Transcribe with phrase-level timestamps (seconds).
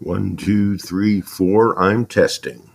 [0.00, 1.80] One, two, three, four.
[1.80, 2.70] I'm testing.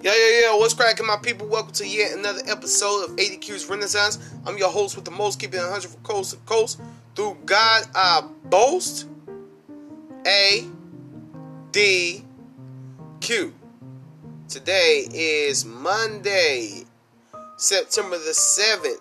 [0.00, 0.56] Yeah, yeah, yeah.
[0.56, 1.48] What's cracking, my people?
[1.48, 4.18] Welcome to yet another episode of ADQ's Renaissance.
[4.46, 6.80] I'm your host with the most, keeping it 100 from coast to coast.
[7.14, 9.06] Through God, I boast.
[10.26, 10.66] A,
[11.72, 12.24] D,
[13.20, 13.52] Q.
[14.48, 16.84] Today is Monday,
[17.58, 19.00] September the 7th,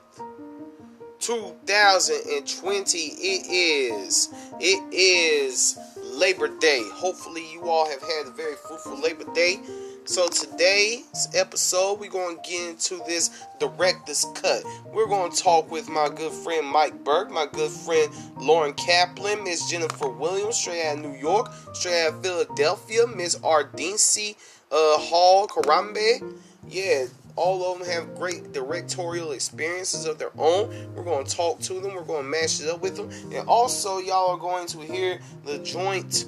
[1.19, 2.97] 2020.
[2.97, 4.29] It is.
[4.59, 6.81] It is Labor Day.
[6.93, 9.59] Hopefully, you all have had a very fruitful Labor Day.
[10.05, 14.63] So today's episode, we're going to get into this director's cut.
[14.85, 19.43] We're going to talk with my good friend Mike Burke, my good friend Lauren Kaplan,
[19.43, 24.35] Miss Jennifer Williams, straight out of New York, straight out of Philadelphia, Miss Ardincy
[24.71, 26.33] uh, Hall Karambe.
[26.67, 27.05] Yeah,
[27.39, 30.93] all of them have great directorial experiences of their own.
[30.93, 31.95] We're going to talk to them.
[31.95, 33.09] We're going to mash it up with them.
[33.33, 36.25] And also, y'all are going to hear the joint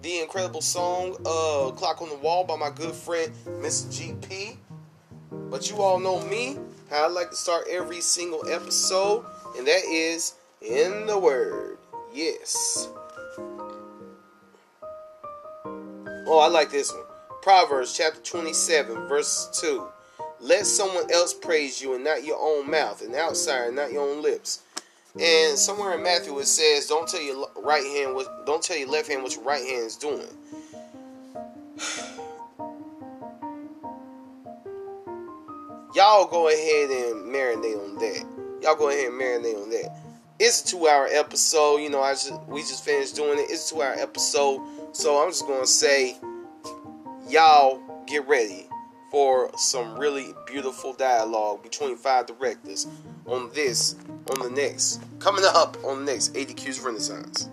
[0.00, 4.56] the incredible song uh, Clock on the Wall by my good friend Miss GP.
[5.50, 6.56] But you all know me,
[6.88, 11.78] how I like to start every single episode, and that is in the Word.
[12.14, 12.88] Yes.
[16.30, 17.02] Oh, I like this one.
[17.42, 19.88] Proverbs chapter 27, verse 2.
[20.40, 24.22] Let someone else praise you and not your own mouth, and outside, not your own
[24.22, 24.62] lips.
[25.20, 28.88] And somewhere in Matthew it says, "Don't tell your right hand what, don't tell your
[28.88, 30.28] left hand what your right hand is doing."
[35.94, 38.24] Y'all go ahead and marinate on that.
[38.62, 39.90] Y'all go ahead and marinate on that.
[40.38, 41.78] It's a two-hour episode.
[41.78, 43.50] You know, I just we just finished doing it.
[43.50, 44.60] It's a two-hour episode,
[44.92, 46.16] so I'm just gonna say,
[47.28, 48.67] y'all get ready
[49.10, 52.86] for some really beautiful dialogue between five directors
[53.26, 53.96] on this,
[54.30, 57.48] on the next, coming up on the next ADQ's Renaissance.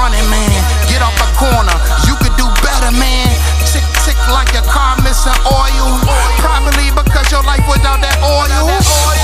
[0.00, 0.56] Running man.
[0.88, 1.76] Get off the corner,
[2.08, 3.28] you could do better, man.
[3.68, 6.00] Tick, tick like your car missing oil.
[6.40, 8.64] Probably because your life without that oil.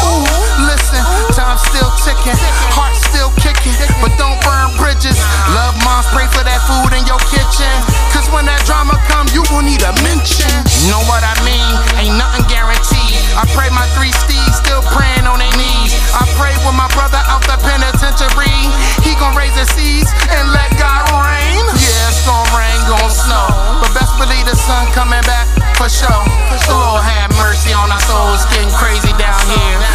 [0.04, 0.28] Ooh,
[0.69, 1.00] listen,
[1.32, 2.37] time still ticking,
[2.76, 3.72] heart still kicking,
[4.04, 5.16] but don't burn bridges.
[5.56, 7.72] Love mom, pray for that food in your kitchen.
[8.12, 10.53] Cause when that drama comes, you will need a mention.
[10.84, 11.72] You Know what I mean?
[11.97, 13.16] Ain't nothing guaranteed.
[13.32, 15.97] I pray my three steeds still praying on their knees.
[16.12, 20.69] I pray with my brother out the penitentiary we gon' raise the seas and let
[20.77, 21.65] God rain.
[21.72, 23.49] Yeah, storm gon' rain, gon' snow.
[23.81, 26.25] But best believe the sun coming back for sure.
[26.69, 29.86] Lord have mercy on our souls, getting crazy down here.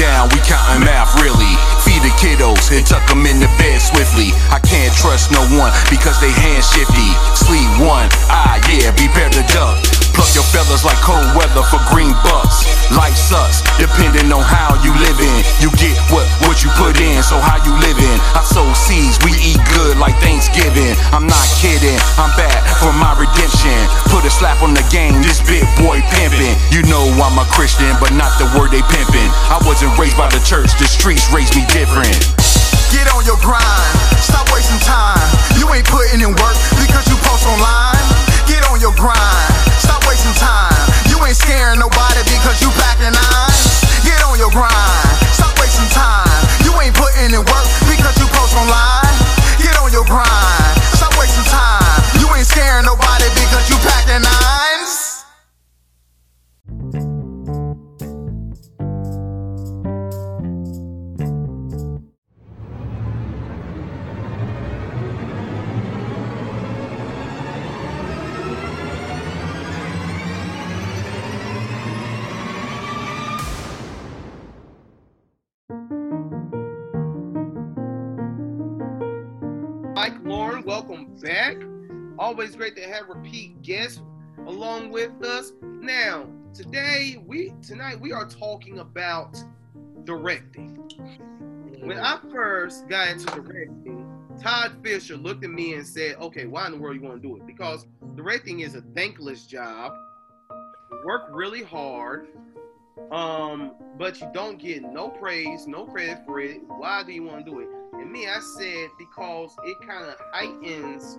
[0.00, 1.52] down, we countin' math really.
[1.84, 4.32] Feed the kiddos and tuck them in the bed swiftly.
[4.48, 7.12] I can't trust no one because they hand shifty.
[7.36, 9.76] Sleep one, ah yeah, be prepared to duck.
[10.16, 12.64] Pluck your feathers like cold weather for green bucks.
[12.96, 15.38] Life sucks, depending on how you livin'.
[15.60, 18.18] You get what what you put in, so how you livin'?
[18.90, 20.98] We eat good like Thanksgiving.
[21.14, 23.78] I'm not kidding, I'm back for my redemption.
[24.10, 26.58] Put a slap on the game, this big boy pimping.
[26.74, 29.30] You know I'm a Christian, but not the word they pimping.
[29.46, 32.18] I wasn't raised by the church, the streets raised me different.
[32.90, 35.22] Get on your grind, stop wasting time.
[35.54, 38.02] You ain't putting in work because you post online.
[38.50, 40.74] Get on your grind, stop wasting time.
[41.06, 43.86] You ain't scaring nobody because you packing nines.
[44.02, 46.49] Get on your grind, stop wasting time.
[46.70, 49.02] You ain't putting in work because you post online.
[49.58, 51.82] Get on your grind, stop wasting time.
[52.20, 54.69] You ain't scaring nobody because you packing nines.
[82.40, 84.00] Always great to have repeat guests
[84.46, 85.52] along with us.
[85.62, 89.36] Now, today we tonight we are talking about
[90.04, 90.76] directing.
[91.82, 94.08] When I first got into directing,
[94.40, 97.28] Todd Fisher looked at me and said, "Okay, why in the world you want to
[97.28, 97.46] do it?
[97.46, 97.84] Because
[98.14, 99.92] directing is a thankless job.
[101.04, 102.28] Work really hard,
[103.12, 106.62] um, but you don't get no praise, no credit for it.
[106.66, 110.16] Why do you want to do it?" And me, I said because it kind of
[110.32, 111.18] heightens,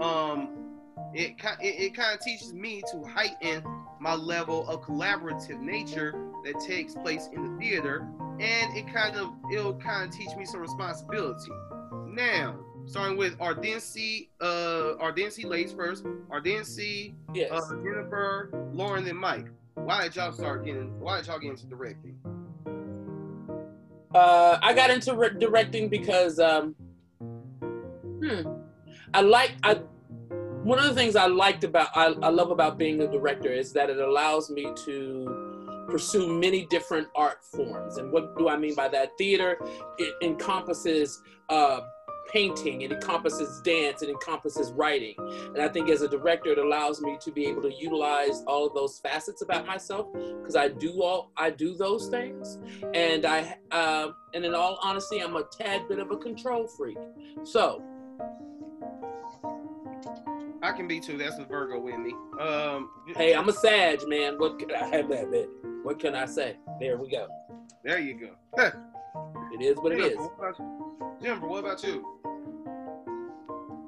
[0.00, 0.48] um,
[1.14, 3.62] it it, it kind of teaches me to heighten
[4.00, 6.14] my level of collaborative nature
[6.44, 8.06] that takes place in the theater,
[8.40, 11.50] and it kind of it'll kind of teach me some responsibility.
[12.06, 12.56] Now,
[12.86, 16.04] starting with Ardency, uh, Ardency ladies first.
[16.30, 17.50] Ardency, Yes.
[17.52, 19.46] uh, Jennifer, Lauren, and Mike.
[19.74, 20.98] Why did y'all start getting?
[21.00, 22.18] Why did y'all get into directing?
[24.14, 26.74] Uh, I got into re- directing because um,
[27.20, 28.42] hmm,
[29.14, 29.80] I like I.
[30.62, 33.72] One of the things I liked about I, I love about being a director is
[33.72, 37.96] that it allows me to pursue many different art forms.
[37.96, 39.16] And what do I mean by that?
[39.16, 39.58] Theater
[39.98, 41.80] it encompasses uh,
[42.30, 45.14] painting, it encompasses dance, it encompasses writing.
[45.54, 48.66] And I think as a director, it allows me to be able to utilize all
[48.66, 52.58] of those facets about myself because I do all I do those things
[52.94, 56.98] and I uh, and in all honesty, I'm a tad bit of a control freak.
[57.44, 57.82] So
[60.62, 61.16] I can be too.
[61.16, 62.12] That's the Virgo in me.
[62.40, 64.38] Um, hey, I'm a Sag man.
[64.38, 65.48] What can I have that bit?
[65.82, 66.56] What can I say?
[66.80, 67.28] There we go.
[67.84, 68.14] There you
[68.56, 68.72] go.
[69.50, 70.10] It is what it is.
[70.10, 71.22] Jennifer, what about?
[71.22, 72.17] Jennifer, what about you?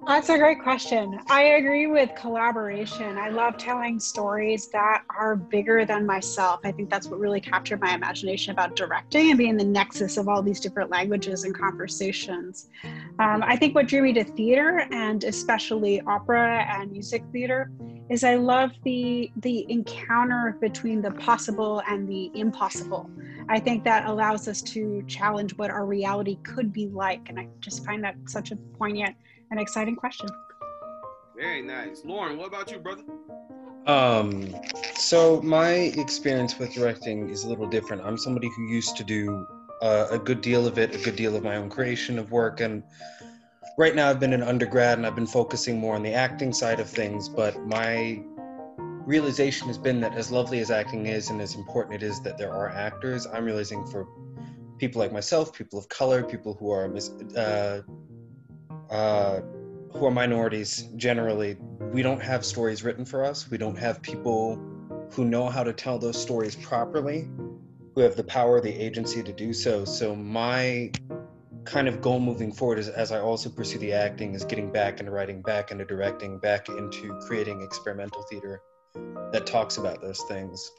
[0.06, 1.20] That's a great question.
[1.29, 3.19] I agree with collaboration.
[3.19, 6.61] I love telling stories that are bigger than myself.
[6.64, 10.26] I think that's what really captured my imagination about directing and being the nexus of
[10.26, 12.69] all these different languages and conversations.
[13.19, 17.70] Um, I think what drew me to theater and especially opera and music theater
[18.08, 23.08] is I love the the encounter between the possible and the impossible.
[23.49, 27.49] I think that allows us to challenge what our reality could be like, and I
[27.61, 29.14] just find that such a poignant
[29.50, 30.28] an exciting question.
[31.37, 32.02] Very nice.
[32.04, 33.02] Lauren, what about you, brother?
[33.87, 34.54] Um,
[34.95, 38.02] so my experience with directing is a little different.
[38.02, 39.47] I'm somebody who used to do
[39.83, 42.61] uh, a good deal of it, a good deal of my own creation of work,
[42.61, 42.83] and
[43.78, 46.78] right now I've been an undergrad and I've been focusing more on the acting side
[46.78, 47.28] of things.
[47.28, 48.23] But my
[49.07, 52.37] realization has been that as lovely as acting is and as important it is that
[52.37, 54.07] there are actors, I'm realizing for
[54.78, 57.83] people like myself, people of color, people who are mis- uh,
[58.90, 59.40] uh,
[59.92, 61.56] who are minorities generally,
[61.92, 63.50] we don't have stories written for us.
[63.50, 64.56] We don't have people
[65.12, 67.28] who know how to tell those stories properly,
[67.94, 69.85] who have the power, the agency to do so.
[69.85, 70.92] So my
[71.64, 75.00] kind of goal moving forward is as I also pursue the acting is getting back
[75.00, 78.61] into writing, back into directing, back into creating experimental theater
[79.32, 80.70] that talks about those things.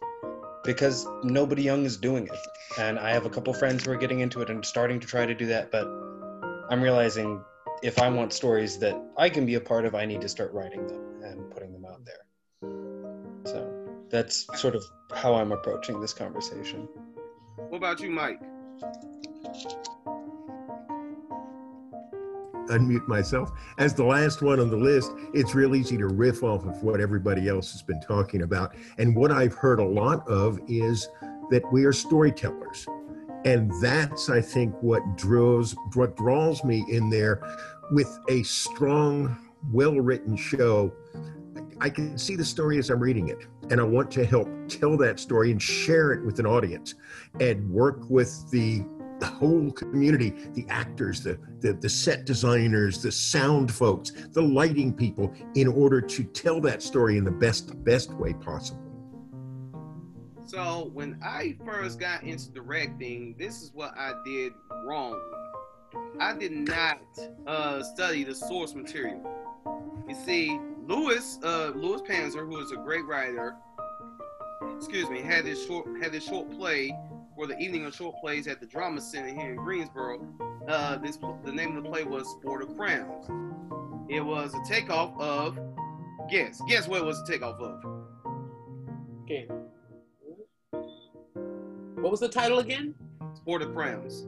[0.64, 2.80] Because nobody young is doing it.
[2.80, 5.26] And I have a couple friends who are getting into it and starting to try
[5.26, 5.88] to do that, but
[6.70, 7.44] I'm realizing
[7.84, 10.54] if I want stories that I can be a part of, I need to start
[10.54, 12.70] writing them and putting them out there.
[13.46, 13.72] So
[14.10, 14.84] that's sort of
[15.14, 16.88] how I'm approaching this conversation.
[17.56, 18.40] What about you, Mike?
[22.68, 23.52] Unmute myself.
[23.80, 27.02] As the last one on the list, it's real easy to riff off of what
[27.02, 28.76] everybody else has been talking about.
[28.98, 31.10] And what I've heard a lot of is
[31.50, 32.86] that we are storytellers.
[33.44, 37.42] And that's, I think, what draws what draws me in there
[37.92, 39.38] with a strong,
[39.72, 40.94] well written show,
[41.80, 43.46] I can see the story as I'm reading it.
[43.70, 46.96] And I want to help tell that story and share it with an audience
[47.40, 48.84] and work with the
[49.20, 54.92] the whole community the actors the, the the set designers the sound folks the lighting
[54.92, 58.82] people in order to tell that story in the best best way possible
[60.44, 64.54] So when I first got into directing, this is what I did
[64.86, 65.20] wrong.
[66.20, 67.02] I did not
[67.48, 69.22] uh, study the source material.
[70.08, 73.56] You see, Lewis uh, Lewis Panzer, who is a great writer,
[74.76, 76.96] excuse me, had this short had this short play
[77.36, 80.28] for the evening of short plays at the Drama Center here in Greensboro.
[80.68, 83.28] Uh, this the name of the play was Sport of Crowns.
[84.10, 85.60] It was a takeoff of
[86.30, 87.84] guess guess what it was a takeoff of.
[89.24, 89.48] Okay.
[91.96, 92.96] What was the title again?
[93.36, 94.26] Sport of Crowns.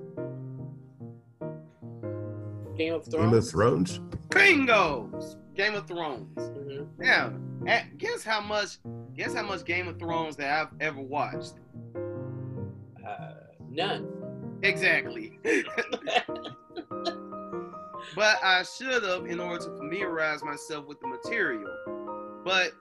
[2.77, 3.13] Game of Thrones.
[3.13, 3.95] game of Thrones.
[3.95, 5.09] thrones Bingo!
[5.55, 6.37] Game of Thrones.
[6.37, 6.87] Mhm.
[6.97, 7.33] Now,
[7.67, 8.79] at, guess how much?
[9.15, 11.53] Guess how much Game of Thrones that I've ever watched?
[11.95, 13.33] Uh,
[13.69, 14.07] none.
[14.63, 15.39] Exactly.
[18.15, 21.69] but I should have in order to familiarize myself with the material.
[22.43, 22.71] But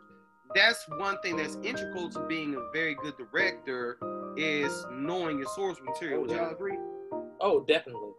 [0.55, 3.99] that's one thing that's integral to being a very good director
[4.37, 6.23] is knowing your source material.
[6.23, 6.79] Would y'all agree?
[7.41, 8.12] Oh, definitely.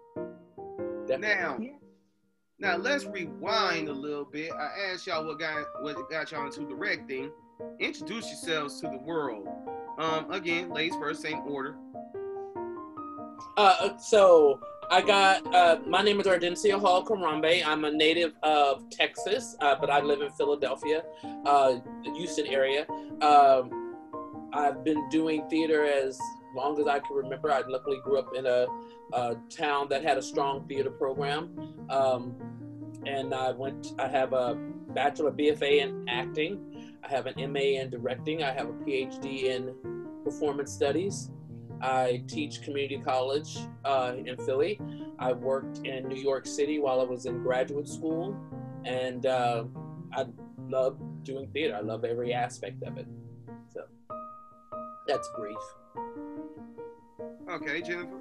[1.07, 1.73] Definitely.
[2.59, 4.51] Now, now let's rewind a little bit.
[4.53, 7.31] I asked y'all what got what got y'all into directing.
[7.79, 9.47] Introduce yourselves to the world.
[9.97, 11.75] Um, again, ladies first, same order.
[13.57, 17.63] Uh, so I got uh, my name is Ardencia Hall Karambe.
[17.65, 21.03] I'm a native of Texas, uh, but I live in Philadelphia,
[21.45, 22.87] uh, the Houston area.
[23.21, 23.95] Um,
[24.53, 26.19] I've been doing theater as
[26.55, 27.51] long as I can remember.
[27.51, 28.67] I luckily grew up in a,
[29.13, 32.35] a town that had a strong theater program, um,
[33.05, 33.93] and I went.
[33.99, 34.55] I have a
[34.89, 36.95] bachelor BFA in acting.
[37.03, 38.43] I have an MA in directing.
[38.43, 39.73] I have a PhD in
[40.23, 41.29] performance studies.
[41.81, 44.79] I teach community college uh, in Philly.
[45.19, 48.35] I worked in New York City while I was in graduate school,
[48.85, 49.65] and uh,
[50.13, 50.25] I
[50.69, 51.75] love doing theater.
[51.75, 53.07] I love every aspect of it.
[53.73, 53.81] So
[55.07, 55.57] that's brief.
[57.49, 58.19] Okay, Jennifer.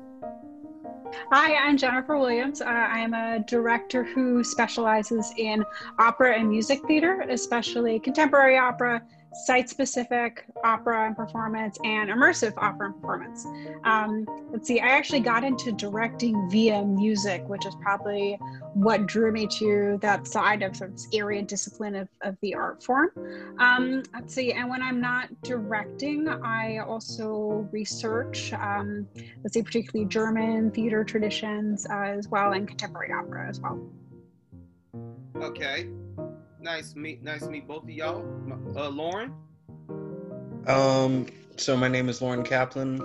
[1.31, 2.61] Hi, I'm Jennifer Williams.
[2.61, 5.65] Uh, I am a director who specializes in
[5.99, 9.03] opera and music theater, especially contemporary opera,
[9.35, 13.47] site specific opera and performance, and immersive opera and performance.
[13.85, 18.39] Um, let's see, I actually got into directing via music, which is probably
[18.75, 22.55] what drew me to that side of, sort of this area discipline of, of the
[22.55, 23.11] art form.
[23.59, 29.09] Um, let's see, and when I'm not directing, I also research, um,
[29.43, 33.81] let's say, particularly German theater traditions uh, as well, and contemporary opera as well.
[35.37, 35.89] Okay.
[36.63, 38.25] Nice meet nice meet both of y'all.
[38.77, 39.35] Uh, Lauren.
[40.69, 41.27] Um,
[41.57, 43.03] so my name is Lauren Kaplan.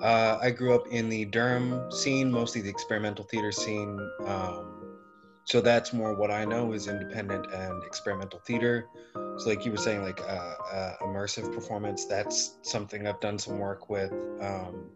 [0.00, 3.98] Uh, I grew up in the Durham scene, mostly the experimental theater scene.
[4.24, 4.98] Um,
[5.46, 8.86] so that's more what I know is independent and experimental theater.
[9.14, 13.58] So like you were saying, like uh, uh, immersive performance, that's something I've done some
[13.58, 14.12] work with.
[14.40, 14.90] Um,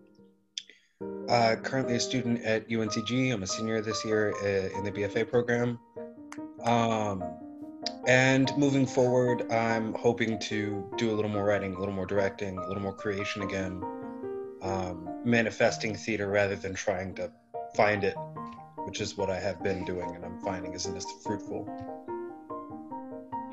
[1.29, 3.33] uh, currently a student at UNCG.
[3.33, 5.81] I'm a senior this year uh, in the BFA program.
[6.65, 7.25] Um,
[8.07, 12.59] and moving forward, I'm hoping to do a little more writing, a little more directing,
[12.59, 13.83] a little more creation again,
[14.63, 17.31] um, manifesting theater rather than trying to
[17.77, 18.15] find it,
[18.85, 21.69] which is what I have been doing, and I'm finding isn't as fruitful.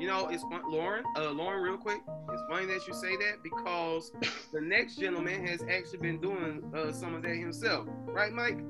[0.00, 1.04] You know, it's fun, Lauren.
[1.16, 2.00] Uh, Lauren, real quick.
[2.32, 4.12] It's funny that you say that because
[4.52, 8.60] the next gentleman has actually been doing uh, some of that himself, right, Mike?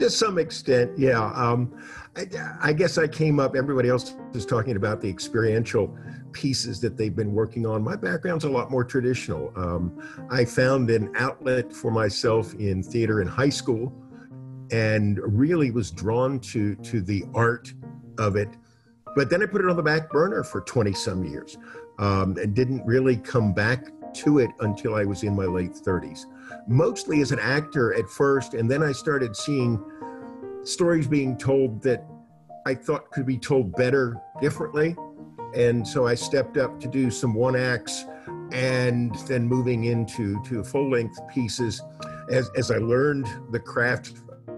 [0.00, 1.30] To some extent, yeah.
[1.34, 1.78] Um,
[2.16, 2.26] I,
[2.62, 5.94] I guess I came up, everybody else is talking about the experiential
[6.32, 7.84] pieces that they've been working on.
[7.84, 9.52] My background's a lot more traditional.
[9.56, 13.92] Um, I found an outlet for myself in theater in high school
[14.70, 17.70] and really was drawn to, to the art
[18.16, 18.48] of it.
[19.14, 21.58] But then I put it on the back burner for 20 some years
[21.98, 26.24] um, and didn't really come back to it until I was in my late 30s
[26.66, 29.82] mostly as an actor at first, and then I started seeing
[30.62, 32.06] stories being told that
[32.66, 34.96] I thought could be told better differently.
[35.54, 38.04] And so I stepped up to do some one acts
[38.52, 41.82] and then moving into to full length pieces
[42.30, 44.14] as, as I learned the craft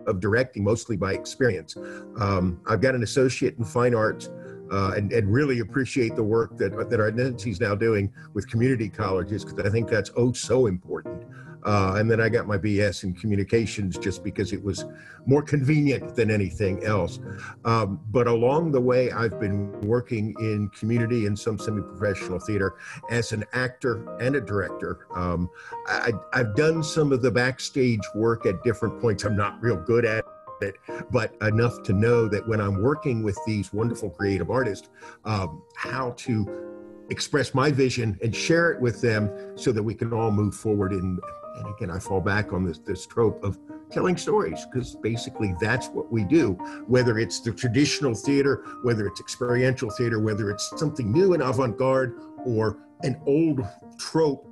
[0.07, 1.77] of directing mostly by experience.
[2.19, 4.31] Um, I've got an associate in fine arts
[4.73, 8.89] uh, and, and really appreciate the work that, that our is now doing with community
[8.89, 11.25] colleges because I think that's oh so important.
[11.65, 14.85] Uh, and then I got my BS in communications just because it was
[15.27, 17.21] more convenient than anything else.
[17.65, 22.75] Um, but along the way, I've been working in community and some semi professional theater
[23.11, 25.07] as an actor and a director.
[25.15, 25.49] Um,
[25.87, 29.25] I, I've done some of the backstage work at different points.
[29.25, 30.25] I'm not real good at
[30.61, 30.77] it,
[31.11, 34.89] but enough to know that when I'm working with these wonderful creative artists,
[35.25, 36.73] um, how to
[37.11, 40.93] express my vision and share it with them so that we can all move forward
[40.93, 41.19] in
[41.57, 43.59] and again i fall back on this this trope of
[43.93, 46.53] telling stories because basically that's what we do.
[46.87, 52.19] Whether it's the traditional theater whether it's experiential theater whether it's something new and avant-garde
[52.45, 53.61] or an old
[53.99, 54.49] trope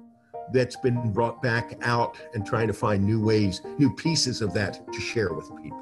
[0.53, 4.81] that's been brought back out and trying to find new ways new pieces of that
[4.93, 5.79] to share with people.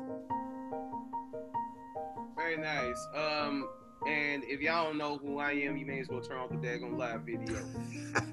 [2.37, 3.07] Very nice.
[3.15, 3.69] Um
[4.09, 6.57] and if y'all don't know who I am, you may as well turn off the
[6.57, 7.59] daggone live video.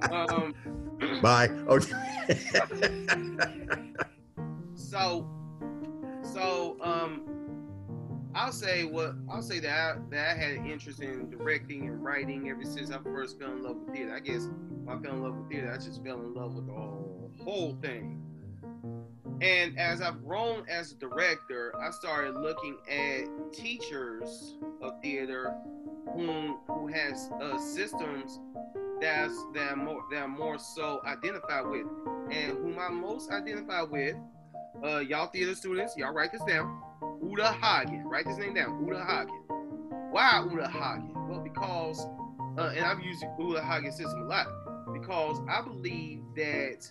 [0.10, 0.56] um,
[1.22, 1.50] Bye.
[1.68, 1.92] Okay.
[4.76, 5.28] so,
[6.24, 7.24] so um,
[8.34, 12.02] I'll say what I'll say that I, that I had an interest in directing and
[12.02, 14.16] writing ever since I first fell in love with theater.
[14.16, 14.48] I guess
[14.84, 17.32] when I fell in love with theater, I just fell in love with the whole,
[17.44, 18.22] whole thing.
[19.42, 25.54] And as I've grown as a director, I started looking at teachers of theater
[26.14, 28.40] who who has uh, systems
[29.02, 31.86] that's that are more that are more so identified with,
[32.32, 34.16] and whom I most identify with.
[34.84, 36.82] Uh, y'all theater students, y'all write this down.
[37.24, 38.86] Uta Hagen, write this name down.
[38.86, 39.36] Uta Hagen.
[40.12, 41.14] Why Uta Hagen?
[41.28, 42.06] Well, because,
[42.58, 44.48] uh, and I've used Uta Hagen system a lot
[44.94, 46.90] because I believe that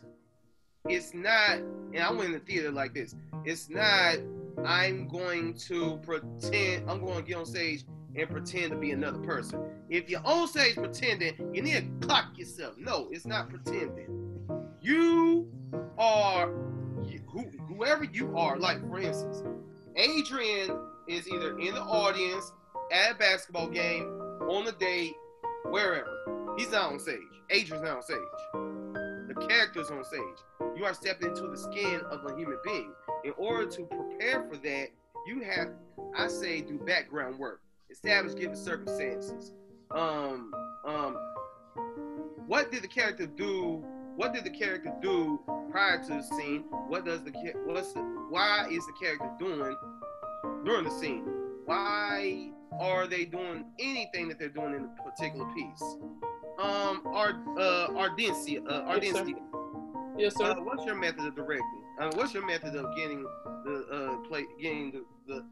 [0.89, 3.15] it's not, and I went in the theater like this.
[3.45, 4.17] It's not.
[4.65, 6.89] I'm going to pretend.
[6.89, 9.61] I'm going to get on stage and pretend to be another person.
[9.89, 12.75] If you're on stage pretending, you need to clock yourself.
[12.77, 14.47] No, it's not pretending.
[14.81, 15.51] You
[15.99, 16.49] are
[17.29, 18.59] who, whoever you are.
[18.59, 19.43] Like for instance,
[19.97, 22.53] Adrian is either in the audience
[22.93, 24.05] at a basketball game,
[24.49, 25.15] on a date,
[25.65, 26.55] wherever.
[26.57, 27.19] He's not on stage.
[27.51, 28.74] Adrian's not on stage.
[29.35, 30.21] The character's on stage.
[30.77, 32.93] You are stepping into the skin of a human being.
[33.25, 34.89] In order to prepare for that,
[35.27, 35.69] you have,
[36.17, 39.53] I say, do background work establish given circumstances.
[39.91, 40.53] Um,
[40.85, 41.17] um,
[42.47, 43.85] what did the character do?
[44.17, 46.65] What did the character do prior to the scene?
[46.89, 47.33] What does the
[47.65, 49.77] what's the, why is the character doing
[50.65, 51.25] during the scene?
[51.65, 55.97] Why are they doing anything that they're doing in a particular piece?
[56.59, 59.17] Um, our uh, Ardency, uh, our yes.
[59.17, 59.27] Sir.
[60.17, 60.53] Yes, sir.
[60.53, 61.83] Uh, what's your method of directing?
[61.99, 63.25] Uh, what's your method of getting
[63.65, 65.45] the uh, play, getting the, the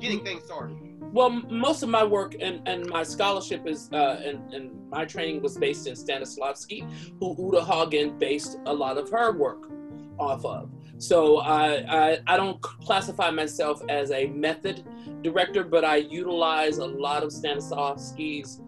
[0.00, 0.76] getting things started?
[1.12, 5.42] Well, most of my work and, and my scholarship is uh, and, and my training
[5.42, 6.88] was based in Stanislavski,
[7.20, 9.70] who Uta Hagen based a lot of her work
[10.18, 10.70] off of.
[10.98, 14.84] So I, I, I don't classify myself as a method
[15.22, 18.60] director, but I utilize a lot of Stanislavski's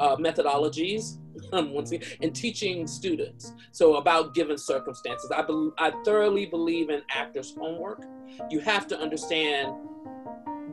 [0.00, 1.18] uh, methodologies
[1.52, 3.52] um, once again, and teaching students.
[3.70, 8.04] So about given circumstances, I, be, I thoroughly believe in actors' homework.
[8.50, 9.74] You have to understand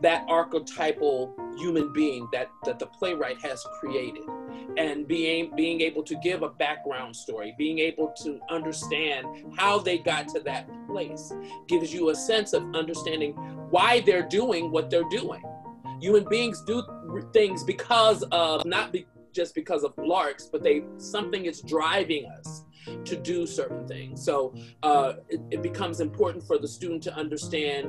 [0.01, 4.23] that archetypal human being that, that the playwright has created
[4.77, 9.25] and being being able to give a background story being able to understand
[9.57, 11.33] how they got to that place
[11.67, 13.33] gives you a sense of understanding
[13.71, 15.41] why they're doing what they're doing
[15.99, 16.83] human beings do
[17.33, 19.05] things because of not be,
[19.41, 22.63] just because of larks but they something is driving us
[23.05, 24.23] to do certain things.
[24.23, 27.85] So uh, it, it becomes important for the student to understand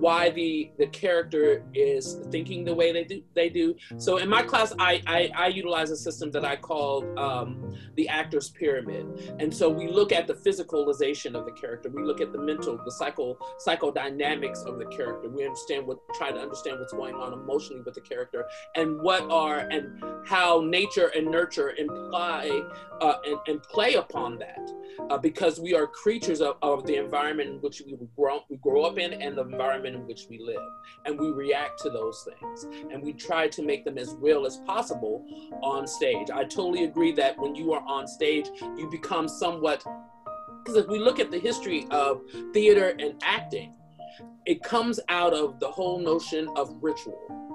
[0.00, 3.74] why the the character is thinking the way they do they do.
[3.98, 8.08] So in my class i i, I utilize a system that i call um, the
[8.08, 9.06] actor's pyramid.
[9.38, 11.88] And so we look at the physicalization of the character.
[11.90, 15.28] We look at the mental the psycho psychodynamics of the character.
[15.28, 19.22] We understand what try to understand what's going on emotionally with the character and what
[19.30, 22.62] are and how nature and nurture imply
[23.00, 24.70] uh, and, and play upon that.
[25.08, 28.82] Uh, because we are creatures of, of the environment in which we grow, we grow
[28.82, 30.62] up in and the environment in which we live.
[31.04, 32.66] And we react to those things.
[32.90, 35.24] And we try to make them as real as possible
[35.62, 36.30] on stage.
[36.30, 39.84] I totally agree that when you are on stage, you become somewhat,
[40.62, 42.22] because if we look at the history of
[42.52, 43.74] theater and acting,
[44.46, 47.49] it comes out of the whole notion of ritual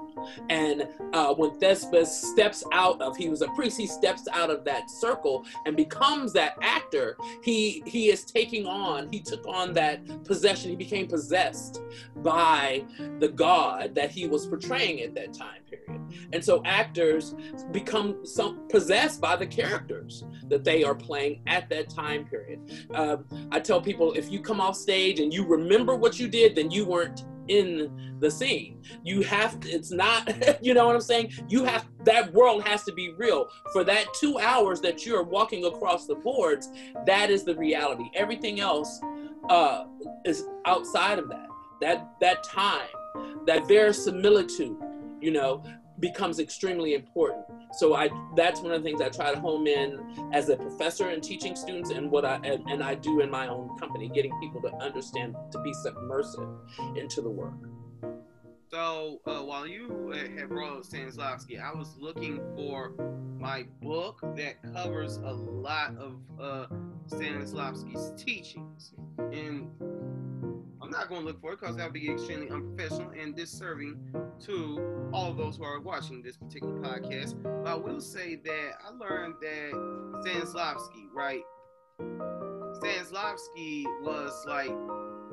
[0.48, 4.64] and uh, when Thespis steps out of, he was a priest, he steps out of
[4.64, 7.16] that circle and becomes that actor.
[7.42, 10.70] He he is taking on, he took on that possession.
[10.70, 11.82] He became possessed
[12.16, 12.84] by
[13.18, 16.02] the god that he was portraying at that time period.
[16.32, 17.34] And so actors
[17.72, 22.60] become some possessed by the characters that they are playing at that time period.
[22.94, 23.18] Uh,
[23.50, 26.70] I tell people if you come off stage and you remember what you did, then
[26.70, 28.82] you weren't in the scene.
[29.04, 30.32] You have to, it's not,
[30.62, 31.32] you know what I'm saying?
[31.48, 33.48] You have that world has to be real.
[33.72, 36.70] For that two hours that you're walking across the boards,
[37.06, 38.10] that is the reality.
[38.14, 39.00] Everything else
[39.48, 39.84] uh,
[40.24, 41.46] is outside of that.
[41.80, 42.88] That that time,
[43.46, 44.76] that verisimilitude,
[45.20, 45.62] you know,
[46.00, 47.44] becomes extremely important.
[47.72, 51.08] So I that's one of the things I try to home in as a professor
[51.08, 54.32] and teaching students and what I and, and I do in my own company, getting
[54.40, 56.48] people to understand to be submersive
[56.96, 57.54] into the work.
[58.70, 62.92] So uh, while you have brought up Stanislavski, I was looking for
[63.38, 66.66] my book that covers a lot of uh,
[67.08, 69.70] Stanislavski's teachings, and
[70.86, 73.98] I'm not going to look for it because that would be extremely unprofessional and disserving
[74.44, 77.42] to all those who are watching this particular podcast.
[77.42, 79.72] But I will say that I learned that
[80.24, 81.42] Stanislavski, right?
[81.98, 84.70] Stanislavski was like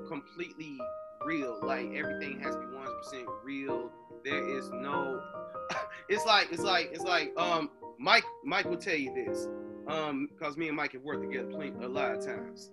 [0.08, 0.76] completely
[1.24, 1.60] real.
[1.62, 3.92] Like everything has to be 100% real.
[4.26, 5.22] There is no.
[6.10, 9.48] it's like it's like it's like um Mike Mike will tell you this
[9.88, 12.72] um because me and Mike have worked together plenty, a lot of times.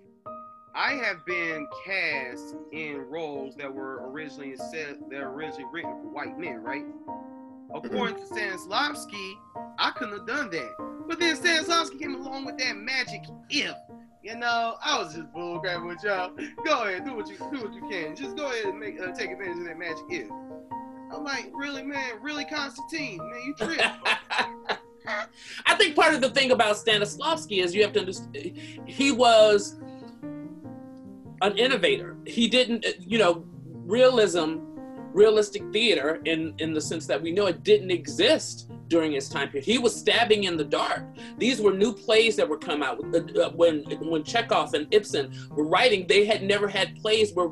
[0.74, 6.38] I have been cast in roles that were originally said they're originally written for white
[6.38, 6.84] men, right?
[7.74, 9.34] According to Stanislavski,
[9.78, 11.04] I couldn't have done that.
[11.08, 13.74] But then Stanislavski came along with that magic if.
[14.22, 16.32] You know, I was just bullcrapping with y'all.
[16.64, 18.14] Go ahead, do what you do what you can.
[18.14, 20.30] Just go ahead and make uh, take advantage of that magic if.
[21.12, 23.80] I'm like, really, man, really, Constantine, man, you trip.
[25.66, 28.56] I think part of the thing about Stanislavski is you have to understand
[28.86, 29.76] he was
[31.42, 32.16] an innovator.
[32.26, 34.58] He didn't, you know, realism,
[35.12, 39.48] realistic theater, in in the sense that we know it didn't exist during his time
[39.48, 39.64] period.
[39.64, 41.04] He was stabbing in the dark.
[41.38, 45.32] These were new plays that were come out uh, uh, when when Chekhov and Ibsen
[45.50, 46.06] were writing.
[46.06, 47.50] They had never had plays where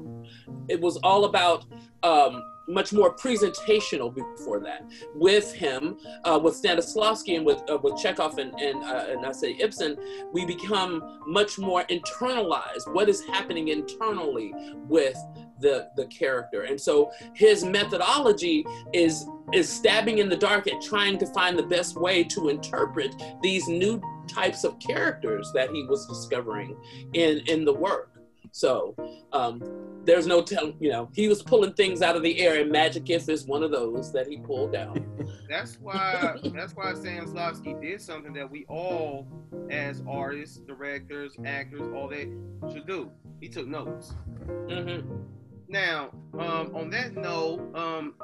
[0.68, 1.64] it was all about.
[2.02, 4.84] Um, much more presentational before that.
[5.14, 9.32] With him, uh, with Stanislavski and with uh, with Chekhov and and, uh, and I
[9.32, 9.96] say Ibsen,
[10.32, 12.92] we become much more internalized.
[12.92, 14.54] What is happening internally
[14.86, 15.16] with
[15.60, 21.18] the the character, and so his methodology is is stabbing in the dark at trying
[21.18, 26.06] to find the best way to interpret these new types of characters that he was
[26.06, 26.76] discovering
[27.14, 28.12] in in the work.
[28.52, 28.94] So
[29.32, 29.62] um,
[30.08, 33.10] there's no telling, you know, he was pulling things out of the air, and Magic
[33.10, 35.06] If is one of those that he pulled down.
[35.50, 39.28] that's why that's why Stanislavski did something that we all,
[39.70, 42.26] as artists, directors, actors, all that
[42.72, 43.10] should do.
[43.38, 44.14] He took notes.
[44.46, 45.24] Mm-hmm.
[45.68, 48.14] Now, um, on that note, um,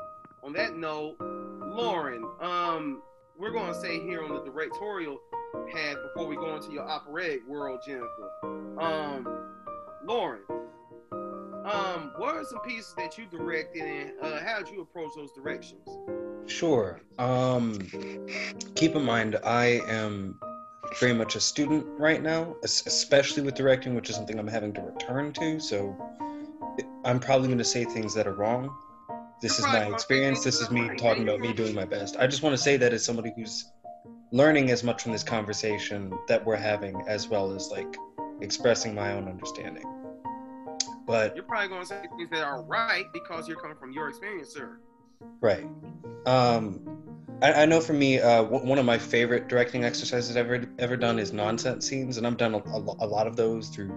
[0.43, 3.03] on that note, Lauren, um,
[3.39, 5.19] we're going to say here on the directorial
[5.71, 8.31] path before we go into your operatic world, Jennifer.
[8.81, 9.51] Um,
[10.07, 10.41] Lauren,
[11.65, 15.33] um, what are some pieces that you directed and uh, how did you approach those
[15.33, 15.89] directions?
[16.47, 17.01] Sure.
[17.19, 17.79] Um,
[18.75, 20.39] keep in mind, I am
[21.01, 24.83] very much a student right now, especially with directing, which is something I'm having to
[24.83, 25.59] return to.
[25.59, 25.97] So
[27.05, 28.75] I'm probably going to say things that are wrong.
[29.41, 30.45] This is my experience.
[30.45, 32.17] This is me talking about me doing my best.
[32.19, 33.65] I just want to say that as somebody who's
[34.33, 37.97] learning as much from this conversation that we're having, as well as like
[38.41, 39.85] expressing my own understanding.
[41.07, 44.09] But you're probably going to say things that are right because you're coming from your
[44.09, 44.79] experience, sir.
[45.41, 45.67] Right.
[46.27, 46.81] Um,
[47.43, 50.65] I, I know for me, uh, w- one of my favorite directing exercises I've ever
[50.79, 53.93] ever done is nonsense scenes, and I've done a, a, a lot of those through,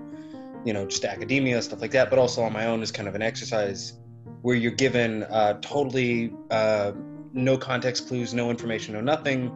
[0.66, 2.10] you know, just academia stuff like that.
[2.10, 3.94] But also on my own is kind of an exercise
[4.42, 6.92] where you're given uh, totally uh,
[7.34, 9.52] no context clues, no information, no nothing.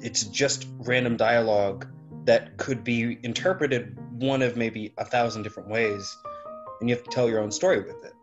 [0.00, 1.88] It's just random dialogue
[2.26, 6.16] that could be interpreted one of maybe a thousand different ways
[6.80, 8.14] and you have to tell your own story with it.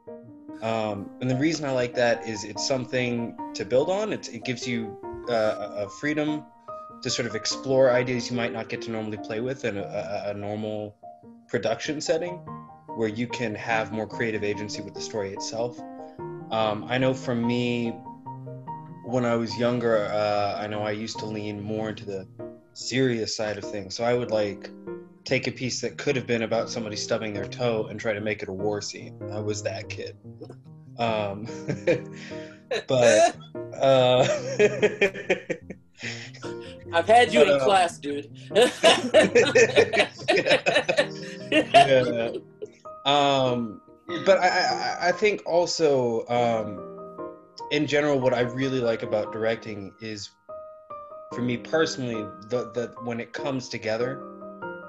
[0.63, 4.13] Um, and the reason I like that is it's something to build on.
[4.13, 4.97] It, it gives you
[5.29, 6.43] uh, a freedom
[7.01, 10.23] to sort of explore ideas you might not get to normally play with in a,
[10.27, 10.95] a normal
[11.49, 12.35] production setting,
[12.95, 15.77] where you can have more creative agency with the story itself.
[16.49, 17.89] Um, I know for me,
[19.03, 22.27] when I was younger, uh, I know I used to lean more into the
[22.73, 23.95] serious side of things.
[23.95, 24.69] So I would like
[25.25, 28.21] take a piece that could have been about somebody stubbing their toe and try to
[28.21, 29.17] make it a war scene.
[29.31, 30.17] I was that kid.
[30.99, 31.47] Um,
[32.87, 33.35] but
[33.79, 34.27] uh,
[36.93, 38.29] I've had you in uh, class, dude.
[41.51, 42.31] yeah.
[43.05, 43.81] Um,
[44.25, 46.93] but I, I, I think also um,
[47.71, 50.29] in general, what I really like about directing is,
[51.33, 54.32] for me personally, the, the when it comes together,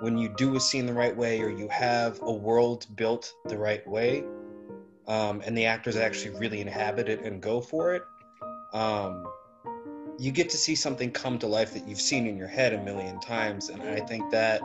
[0.01, 3.59] when you do a scene the right way or you have a world built the
[3.59, 4.25] right way,
[5.07, 8.03] um, and the actors actually really inhabit it and go for it,
[8.73, 9.27] um,
[10.19, 12.83] you get to see something come to life that you've seen in your head a
[12.83, 13.69] million times.
[13.69, 14.61] And I think that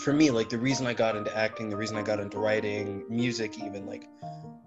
[0.00, 3.04] for me, like the reason I got into acting, the reason I got into writing,
[3.08, 4.08] music, even like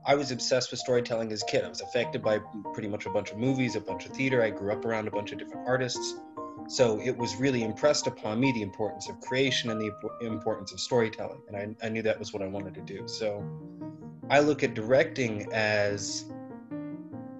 [0.06, 1.64] I was obsessed with storytelling as a kid.
[1.64, 2.40] I was affected by
[2.74, 4.42] pretty much a bunch of movies, a bunch of theater.
[4.42, 6.16] I grew up around a bunch of different artists.
[6.70, 10.80] So it was really impressed upon me the importance of creation and the importance of
[10.80, 11.42] storytelling.
[11.48, 13.08] And I, I knew that was what I wanted to do.
[13.08, 13.44] So
[14.30, 16.26] I look at directing as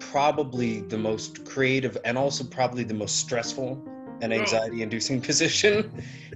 [0.00, 3.80] probably the most creative and also probably the most stressful
[4.20, 4.36] and oh.
[4.36, 5.92] anxiety inducing position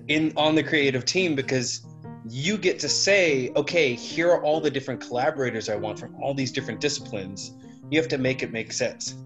[0.07, 1.85] in on the creative team because
[2.29, 6.33] you get to say okay here are all the different collaborators i want from all
[6.33, 7.53] these different disciplines
[7.91, 9.17] you have to make it make sense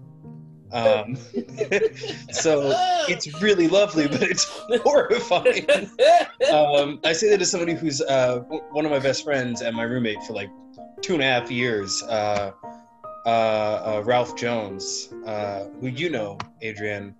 [0.71, 1.15] um,
[2.31, 2.71] so
[3.07, 4.45] it's really lovely but it's
[4.83, 5.67] horrifying
[6.51, 8.39] um, i say that as somebody who's uh,
[8.71, 10.49] one of my best friends and my roommate for like
[11.01, 12.51] two and a half years uh,
[13.25, 17.13] uh, uh, Ralph Jones, uh, who you know, Adrian.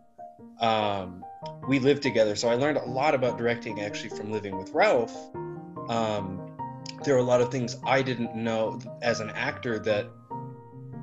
[0.59, 1.23] Um,
[1.67, 5.15] we lived together, so I learned a lot about directing actually from living with Ralph.
[5.87, 6.57] Um,
[7.03, 10.07] there are a lot of things I didn't know as an actor that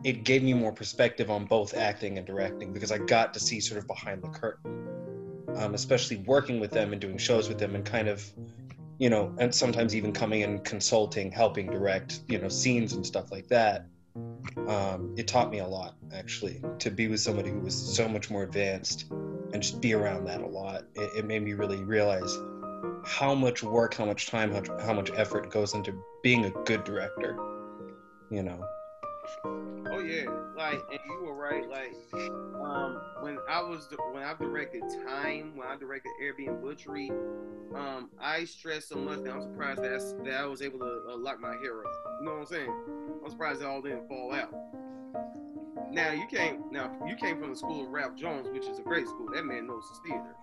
[0.04, 3.60] it gave me more perspective on both acting and directing because I got to see
[3.60, 4.88] sort of behind the curtain,
[5.56, 8.24] um, especially working with them and doing shows with them and kind of,
[8.98, 13.30] you know, and sometimes even coming and consulting, helping direct, you know, scenes and stuff
[13.30, 13.86] like that.
[14.68, 18.30] Um, it taught me a lot actually to be with somebody who was so much
[18.30, 20.84] more advanced and just be around that a lot.
[20.94, 22.34] It, it made me really realize
[23.06, 26.82] how much work how much time how, how much effort goes into being a good
[26.84, 27.36] director
[28.30, 28.60] you know
[29.44, 30.24] oh yeah
[30.56, 31.94] like and you were right like
[32.62, 37.10] um when i was when i directed time when i directed airbnb butchery
[37.74, 41.16] um i stressed so much that i'm surprised that, that i was able to uh,
[41.16, 42.72] lock my hair up you know what i'm saying
[43.26, 44.54] I'm surprised it all didn't fall out.
[45.90, 48.82] Now you came now you came from the school of Ralph Jones, which is a
[48.82, 49.26] great school.
[49.34, 50.36] That man knows his theater.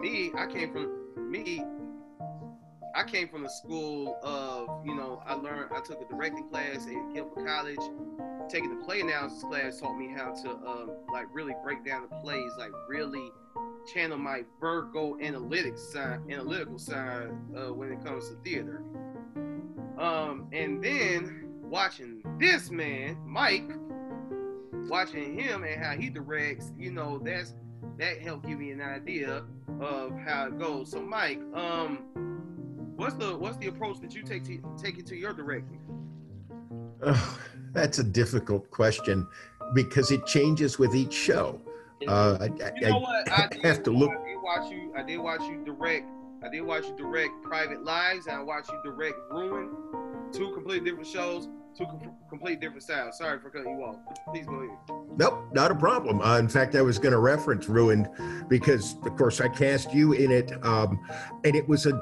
[0.00, 1.62] Me, I came from me.
[2.94, 6.86] I came from the school of you know I learned I took a directing class
[6.86, 7.80] at Guilford College.
[8.48, 12.16] Taking the play analysis class taught me how to um, like really break down the
[12.16, 13.32] plays, like really
[13.92, 18.82] channel my Virgo analytics side, analytical side uh, when it comes to theater.
[19.98, 23.70] Um, and then watching this man, Mike,
[24.88, 27.54] watching him and how he directs, you know, that's
[27.98, 29.44] that helped give me an idea
[29.80, 30.90] of how it goes.
[30.90, 32.53] So, Mike, um,
[32.96, 35.80] what's the what's the approach that you take to take it to your directing?
[37.02, 37.38] Oh,
[37.72, 39.26] that's a difficult question
[39.74, 41.60] because it changes with each show.
[42.06, 42.44] Uh, I,
[42.76, 43.30] you know what?
[43.30, 44.10] I, I have to look.
[44.10, 44.92] I did watch you.
[44.96, 46.06] I did watch you direct.
[46.44, 48.26] I did watch you direct Private Lives.
[48.26, 49.70] And I watched you direct Ruin.
[50.32, 53.18] Two completely different shows two com- complete different styles.
[53.18, 53.96] Sorry for cutting you off.
[54.32, 54.76] Please go ahead.
[55.16, 56.20] Nope, not a problem.
[56.20, 58.08] Uh, in fact, I was going to reference Ruined
[58.48, 61.00] because, of course, I cast you in it, um,
[61.44, 61.92] and it was a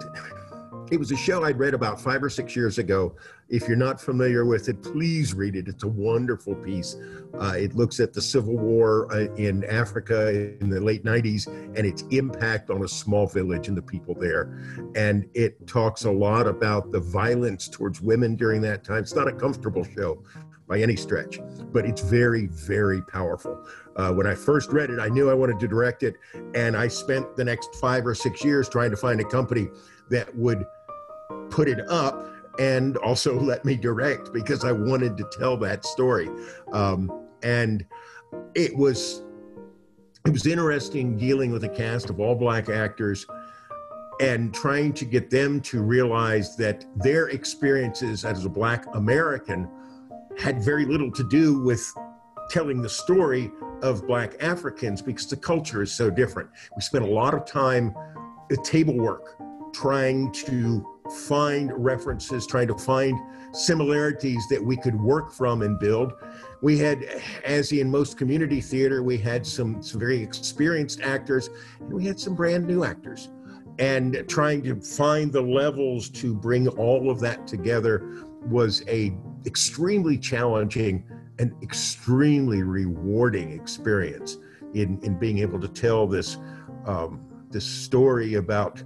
[0.91, 3.15] it was a show I'd read about five or six years ago.
[3.49, 5.69] If you're not familiar with it, please read it.
[5.69, 6.97] It's a wonderful piece.
[7.39, 11.87] Uh, it looks at the Civil War uh, in Africa in the late 90s and
[11.87, 14.59] its impact on a small village and the people there.
[14.95, 18.99] And it talks a lot about the violence towards women during that time.
[18.99, 20.23] It's not a comfortable show
[20.69, 21.39] by any stretch,
[21.73, 23.67] but it's very, very powerful.
[23.97, 26.15] Uh, when I first read it, I knew I wanted to direct it,
[26.55, 29.69] and I spent the next five or six years trying to find a company
[30.13, 30.65] that would
[31.51, 36.31] put it up and also let me direct because I wanted to tell that story.
[36.73, 37.85] Um, and
[38.55, 39.23] it was
[40.25, 43.27] it was interesting dealing with a cast of all black actors
[44.21, 49.69] and trying to get them to realize that their experiences as a black American
[50.39, 51.93] had very little to do with
[52.51, 53.51] telling the story
[53.83, 56.49] of black Africans because the culture is so different.
[56.77, 57.93] We spent a lot of time
[58.51, 59.42] at table work
[59.73, 60.87] trying to
[61.27, 63.19] find references, trying to find
[63.53, 66.13] similarities that we could work from and build.
[66.63, 67.05] We had,
[67.45, 72.19] as in most community theater, we had some, some very experienced actors and we had
[72.19, 73.29] some brand new actors.
[73.79, 79.15] And trying to find the levels to bring all of that together was a
[79.47, 81.05] extremely challenging
[81.39, 84.39] and extremely rewarding experience
[84.75, 86.39] in, in being able to tell this
[86.87, 88.83] um, this story about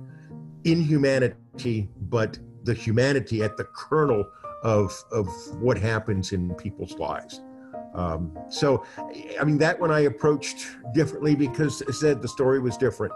[0.67, 4.29] inhumanity, but the humanity at the kernel
[4.63, 5.29] of, of
[5.61, 7.41] what happens in people's lives.
[7.95, 8.85] Um, so,
[9.41, 13.15] I mean, that one I approached differently because I said the story was different.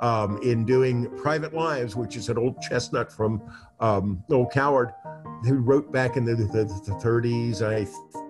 [0.00, 3.40] Um, in doing Private Lives, which is an old chestnut from
[3.78, 4.92] um, Noel Coward,
[5.44, 7.86] who wrote back in the, the, the 30s, I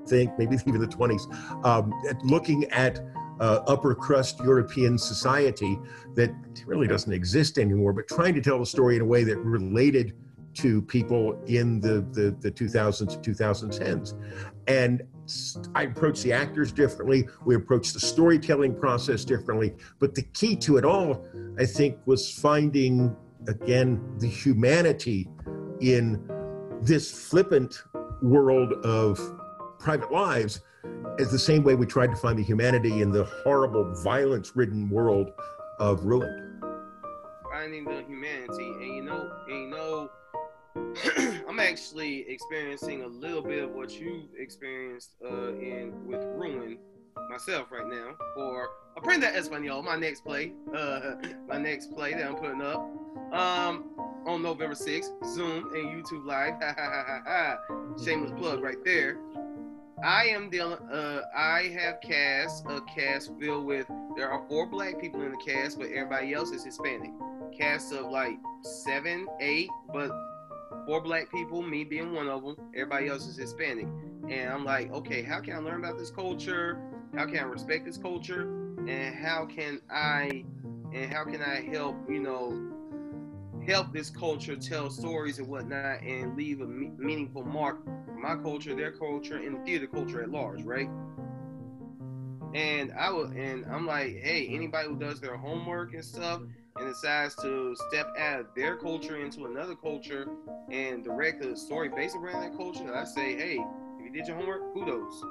[0.07, 1.33] think, maybe even the 20s,
[1.65, 3.01] um, at looking at
[3.43, 5.77] uh, upper crust European society
[6.15, 6.33] that
[6.65, 10.15] really doesn't exist anymore, but trying to tell the story in a way that related
[10.55, 14.15] to people in the, the, the 2000s, 2010s.
[14.69, 15.03] And
[15.75, 17.27] I approach the actors differently.
[17.45, 19.75] We approach the storytelling process differently.
[19.99, 21.27] But the key to it all,
[21.59, 23.17] I think, was finding,
[23.49, 25.29] again, the humanity
[25.81, 26.23] in
[26.81, 27.83] this flippant
[28.23, 29.19] world of
[29.81, 30.61] private lives
[31.19, 34.89] is the same way we tried to find the humanity in the horrible, violence ridden
[34.89, 35.31] world
[35.79, 36.61] of ruin.
[37.51, 38.65] Finding the humanity.
[38.65, 40.11] And you know, and you know,
[41.49, 46.79] I'm actually experiencing a little bit of what you've experienced uh, in with Ruin
[47.31, 51.15] myself right now for Aprenda Espanol, my next play, uh,
[51.49, 52.81] my next play that I'm putting up
[53.33, 53.91] um,
[54.27, 56.55] on November 6th, Zoom and YouTube Live.
[58.05, 59.19] Shameless plug right there.
[60.03, 60.79] I am dealing.
[60.91, 63.87] Uh, I have cast a cast filled with.
[64.17, 67.13] There are four black people in the cast, but everybody else is Hispanic.
[67.57, 70.11] Cast of like seven, eight, but
[70.87, 72.57] four black people, me being one of them.
[72.75, 73.87] Everybody else is Hispanic.
[74.29, 76.83] And I'm like, okay, how can I learn about this culture?
[77.15, 78.43] How can I respect this culture?
[78.89, 80.45] And how can I
[80.93, 82.72] and how can I help, you know,
[83.67, 87.79] help this culture tell stories and whatnot and leave a me- meaningful mark
[88.23, 90.89] my culture, their culture, and the theater culture at large, right?
[92.55, 96.41] And I will, and I'm like, hey, anybody who does their homework and stuff,
[96.77, 100.29] and decides to step out of their culture into another culture
[100.71, 103.59] and direct a story based around that culture, I say, hey,
[103.99, 105.25] if you did your homework, kudos.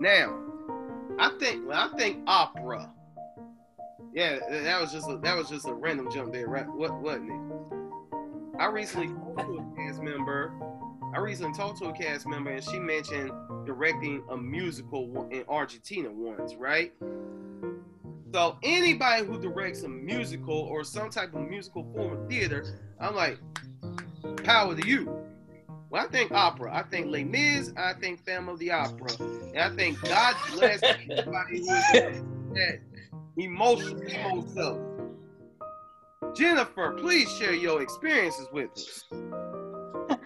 [0.00, 0.38] Now,
[1.18, 2.90] I think when I think opera,
[4.12, 6.66] yeah, that was just a, that was just a random jump there, right?
[6.68, 8.58] What wasn't it?
[8.58, 10.52] I recently talked to a cast member.
[11.14, 13.32] I recently talked to a cast member, and she mentioned
[13.64, 16.92] directing a musical in Argentina once, right?
[18.32, 22.64] So anybody who directs a musical or some type of musical form of theater,
[23.00, 23.38] I'm like,
[24.44, 25.06] power to you.
[25.88, 29.58] When I think opera, I think Les Mis, I think Phantom of the Opera, and
[29.58, 32.80] I think God bless anybody who is that
[33.44, 34.78] emotional emo self.
[36.34, 39.04] Jennifer, please share your experiences with us.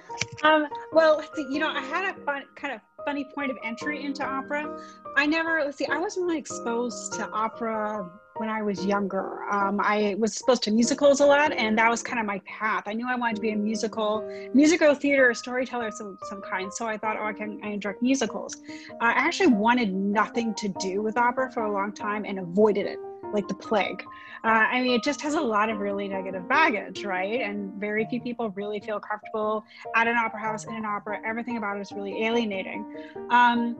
[0.43, 4.25] Um, well, you know, I had a fun, kind of funny point of entry into
[4.25, 4.79] opera.
[5.17, 9.45] I never, let's see, I wasn't really exposed to opera when I was younger.
[9.45, 12.85] Um, I was exposed to musicals a lot, and that was kind of my path.
[12.87, 16.73] I knew I wanted to be a musical, musical theater storyteller of some, some kind.
[16.73, 18.57] So I thought, oh, I can I direct musicals.
[19.01, 22.99] I actually wanted nothing to do with opera for a long time and avoided it
[23.33, 24.05] like the plague.
[24.45, 27.41] Uh, I mean, it just has a lot of really negative baggage, right?
[27.41, 29.65] And very few people really feel comfortable
[29.97, 31.19] at an opera house in an opera.
[31.25, 32.85] Everything about it is really alienating.
[33.31, 33.77] Um,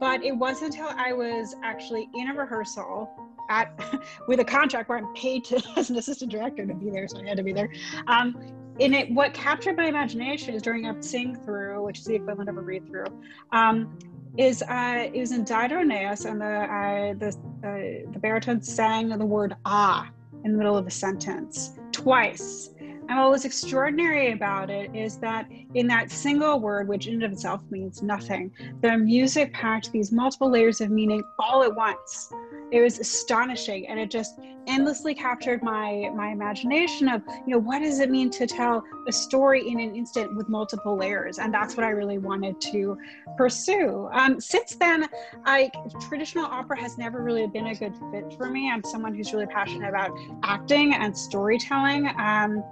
[0.00, 3.10] but it wasn't until I was actually in a rehearsal
[3.48, 3.72] at
[4.28, 7.18] with a contract where I'm paid to as an assistant director to be there, so
[7.18, 7.70] I had to be there.
[8.06, 8.36] Um,
[8.78, 12.48] in it, what captured my imagination is during a sing through, which is the equivalent
[12.48, 13.06] of a read through.
[13.52, 13.98] Um,
[14.38, 17.28] is uh, it was in Dido and the uh, the
[17.64, 20.08] uh, the baritone sang the word ah
[20.44, 22.70] in the middle of a sentence twice.
[22.80, 27.24] And what was extraordinary about it is that in that single word, which in and
[27.24, 32.32] of itself means nothing, the music packed these multiple layers of meaning all at once
[32.72, 37.80] it was astonishing and it just endlessly captured my my imagination of you know what
[37.80, 41.38] does it mean to tell a story in an instant with multiple layers?
[41.38, 42.96] And that's what i really wanted to
[43.36, 44.08] pursue.
[44.12, 45.08] Um, since then
[45.44, 45.70] i
[46.08, 48.70] traditional opera has never really been a good fit for me.
[48.70, 50.10] I'm someone who's really passionate about
[50.42, 52.08] acting and storytelling.
[52.18, 52.62] Um,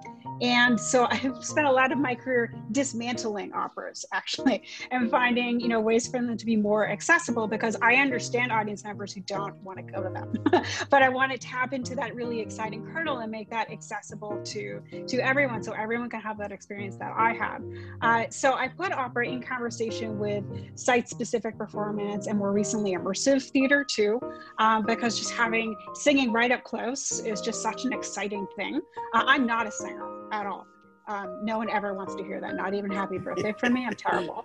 [0.40, 5.68] and so I've spent a lot of my career dismantling operas actually and finding, you
[5.68, 9.54] know, ways for them to be more accessible because I understand audience members who don't
[9.62, 10.32] want to go to them.
[10.90, 14.80] but I want to tap into that really exciting kernel and make that accessible to
[15.06, 17.62] to everyone so everyone can have that experience that I had.
[18.00, 23.84] Uh, so I put opera in conversation with site-specific performance and more recently immersive theater
[23.84, 24.20] too,
[24.58, 28.80] um, because just having singing right up close is just such an exciting thing.
[29.14, 30.66] Uh, I'm not a singer at all.
[31.08, 32.54] Um, no one ever wants to hear that.
[32.54, 33.84] Not even happy birthday for me.
[33.84, 34.44] I'm terrible.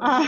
[0.00, 0.26] Uh,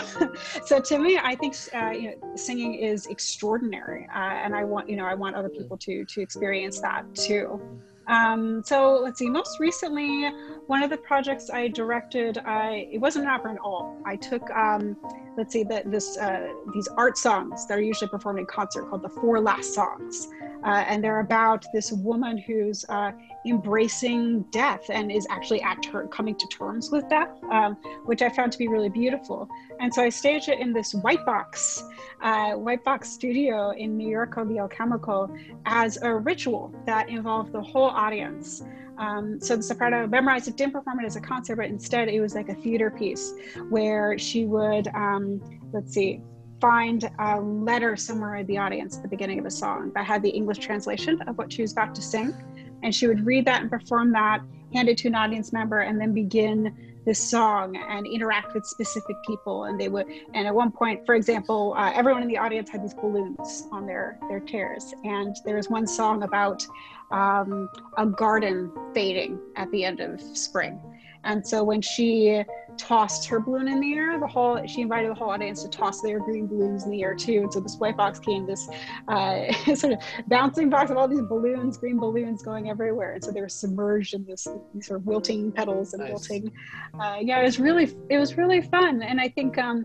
[0.65, 4.89] so to me, I think uh, you know, singing is extraordinary, uh, and I want
[4.89, 7.61] you know I want other people to to experience that too.
[8.09, 9.29] Um, so let's see.
[9.29, 10.31] Most recently,
[10.67, 14.01] one of the projects I directed, I it wasn't an opera at all.
[14.07, 14.97] I took, um,
[15.37, 19.03] let's see, that this uh, these art songs that are usually performed in concert called
[19.03, 20.29] the Four Last Songs,
[20.65, 23.13] uh, and they're about this woman who's uh,
[23.47, 28.29] embracing death and is actually at ter- coming to terms with death, um, which I
[28.29, 29.49] found to be really beautiful.
[29.81, 31.83] And so I staged it in this white box,
[32.23, 35.35] uh, white box studio in New York called the Alchemical
[35.67, 38.63] as a ritual that involved the whole audience.
[38.99, 42.21] Um, so the soprano memorized it, didn't perform it as a concert, but instead it
[42.21, 43.33] was like a theater piece
[43.69, 45.41] where she would, um,
[45.73, 46.21] let's see,
[46.61, 50.23] find a letter somewhere in the audience at the beginning of a song that had
[50.23, 52.35] the English translation of what she was about to sing
[52.83, 54.41] and she would read that and perform that,
[54.73, 56.75] hand it to an audience member, and then begin
[57.05, 59.65] this song and interact with specific people.
[59.65, 62.83] And they would, and at one point, for example, uh, everyone in the audience had
[62.83, 66.67] these balloons on their their chairs, and there was one song about
[67.11, 70.79] um, a garden fading at the end of spring.
[71.25, 72.45] And so when she
[72.79, 74.19] tossed her balloon in the air.
[74.19, 77.15] The whole she invited the whole audience to toss their green balloons in the air
[77.15, 77.41] too.
[77.43, 78.69] And so this white box came this
[79.09, 79.99] uh, sort of
[80.29, 83.13] bouncing box of all these balloons, green balloons going everywhere.
[83.13, 84.45] And so they were submerged in this
[84.81, 86.13] sort of wilting petals and nice.
[86.13, 86.53] wilting.
[86.99, 89.03] Uh, yeah, it was really it was really fun.
[89.03, 89.85] And I think um,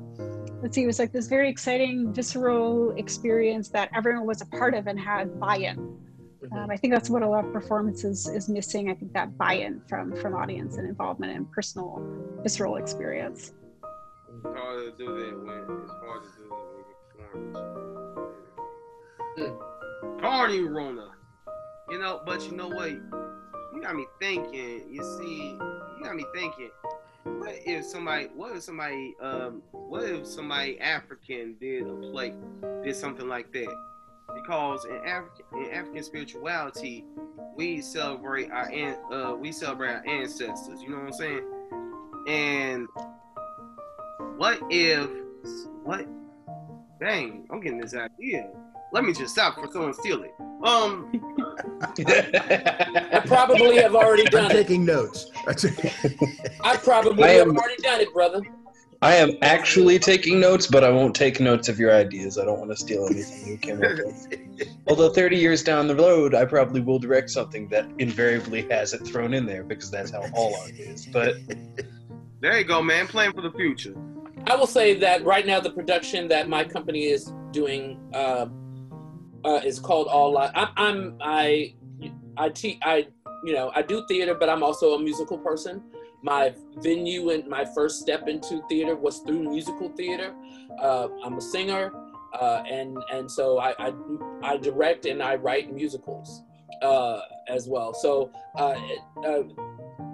[0.62, 4.74] let's see, it was like this very exciting, visceral experience that everyone was a part
[4.74, 5.98] of and had buy-in.
[6.52, 8.90] Um, I think that's what a lot of performances is missing.
[8.90, 12.02] I think that buy-in from from audience and involvement and personal,
[12.42, 13.54] visceral experience.
[14.28, 18.34] It's hard to do that when it's hard to do that when you perform.
[19.38, 20.22] Mm.
[20.22, 21.12] Party Rona,
[21.90, 22.22] you know.
[22.26, 22.90] But you know what?
[22.90, 24.84] You got me thinking.
[24.92, 26.72] You see, you got me thinking.
[27.24, 28.28] What if somebody?
[28.36, 29.16] What if somebody?
[29.22, 32.34] Um, what if somebody African did a play,
[32.84, 33.74] did something like that?
[34.36, 37.06] Because in African in African spirituality,
[37.56, 38.72] we celebrate our
[39.12, 40.82] uh, we celebrate our ancestors.
[40.82, 41.44] You know what I'm saying?
[42.28, 42.88] And
[44.38, 45.10] what if
[45.84, 46.08] what?
[47.00, 48.50] Dang, I'm getting this idea.
[48.92, 50.32] Let me just stop for someone steal it.
[50.64, 51.10] Um,
[52.08, 54.54] I probably have already done I'm it.
[54.54, 55.32] Taking notes.
[56.64, 58.42] I probably I have already done it, brother.
[59.04, 62.38] I am actually taking notes, but I won't take notes of your ideas.
[62.38, 64.70] I don't want to steal anything you came up with.
[64.88, 69.06] Although 30 years down the road, I probably will direct something that invariably has it
[69.06, 71.06] thrown in there because that's how all art is.
[71.06, 71.36] But
[72.40, 73.08] there you go, man.
[73.08, 73.94] Plan for the future.
[74.48, 78.46] I will say that right now, the production that my company is doing uh,
[79.44, 80.52] uh, is called All Live.
[80.56, 81.76] I'm, I'm I
[82.38, 83.08] I te- I
[83.44, 85.84] you know I do theater, but I'm also a musical person
[86.24, 90.34] my venue and my first step into theater was through musical theater.
[90.80, 91.92] Uh, I'm a singer,
[92.40, 93.94] uh, and and so I, I,
[94.42, 96.42] I direct and I write musicals
[96.82, 97.94] uh, as well.
[97.94, 98.76] So uh,
[99.26, 99.44] uh,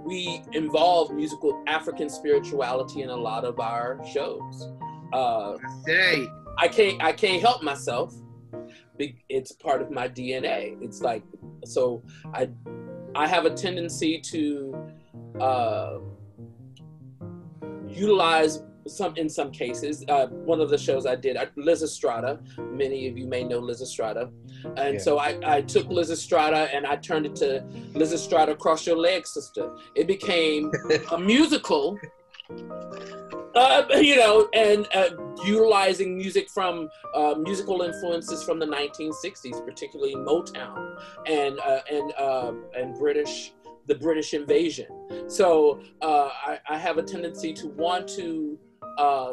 [0.04, 4.68] we involve musical African spirituality in a lot of our shows.
[5.14, 6.26] Uh, hey.
[6.58, 8.14] I can't I can't help myself.
[9.30, 10.82] It's part of my DNA.
[10.82, 11.24] It's like
[11.66, 12.04] so
[12.34, 12.50] I
[13.16, 14.76] I have a tendency to
[15.40, 16.00] uh,
[17.88, 20.04] utilize some in some cases.
[20.08, 22.40] Uh, one of the shows I did, Lysistrata.
[22.72, 24.32] Many of you may know Lysistrata,
[24.78, 25.00] and yeah.
[25.00, 27.64] so I, I took Lysistrata and I turned it to
[27.94, 29.72] Lysistrata Cross Your Legs, Sister.
[29.96, 30.72] It became
[31.12, 31.98] a musical.
[33.56, 35.10] Uh, you know, and uh,
[35.44, 42.54] utilizing music from uh, musical influences from the 1960s, particularly Motown and uh, and uh,
[42.78, 43.54] and British
[43.90, 44.86] the British invasion.
[45.28, 48.58] So uh, I, I, have a tendency to want to
[49.00, 49.32] uh,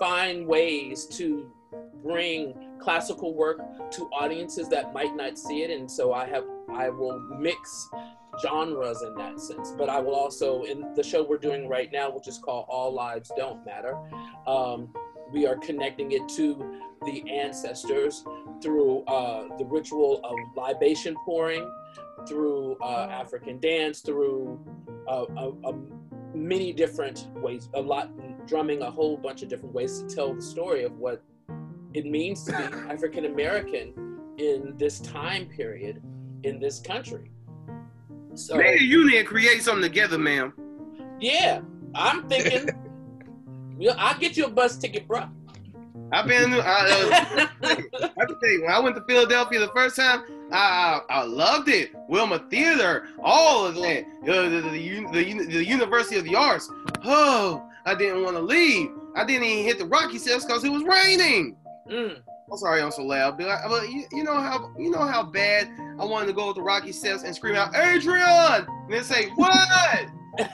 [0.00, 1.50] find ways to
[2.02, 3.60] bring classical work
[3.92, 7.88] to audiences that might not see it, and so I have I will mix
[8.42, 9.72] genres in that sense.
[9.78, 12.92] But I will also in the show we're doing right now, which is called All
[12.92, 13.96] Lives Don't Matter.
[14.48, 14.92] Um,
[15.32, 18.24] we are connecting it to the ancestors
[18.60, 21.70] through uh, the ritual of libation pouring,
[22.28, 24.60] through uh, African dance, through
[25.08, 25.74] uh, a, a
[26.34, 28.10] many different ways, a lot
[28.46, 31.22] drumming, a whole bunch of different ways to tell the story of what
[31.94, 32.58] it means to be
[32.92, 36.02] African American in this time period
[36.44, 37.30] in this country.
[38.34, 40.54] So, Man, you need to create something together, ma'am.
[41.20, 41.60] Yeah,
[41.94, 42.70] I'm thinking.
[43.98, 45.28] I'll get you a bus ticket, bro.
[46.12, 46.52] I've been.
[46.54, 50.22] I, uh, I can tell you, when I went to Philadelphia the first time,
[50.52, 51.90] I, I, I loved it.
[52.08, 54.04] Wilma Theater, all of that.
[54.22, 56.68] Uh, the, the, the, the, University of the Arts.
[57.04, 58.90] Oh, I didn't want to leave.
[59.14, 61.56] I didn't even hit the Rocky Steps because it was raining.
[61.90, 62.16] Mm.
[62.50, 65.22] I'm sorry I'm so loud, but, I, but you, you know how you know how
[65.22, 65.68] bad
[66.00, 69.28] I wanted to go with the Rocky steps and scream out Adrian, and then say
[69.36, 70.10] what?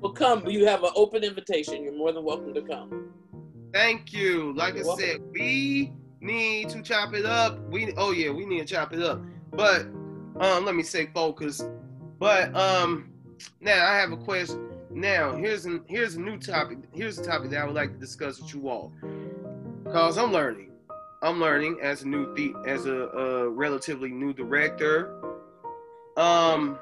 [0.00, 0.46] Well, come.
[0.46, 1.82] You have an open invitation.
[1.82, 3.12] You're more than welcome to come.
[3.72, 4.54] Thank you.
[4.54, 5.04] Like I You're welcome.
[5.04, 7.58] said, we need to chop it up.
[7.68, 9.20] We oh yeah, we need to chop it up.
[9.52, 9.82] But
[10.38, 11.62] um, let me say focus.
[12.18, 13.10] But um,
[13.60, 14.68] now I have a question.
[14.90, 16.78] Now here's an here's a new topic.
[16.92, 18.92] Here's a topic that I would like to discuss with you all.
[19.84, 20.70] Cause I'm learning.
[21.22, 25.14] I'm learning as a new the as a, a relatively new director.
[26.16, 26.78] Um.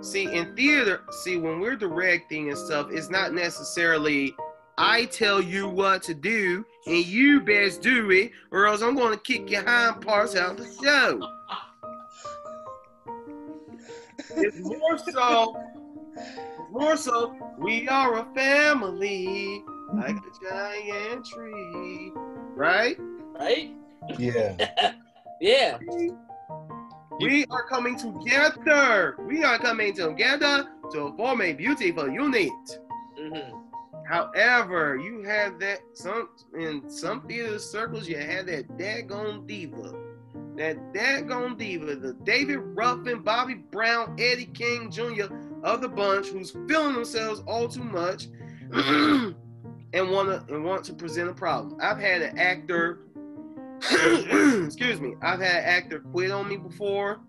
[0.00, 4.36] See, in theater, see, when we're directing and stuff, it's not necessarily
[4.80, 9.12] I tell you what to do and you best do it, or else I'm going
[9.12, 11.20] to kick your hind parts out of the show.
[14.36, 15.56] It's more so,
[16.70, 19.64] more so, we are a family
[19.94, 22.12] like a giant tree,
[22.54, 22.96] right?
[23.38, 23.74] Right?
[24.16, 24.92] Yeah.
[25.40, 25.78] Yeah.
[27.20, 29.14] We are coming together.
[29.20, 32.50] We are coming together to form a beautiful unit.
[33.16, 33.57] hmm
[34.08, 39.94] However, you have that some in some theater circles, you have that daggone diva.
[40.56, 45.26] That daggone diva, the David Ruffin, Bobby Brown, Eddie Kane Jr.
[45.62, 48.28] of the bunch who's feeling themselves all too much
[48.72, 49.34] and
[49.92, 51.78] wanna and want to present a problem.
[51.78, 53.00] I've had an actor
[54.64, 57.20] excuse me, I've had an actor quit on me before.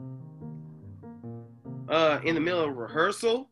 [1.90, 3.50] Uh in the middle of rehearsal.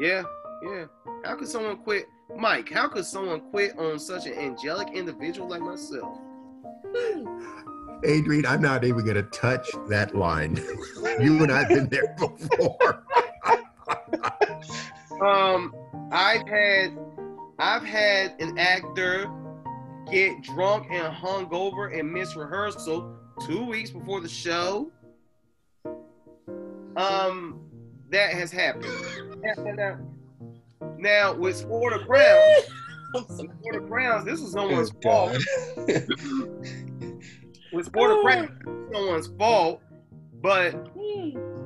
[0.00, 0.22] Yeah,
[0.62, 0.86] yeah.
[1.24, 5.60] How could someone quit Mike, how could someone quit on such an angelic individual like
[5.60, 6.18] myself?
[8.04, 10.56] Adrian, I'm not even going to touch that line.
[11.20, 13.04] you and I've been there before.
[15.20, 15.74] Um,
[16.12, 16.96] I've had
[17.58, 19.28] I've had an actor
[20.10, 24.92] get drunk and hungover and miss rehearsal two weeks before the show.
[26.96, 27.60] Um,
[28.10, 28.84] that has happened.
[30.98, 32.64] Now, with Sport of Crowns,
[33.14, 35.38] Sport of Crowns, this is someone's Oh, fault.
[35.76, 36.08] God.
[37.72, 39.82] With Sport of Crowns, it's someone's fault,
[40.40, 40.88] but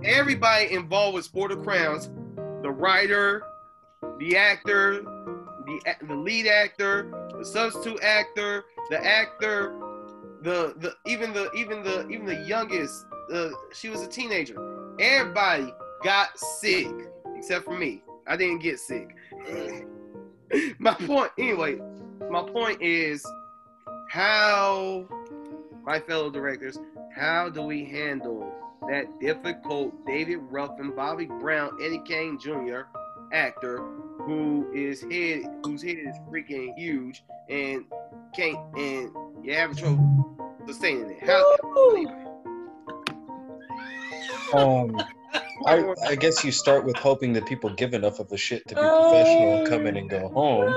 [0.04, 2.10] everybody involved with Sport of Crowns,
[2.62, 3.44] the writer,
[4.18, 7.08] the actor, the the lead actor,
[7.38, 9.78] the substitute actor, the actor,
[10.42, 14.56] the the even the even the even the youngest, uh, she was a teenager.
[14.98, 15.72] Everybody
[16.02, 16.88] got sick
[17.36, 18.02] except for me.
[18.26, 19.14] I didn't get sick.
[20.78, 21.80] My point, anyway,
[22.30, 23.26] my point is
[24.08, 25.06] how
[25.84, 26.78] my fellow directors,
[27.14, 28.52] how do we handle
[28.88, 32.82] that difficult David Ruffin, Bobby Brown, Eddie Kane Jr.
[33.32, 33.78] actor
[34.24, 37.84] who is head whose head is freaking huge and
[38.34, 39.10] can't and
[39.42, 40.36] you have trouble
[40.66, 41.22] sustaining it.
[41.24, 41.56] How,
[44.54, 44.96] Um,
[45.66, 48.74] I, I guess you start with hoping that people give enough of a shit to
[48.74, 50.74] be professional and come in and go home.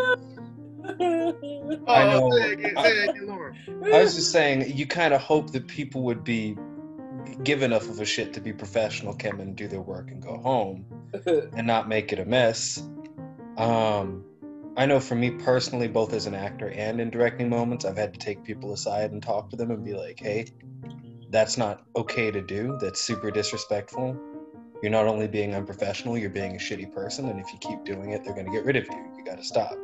[1.00, 2.32] oh, I know.
[2.32, 3.56] Say that again, say that again, Laura.
[3.94, 6.56] I was just saying, you kind of hope that people would be
[7.44, 10.22] give enough of a shit to be professional, come in and do their work and
[10.22, 10.86] go home,
[11.26, 12.88] and not make it a mess.
[13.58, 14.24] Um,
[14.78, 18.14] I know for me personally, both as an actor and in directing moments, I've had
[18.14, 20.48] to take people aside and talk to them and be like, "Hey,
[21.30, 22.78] that's not okay to do.
[22.82, 24.18] That's super disrespectful.
[24.86, 28.12] You're not only being unprofessional, you're being a shitty person, and if you keep doing
[28.12, 29.14] it, they're going to get rid of you.
[29.18, 29.76] You got to stop."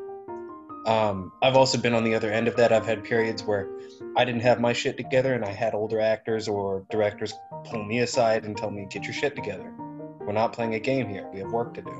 [0.85, 2.71] Um, I've also been on the other end of that.
[2.71, 3.67] I've had periods where
[4.15, 7.33] I didn't have my shit together, and I had older actors or directors
[7.63, 9.73] pull me aside and tell me, "Get your shit together.
[10.19, 11.27] We're not playing a game here.
[11.33, 11.99] We have work to do."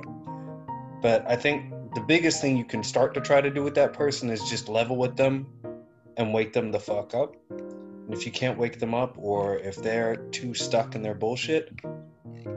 [1.01, 3.93] But I think the biggest thing you can start to try to do with that
[3.93, 5.47] person is just level with them
[6.17, 7.35] and wake them the fuck up.
[7.49, 11.71] And if you can't wake them up, or if they're too stuck in their bullshit,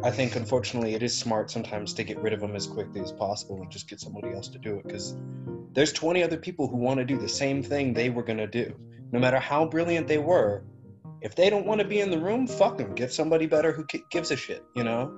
[0.02, 3.12] I think unfortunately it is smart sometimes to get rid of them as quickly as
[3.12, 5.16] possible and just get somebody else to do it because
[5.72, 8.46] there's 20 other people who want to do the same thing they were going to
[8.46, 8.74] do.
[9.12, 10.64] No matter how brilliant they were,
[11.20, 12.94] if they don't want to be in the room, fuck them.
[12.94, 15.10] Get somebody better who gives a shit, you know?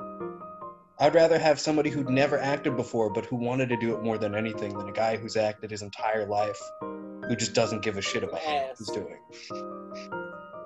[0.99, 4.17] I'd rather have somebody who'd never acted before but who wanted to do it more
[4.17, 8.03] than anything than a guy who's acted his entire life who just doesn't give a
[8.03, 9.19] shit about what he's doing.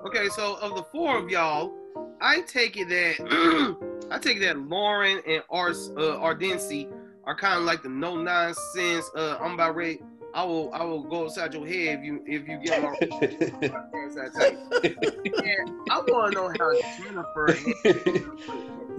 [0.05, 1.73] Okay, so of the four of y'all,
[2.21, 3.77] I take it that
[4.11, 6.87] I take it that Lauren and Ars uh, Ardency
[7.23, 9.09] are kind of like the no nonsense.
[9.15, 10.01] Uh, I'm about ready.
[10.33, 14.31] I will I will go inside your head if you if you get my that
[14.35, 14.57] type.
[14.83, 17.53] And I want to know how Jennifer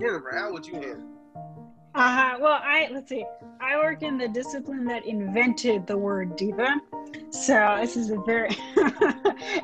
[0.00, 1.08] Jennifer how would you handle?
[1.94, 2.38] Uh, huh.
[2.40, 3.24] well, I let's see.
[3.60, 6.80] I work in the discipline that invented the word diva,
[7.30, 8.48] so this is a very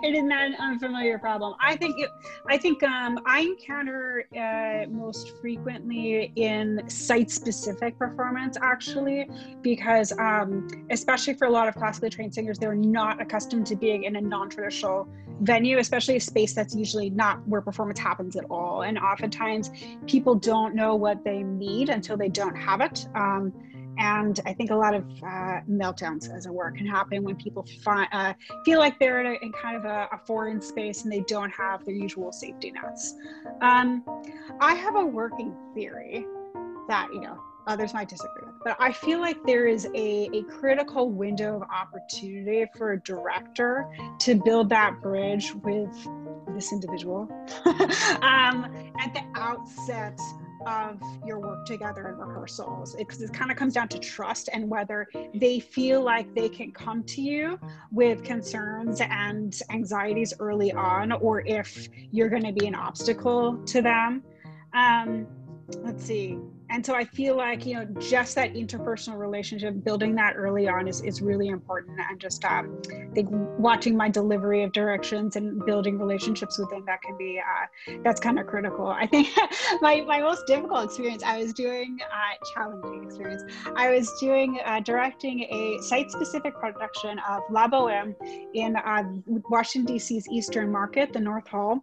[0.03, 1.55] it is not an unfamiliar problem.
[1.61, 2.11] I think it.
[2.49, 9.29] I think um, I encounter uh, most frequently in site-specific performance, actually,
[9.63, 14.05] because um, especially for a lot of classically trained singers, they're not accustomed to being
[14.05, 15.09] in a non-traditional
[15.41, 18.83] venue, especially a space that's usually not where performance happens at all.
[18.83, 19.71] And oftentimes,
[20.07, 23.07] people don't know what they need until they don't have it.
[23.15, 23.53] Um,
[23.99, 27.67] and I think a lot of uh, meltdowns, as it were, can happen when people
[27.87, 28.33] uh,
[28.65, 31.51] feel like they're in, a, in kind of a, a, foreign space and they don't
[31.51, 33.15] have their usual safety nets.
[33.61, 34.05] Um,
[34.61, 36.25] I have a working theory
[36.87, 40.43] that, you know, others might disagree with, but I feel like there is a, a
[40.45, 43.89] critical window of opportunity for a director
[44.21, 45.93] to build that bridge with
[46.55, 47.29] this individual
[48.23, 48.65] um,
[49.01, 50.19] at the outset
[50.69, 52.95] of your work together in rehearsals.
[52.95, 56.49] Because it, it kind of comes down to trust and whether they feel like they
[56.49, 57.59] can come to you
[57.91, 63.83] with concerns and anxieties early on or if you're going to be an obstacle to
[63.83, 64.23] them.
[64.75, 65.27] Um,
[65.83, 66.39] let's see
[66.71, 70.87] and so i feel like you know just that interpersonal relationship building that early on
[70.87, 71.99] is, is really important.
[72.11, 76.85] And just um, i think watching my delivery of directions and building relationships with them
[76.87, 78.87] that can be uh, that's kind of critical.
[78.89, 79.29] I think
[79.81, 83.43] my, my most difficult experience i was doing uh, challenging experience.
[83.77, 88.15] I was doing uh, directing a site specific production of la boheme
[88.55, 89.03] in uh,
[89.51, 91.83] washington dc's eastern market the north hall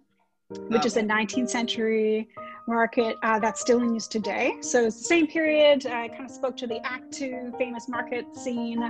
[0.68, 2.30] which is a 19th century
[2.68, 4.56] market uh, that's still in use today.
[4.62, 5.86] So it's the same period.
[5.86, 8.82] I kind of spoke to the Act Two famous market scene,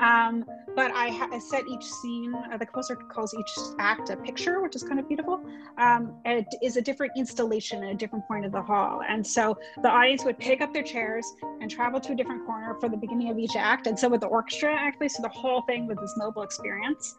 [0.00, 0.44] um,
[0.76, 2.34] but I, ha- I, set each scene.
[2.34, 5.44] Uh, the composer calls each act a picture, which is kind of beautiful.
[5.78, 9.58] Um, it is a different installation at a different point of the hall, and so
[9.82, 11.26] the audience would pick up their chairs
[11.60, 13.86] and travel to a different corner for the beginning of each act.
[13.86, 17.14] And so with the orchestra, actually, so the whole thing was this mobile experience.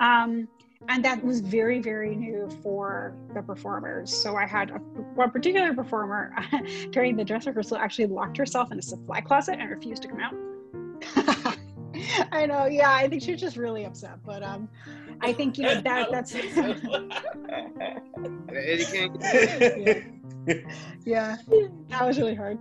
[0.00, 0.48] Um,
[0.88, 4.14] and that was very very new for the performers.
[4.14, 4.78] So i had a,
[5.14, 6.34] one particular performer
[6.90, 10.20] during the dress rehearsal actually locked herself in a supply closet and refused to come
[10.20, 10.34] out.
[12.32, 14.68] I know yeah i think she was just really upset but um
[15.20, 16.34] i think you know that that's
[20.44, 20.56] yeah.
[21.04, 21.36] yeah.
[21.88, 22.58] That was really hard.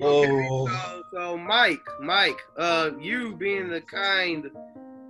[0.00, 0.66] Oh.
[0.66, 4.50] so, so mike mike uh you being the kind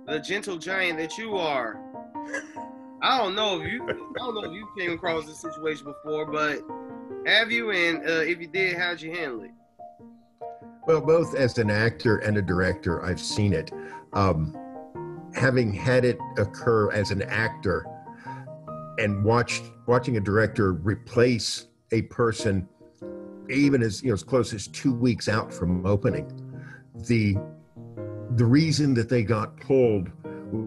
[0.07, 1.79] the gentle giant that you are.
[3.01, 6.25] I don't know if you, I don't know if you came across this situation before,
[6.25, 6.61] but
[7.25, 7.71] have you?
[7.71, 9.51] And uh, if you did, how'd you handle it?
[10.85, 13.71] Well, both as an actor and a director, I've seen it.
[14.11, 14.57] Um,
[15.33, 17.85] having had it occur as an actor
[18.99, 22.67] and watched watching a director replace a person
[23.49, 26.27] even as you know as close as two weeks out from opening
[27.07, 27.35] the
[28.35, 30.09] the reason that they got pulled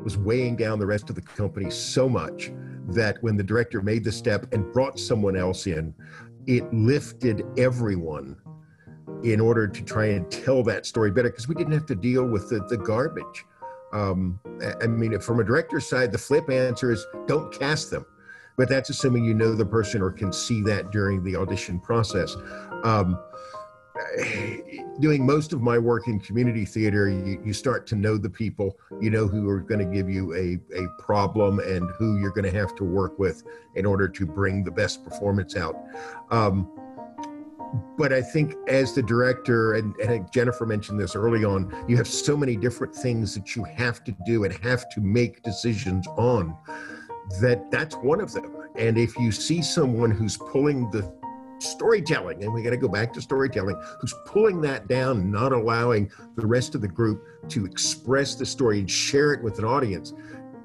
[0.05, 2.51] was weighing down the rest of the company so much
[2.89, 5.95] that when the director made the step and brought someone else in,
[6.47, 8.37] it lifted everyone
[9.25, 12.25] in order to try and tell that story better because we didn't have to deal
[12.27, 13.45] with the, the garbage.
[13.93, 14.39] Um,
[14.83, 18.05] I mean, from a director's side, the flip answer is don't cast them.
[18.57, 22.37] But that's assuming you know the person or can see that during the audition process.
[22.85, 23.19] Um,
[25.01, 28.79] doing most of my work in community theater, you, you start to know the people,
[29.01, 32.51] you know who are going to give you a, a problem and who you're going
[32.51, 33.43] to have to work with
[33.75, 35.77] in order to bring the best performance out.
[36.31, 36.69] Um,
[37.99, 42.07] but I think as the director, and, and Jennifer mentioned this early on, you have
[42.07, 46.57] so many different things that you have to do and have to make decisions on
[47.41, 48.53] that that's one of them.
[48.77, 51.03] And if you see someone who's pulling the
[51.59, 56.11] storytelling, and we got to go back to storytelling, who's pulling that down, not allowing
[56.37, 60.15] the rest of the group to express the story and share it with an audience,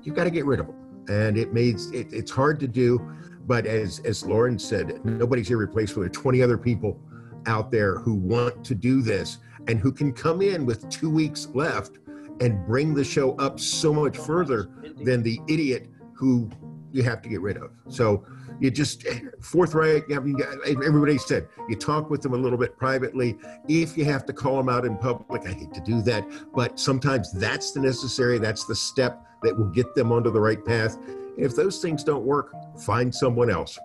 [0.04, 0.76] you've got to get rid of them.
[1.10, 3.00] And it makes it, it's hard to do,
[3.48, 6.02] but as as Lauren said, nobody's irreplaceable.
[6.02, 7.00] There are 20 other people
[7.48, 11.48] out there who want to do this and who can come in with two weeks
[11.54, 12.00] left
[12.39, 14.70] and bring the show up so much further
[15.04, 16.50] than the idiot who
[16.92, 17.72] you have to get rid of.
[17.88, 18.26] So
[18.62, 19.05] you just
[19.41, 20.03] forthright.
[20.09, 23.38] Everybody said you talk with them a little bit privately.
[23.68, 26.80] If you have to call them out in public, I hate to do that, but
[26.80, 28.38] sometimes that's the necessary.
[28.38, 30.97] That's the step that will get them onto the right path.
[31.38, 33.80] If those things don't work, find someone else.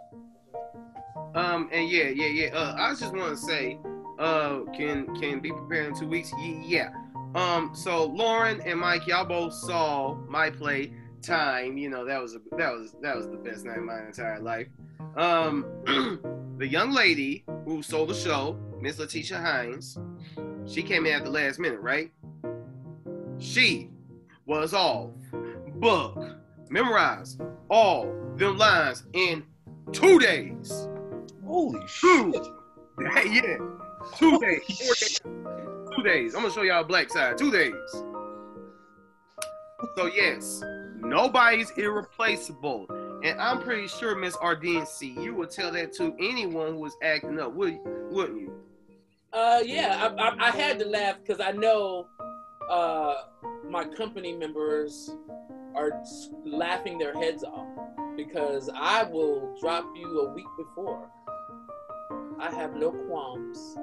[1.35, 2.55] Um, and yeah, yeah, yeah.
[2.55, 3.79] Uh, I just want to say,
[4.19, 6.33] uh, can can be prepared in two weeks.
[6.39, 6.91] Yeah.
[7.35, 10.93] Um, so Lauren and Mike, y'all both saw my play
[11.23, 14.07] time, you know, that was a, that was that was the best night of my
[14.07, 14.69] entire life.
[15.17, 15.67] Um,
[16.59, 19.99] the young lady who sold the show, Miss Letitia Hines.
[20.67, 22.11] She came in at the last minute, right?
[23.39, 23.91] She
[24.47, 25.11] was off
[25.77, 26.19] book,
[26.69, 27.39] memorize
[27.69, 29.45] all them lines in
[29.93, 30.89] two days.
[31.45, 32.33] Holy Two.
[32.33, 32.47] shit!
[32.99, 33.59] Yeah,
[34.17, 35.21] two days, four days,
[35.95, 36.35] two days.
[36.35, 37.37] I'm gonna show y'all black side.
[37.37, 37.75] Two days.
[39.97, 40.63] So yes,
[41.01, 42.87] nobody's irreplaceable,
[43.23, 47.39] and I'm pretty sure Miss Ardency, you would tell that to anyone who was acting
[47.41, 47.79] up, would
[48.11, 48.53] wouldn't you?
[49.33, 52.07] Uh, yeah, I, I, I had to laugh because I know
[52.71, 53.15] uh,
[53.69, 55.11] my company members
[55.75, 56.03] are
[56.45, 57.69] laughing their heads off
[58.17, 61.11] because I will drop you a week before.
[62.39, 63.77] I have no qualms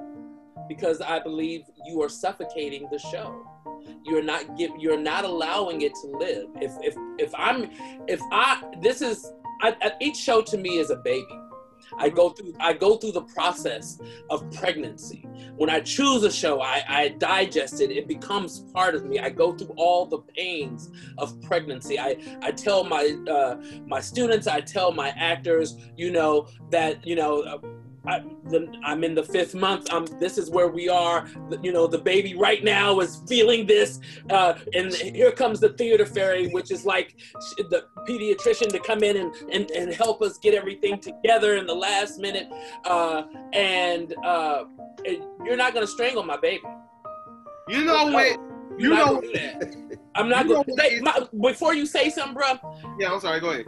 [0.68, 3.46] because I believe you are suffocating the show.
[4.04, 6.48] You're not give, You're not allowing it to live.
[6.60, 7.70] If if if I'm
[8.06, 11.26] if I this is I, I, each show to me is a baby.
[11.98, 13.98] I go through I go through the process
[14.30, 15.26] of pregnancy.
[15.56, 17.90] When I choose a show, I, I digest it.
[17.90, 19.20] It becomes part of me.
[19.20, 21.98] I go through all the pains of pregnancy.
[21.98, 23.56] I, I tell my uh,
[23.86, 27.60] my students, I tell my actors, you know that you know.
[28.06, 29.92] I, the, I'm in the fifth month.
[29.92, 31.26] Um, this is where we are.
[31.50, 34.00] The- you know, the baby right now is feeling this,
[34.30, 37.16] uh, and here comes the theater fairy, which is like
[37.56, 41.74] the pediatrician to come in and, and, and help us get everything together in the
[41.74, 42.48] last minute.
[42.84, 44.64] Uh, and uh,
[45.44, 46.62] you're not gonna strangle my baby.
[47.68, 48.38] You know what?
[48.78, 49.98] You're You not know that.
[50.14, 50.64] I'm not gonna.
[50.76, 52.54] Say, my, before you say something, bro,
[52.98, 53.40] Yeah, I'm sorry.
[53.40, 53.66] Go ahead.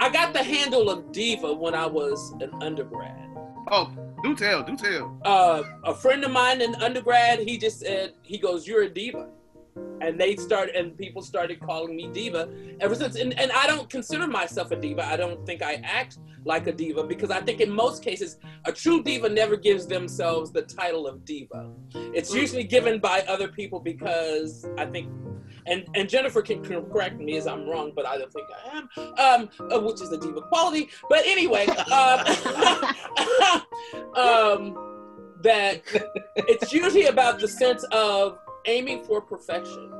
[0.00, 3.28] I got the handle of diva when I was an undergrad.
[3.70, 3.92] Oh,
[4.22, 5.18] do tell, do tell.
[5.24, 9.28] Uh, a friend of mine in undergrad, he just said, he goes, "You're a diva,"
[10.00, 12.48] and they started, and people started calling me diva
[12.80, 13.16] ever since.
[13.16, 15.04] And, and I don't consider myself a diva.
[15.04, 18.72] I don't think I act like a diva because I think in most cases, a
[18.72, 21.70] true diva never gives themselves the title of diva.
[21.94, 25.10] It's usually given by other people because I think.
[25.66, 28.88] And, and Jennifer can correct me as I'm wrong, but I don't think I am,
[29.18, 30.88] um, uh, which is a diva quality.
[31.10, 32.20] But anyway, um,
[34.16, 34.88] um,
[35.42, 35.82] that
[36.36, 39.92] it's usually about the sense of aiming for perfection.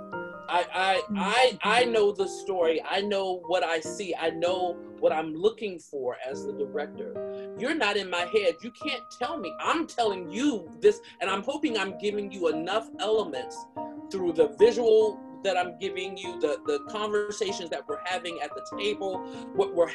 [0.48, 2.82] I, I I I know the story.
[2.88, 4.14] I know what I see.
[4.14, 7.54] I know what I'm looking for as the director.
[7.58, 8.56] You're not in my head.
[8.62, 9.52] You can't tell me.
[9.60, 13.56] I'm telling you this, and I'm hoping I'm giving you enough elements
[14.10, 18.78] through the visual that I'm giving you, the the conversations that we're having at the
[18.78, 19.18] table,
[19.54, 19.90] what we're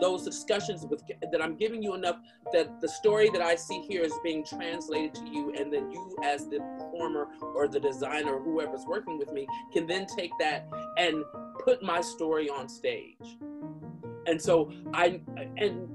[0.00, 1.02] those discussions with
[1.32, 2.16] that I'm giving you enough
[2.52, 6.16] that the story that I see here is being translated to you, and then you,
[6.22, 10.68] as the performer or the designer or whoever's working with me, can then take that
[10.96, 11.24] and
[11.64, 13.38] put my story on stage.
[14.28, 15.20] And so I
[15.56, 15.88] and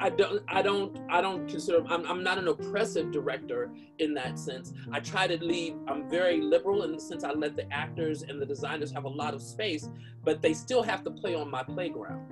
[0.00, 4.38] I don't I don't I don't consider I'm, I'm not an oppressive director in that
[4.38, 4.72] sense.
[4.92, 8.40] I try to leave I'm very liberal in the sense I let the actors and
[8.40, 9.88] the designers have a lot of space,
[10.24, 12.30] but they still have to play on my playground.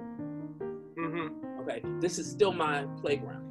[0.97, 1.61] Mm-hmm.
[1.63, 3.45] Okay, this is still my playground.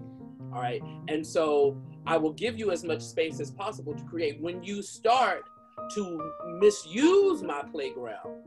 [0.53, 1.75] All right, and so
[2.07, 4.39] I will give you as much space as possible to create.
[4.39, 5.49] When you start
[5.95, 8.43] to misuse my playground,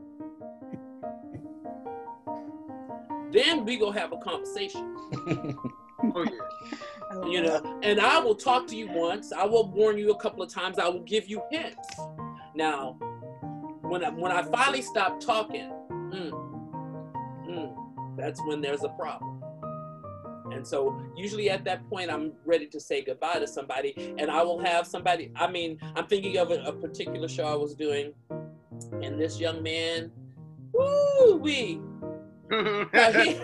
[3.31, 4.95] then we go have a conversation.
[6.01, 7.25] Oh yeah.
[7.27, 9.33] You know, and I will talk to you once.
[9.33, 10.77] I will warn you a couple of times.
[10.77, 11.87] I will give you hints.
[12.55, 12.93] Now,
[13.81, 16.31] when I, when I finally stop talking, mm,
[17.47, 19.43] mm, that's when there's a problem.
[20.51, 24.43] And so usually at that point, I'm ready to say goodbye to somebody, and I
[24.43, 25.31] will have somebody.
[25.35, 28.13] I mean, I'm thinking of a, a particular show I was doing,
[29.01, 30.11] and this young man,
[30.73, 31.81] woo wee,
[32.51, 33.39] he,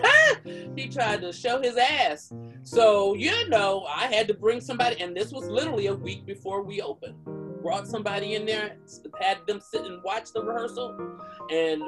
[0.82, 2.32] he tried to show his ass.
[2.62, 6.62] So, you know, I had to bring somebody, and this was literally a week before
[6.62, 7.14] we opened.
[7.62, 8.76] Brought somebody in there,
[9.20, 11.18] had them sit and watch the rehearsal,
[11.50, 11.82] and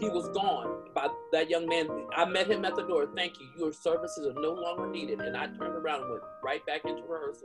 [0.00, 0.82] he was gone.
[0.94, 3.08] By that young man, I met him at the door.
[3.14, 3.46] Thank you.
[3.58, 5.20] Your services are no longer needed.
[5.20, 7.44] And I turned around and went right back into rehearsal.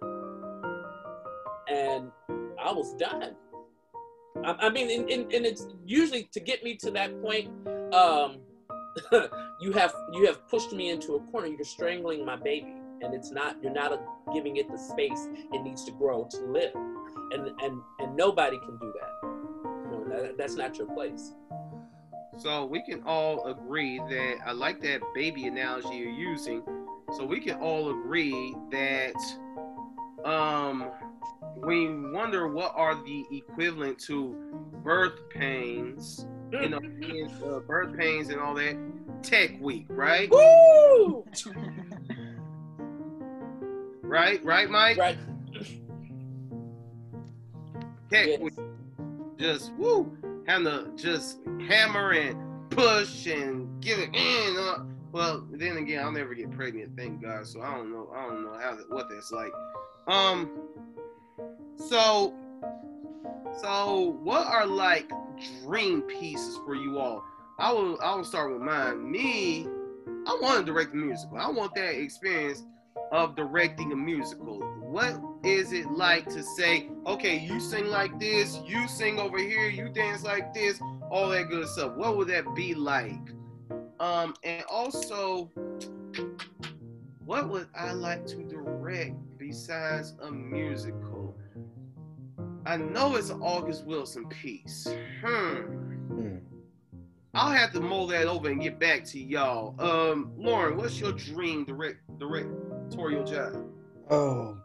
[1.68, 2.12] And
[2.62, 3.36] I was done.
[4.44, 7.50] I, I mean, and, and, and it's usually to get me to that point.
[7.94, 8.38] Um,
[9.60, 11.48] you have you have pushed me into a corner.
[11.48, 13.58] You're strangling my baby, and it's not.
[13.62, 14.00] You're not
[14.34, 16.74] giving it the space it needs to grow to live,
[17.32, 19.10] and and and nobody can do that.
[20.10, 21.34] That, that's not your place.
[22.38, 26.64] So we can all agree that I like that baby analogy you're using.
[27.16, 29.16] So we can all agree that
[30.26, 30.92] um
[31.58, 34.36] we wonder what are the equivalent to
[34.84, 38.76] birth pains, you know, and, uh, birth pains and all that.
[39.22, 40.30] Tech week, right?
[40.32, 41.26] Woo!
[44.02, 44.44] right?
[44.44, 44.98] Right, Mike?
[44.98, 45.18] Right.
[48.12, 48.40] Heck, Yes.
[48.40, 48.52] we
[49.38, 54.58] just woo, having to just hammer and push and give it in.
[54.58, 57.46] Uh, well, then again, I'll never get pregnant, thank God.
[57.46, 58.10] So I don't know.
[58.16, 59.52] I don't know how that, what that's like.
[60.08, 60.50] Um.
[61.78, 62.34] So,
[63.62, 65.12] so what are like
[65.64, 67.24] dream pieces for you all?
[67.58, 68.00] I will.
[68.02, 69.12] I will start with mine.
[69.12, 69.68] Me,
[70.26, 71.38] I want to direct a musical.
[71.38, 72.64] I want that experience
[73.12, 74.60] of directing a musical.
[74.80, 79.70] What is it like to say, okay, you sing like this, you sing over here,
[79.70, 81.96] you dance like this, all that good stuff?
[81.96, 83.34] What would that be like?
[84.00, 85.52] Um, and also,
[87.26, 91.09] what would I like to direct besides a musical?
[92.70, 94.88] I know it's an August Wilson piece.
[95.26, 95.56] Hmm.
[96.14, 96.38] Hmm.
[97.34, 99.74] I'll have to mull that over and get back to y'all.
[99.82, 103.66] Um, Lauren, what's your dream direct directorial job?
[104.12, 104.56] Oh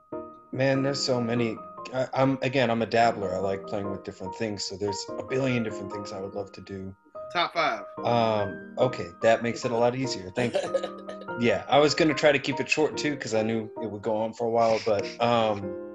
[0.53, 1.57] man, there's so many.
[1.95, 3.35] I, I'm again, I'm a dabbler.
[3.35, 4.65] I like playing with different things.
[4.65, 6.95] So there's a billion different things I would love to do.
[7.33, 7.85] Top five.
[8.05, 10.31] Um, okay, that makes it a lot easier.
[10.37, 10.91] Thank you.
[11.41, 14.03] Yeah, I was gonna try to keep it short too because I knew it would
[14.03, 14.79] go on for a while.
[14.87, 15.94] But um,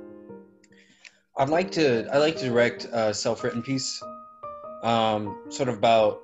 [1.39, 2.05] I'd like to.
[2.13, 4.03] I like to direct a self-written piece,
[4.83, 6.19] um, sort of about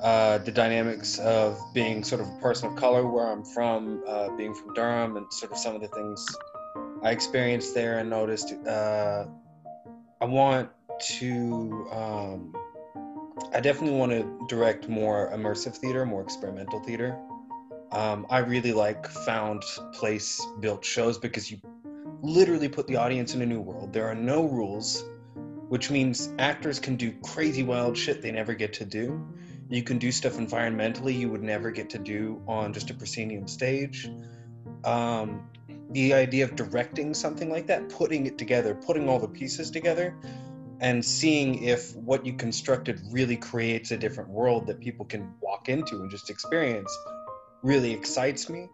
[0.00, 4.30] uh, the dynamics of being sort of a person of color where I'm from, uh,
[4.36, 6.24] being from Durham, and sort of some of the things
[7.02, 8.52] I experienced there and noticed.
[8.64, 9.26] Uh,
[10.20, 10.70] I want
[11.18, 11.88] to.
[11.90, 12.54] Um,
[13.52, 17.18] I definitely want to direct more immersive theater, more experimental theater.
[17.90, 21.60] Um, I really like found place built shows because you
[22.22, 23.92] literally put the audience in a new world.
[23.92, 25.04] There are no rules,
[25.68, 29.26] which means actors can do crazy wild shit they never get to do.
[29.68, 33.48] You can do stuff environmentally you would never get to do on just a proscenium
[33.48, 34.08] stage.
[34.84, 35.48] Um,
[35.90, 40.14] the idea of directing something like that, putting it together, putting all the pieces together,
[40.80, 45.68] and seeing if what you constructed really creates a different world that people can walk
[45.68, 46.96] into and just experience
[47.62, 48.68] really excites me.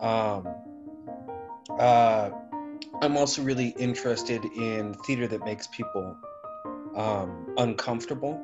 [0.00, 0.48] Um,
[1.78, 2.30] uh,
[3.00, 6.16] I'm also really interested in theater that makes people
[6.94, 8.40] um, uncomfortable.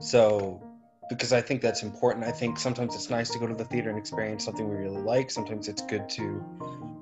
[0.00, 0.62] So,
[1.08, 2.24] because I think that's important.
[2.24, 5.00] I think sometimes it's nice to go to the theater and experience something we really
[5.00, 5.30] like.
[5.30, 6.44] Sometimes it's good to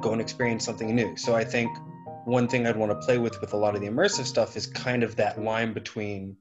[0.00, 1.16] go and experience something new.
[1.16, 1.76] So I think
[2.24, 4.66] one thing I'd want to play with with a lot of the immersive stuff is
[4.66, 6.36] kind of that line between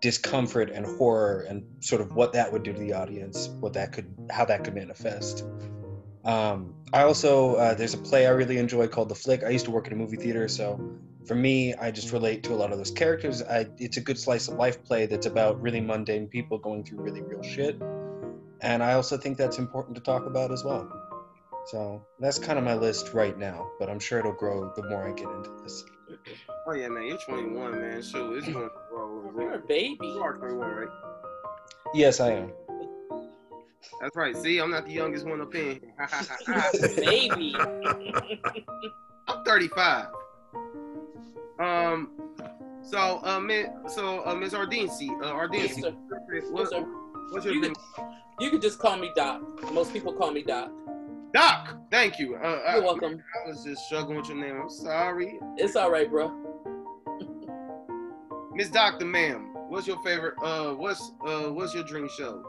[0.00, 3.92] discomfort and horror and sort of what that would do to the audience, what that
[3.92, 5.44] could, how that could manifest.
[6.28, 9.44] Um, I also, uh, there's a play I really enjoy called The Flick.
[9.44, 10.78] I used to work in a movie theater, so
[11.26, 13.42] for me, I just relate to a lot of those characters.
[13.42, 17.00] I, it's a good slice of life play that's about really mundane people going through
[17.00, 17.80] really real shit.
[18.60, 20.92] And I also think that's important to talk about as well.
[21.68, 25.08] So that's kind of my list right now, but I'm sure it'll grow the more
[25.08, 25.82] I get into this.
[26.66, 28.02] Oh yeah, man, you're 21, man.
[28.02, 29.32] So it's going to grow.
[29.34, 29.96] You're a baby.
[30.02, 30.88] You are 21, right?
[31.94, 32.52] Yes, I am.
[34.00, 34.36] That's right.
[34.36, 35.80] See, I'm not the youngest one up in.
[36.96, 37.54] baby.
[39.28, 40.06] I'm 35.
[41.58, 42.10] Um.
[42.82, 45.94] So, uh, Miss, so, uh, Miss Ardinci, uh, Yes, what,
[46.32, 47.74] Yes, what's your You can,
[48.40, 49.42] you can just call me Doc.
[49.74, 50.70] Most people call me Doc.
[51.34, 51.76] Doc?
[51.90, 52.36] Thank you.
[52.36, 53.22] Uh, You're welcome.
[53.44, 54.58] I was just struggling with your name.
[54.58, 56.32] I'm sorry, It's all right, bro.
[58.54, 59.54] Miss Doctor, ma'am.
[59.68, 60.34] What's your favorite?
[60.42, 62.42] Uh, what's uh, what's your dream show?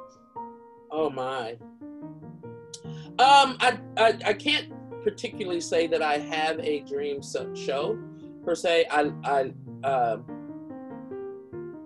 [0.91, 1.57] Oh my.
[3.19, 4.71] Um, I, I I can't
[5.03, 7.21] particularly say that I have a dream
[7.53, 7.99] show
[8.43, 8.85] per se.
[8.89, 9.41] I I
[9.83, 10.25] um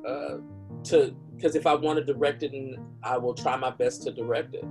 [0.08, 0.38] uh,
[0.86, 4.12] to because if I want to direct it, and I will try my best to
[4.12, 4.66] direct it.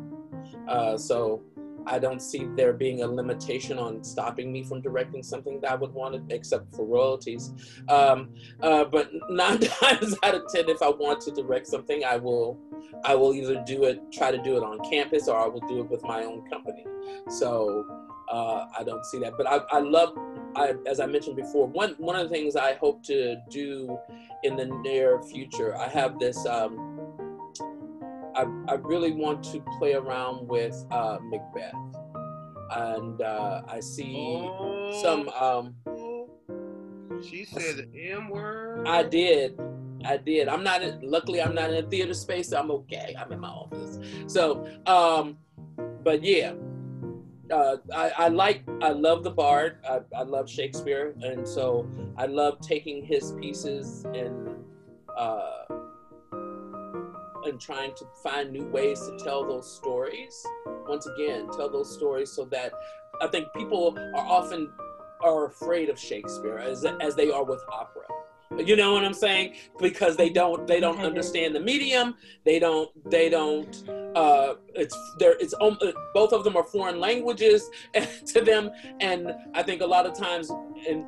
[0.68, 1.42] Uh, so
[1.86, 5.74] I don't see there being a limitation on stopping me from directing something that I
[5.74, 7.52] would want to, except for royalties.
[7.88, 8.30] Um,
[8.60, 12.58] uh, but nine times out of ten, if I want to direct something, I will
[13.04, 15.80] I will either do it, try to do it on campus, or I will do
[15.80, 16.84] it with my own company.
[17.28, 17.86] So
[18.30, 19.34] uh, I don't see that.
[19.36, 20.16] But I, I love,
[20.56, 23.98] I, as I mentioned before, one one of the things I hope to do
[24.42, 26.44] in the near future, I have this.
[26.46, 26.91] Um,
[28.34, 31.74] I, I really want to play around with uh, Macbeth,
[32.70, 34.48] and uh, I see
[35.02, 35.28] some.
[35.30, 35.74] Um,
[37.22, 38.88] She said the M word.
[38.88, 39.58] I did.
[40.04, 40.48] I did.
[40.48, 43.14] I'm not in, luckily I'm not in a theater space, so I'm okay.
[43.16, 43.98] I'm in my office.
[44.26, 45.38] So um
[46.02, 46.54] but yeah.
[47.50, 49.78] Uh, I, I like I love the Bard.
[49.88, 54.48] I, I love Shakespeare and so I love taking his pieces and
[55.16, 55.64] uh
[57.44, 60.44] and trying to find new ways to tell those stories.
[60.88, 62.72] Once again, tell those stories so that
[63.20, 64.70] I think people are often
[65.22, 68.04] are afraid of Shakespeare as as they are with opera.
[68.58, 69.54] You know what I'm saying?
[69.78, 72.16] Because they don't they don't understand the medium.
[72.44, 73.88] They don't they don't.
[74.14, 75.36] Uh, it's there.
[75.40, 75.78] It's um,
[76.12, 77.70] both of them are foreign languages
[78.26, 78.70] to them,
[79.00, 80.50] and I think a lot of times
[80.86, 81.06] in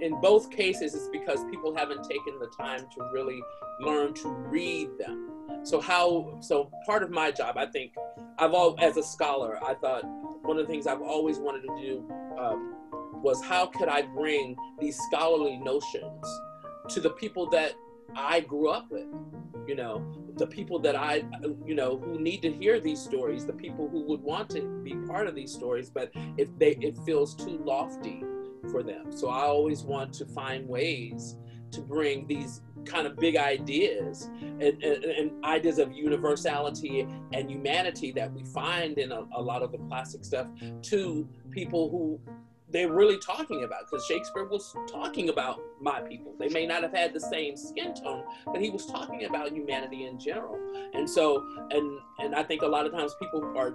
[0.00, 3.40] in both cases it's because people haven't taken the time to really
[3.80, 5.30] learn to read them.
[5.62, 6.38] So how?
[6.40, 7.94] So part of my job, I think,
[8.38, 10.04] I've all as a scholar, I thought
[10.42, 12.74] one of the things I've always wanted to do um,
[13.22, 16.26] was how could I bring these scholarly notions
[16.88, 17.74] to the people that
[18.16, 19.06] I grew up with,
[19.66, 20.04] you know,
[20.36, 21.22] the people that I,
[21.66, 24.94] you know, who need to hear these stories, the people who would want to be
[25.06, 28.24] part of these stories, but if they, it feels too lofty
[28.70, 29.12] for them.
[29.12, 31.36] So I always want to find ways
[31.72, 38.12] to bring these kind of big ideas and, and, and, ideas of universality and humanity
[38.12, 40.46] that we find in a, a lot of the classic stuff
[40.82, 42.20] to people who
[42.72, 46.34] they're really talking about because Shakespeare was talking about my people.
[46.38, 50.06] They may not have had the same skin tone, but he was talking about humanity
[50.06, 50.58] in general.
[50.94, 53.74] And so, and and I think a lot of times people are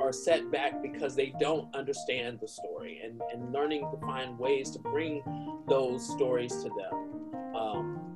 [0.00, 4.70] are set back because they don't understand the story and and learning to find ways
[4.72, 5.22] to bring
[5.68, 7.54] those stories to them.
[7.54, 8.14] Um,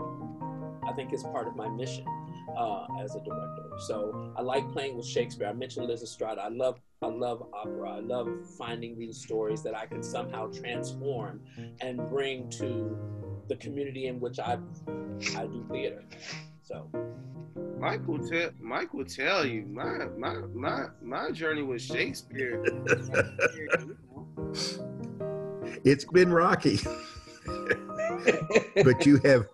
[0.98, 2.04] think is part of my mission
[2.58, 3.62] uh, as a director.
[3.86, 5.46] So I like playing with Shakespeare.
[5.46, 6.40] I mentioned Lysistrata.
[6.40, 7.90] I love I love opera.
[7.90, 8.28] I love
[8.58, 11.40] finding these stories that I can somehow transform
[11.80, 12.98] and bring to
[13.46, 14.58] the community in which I
[15.36, 16.02] I do theater.
[16.64, 16.90] So
[17.78, 22.60] Mike will tell Mike will tell you my my my my journey with Shakespeare.
[25.84, 26.80] it's been rocky.
[28.84, 29.46] but you have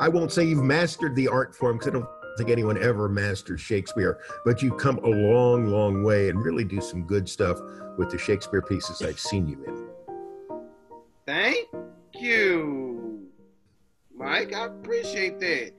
[0.00, 3.60] I won't say you've mastered the art form because I don't think anyone ever masters
[3.60, 7.58] Shakespeare, but you've come a long, long way and really do some good stuff
[7.96, 9.88] with the Shakespeare pieces I've seen you in.
[11.26, 11.68] Thank
[12.14, 13.28] you,
[14.16, 14.54] Mike.
[14.54, 15.72] I appreciate that.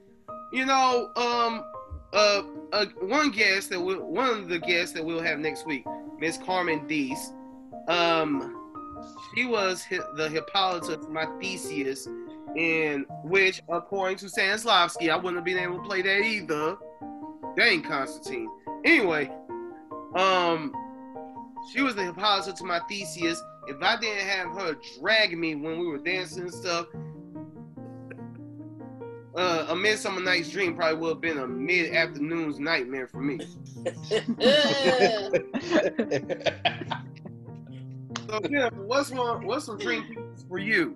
[0.51, 1.63] You know, um,
[2.11, 2.41] uh,
[2.74, 5.86] uh one guest that will, one of the guests that we'll have next week,
[6.20, 7.32] Miss Carmen Deese.
[7.88, 8.55] Um,
[9.34, 12.07] she was the Hippolyta for my Theseus
[12.56, 16.78] in which, according to Stanislavski, I wouldn't have been able to play that either.
[17.56, 18.50] Dang, Constantine.
[18.86, 19.32] Anyway,
[20.16, 20.74] um,
[21.72, 23.41] she was the Hippolyta to my Theseus.
[23.68, 26.88] If I didn't have her drag me when we were dancing and stuff,
[29.36, 33.39] uh, a Midsummer Night's Dream probably would have been a mid afternoon's nightmare for me.
[38.28, 39.45] so, yeah, what's one?
[39.45, 40.95] What's some dream for you?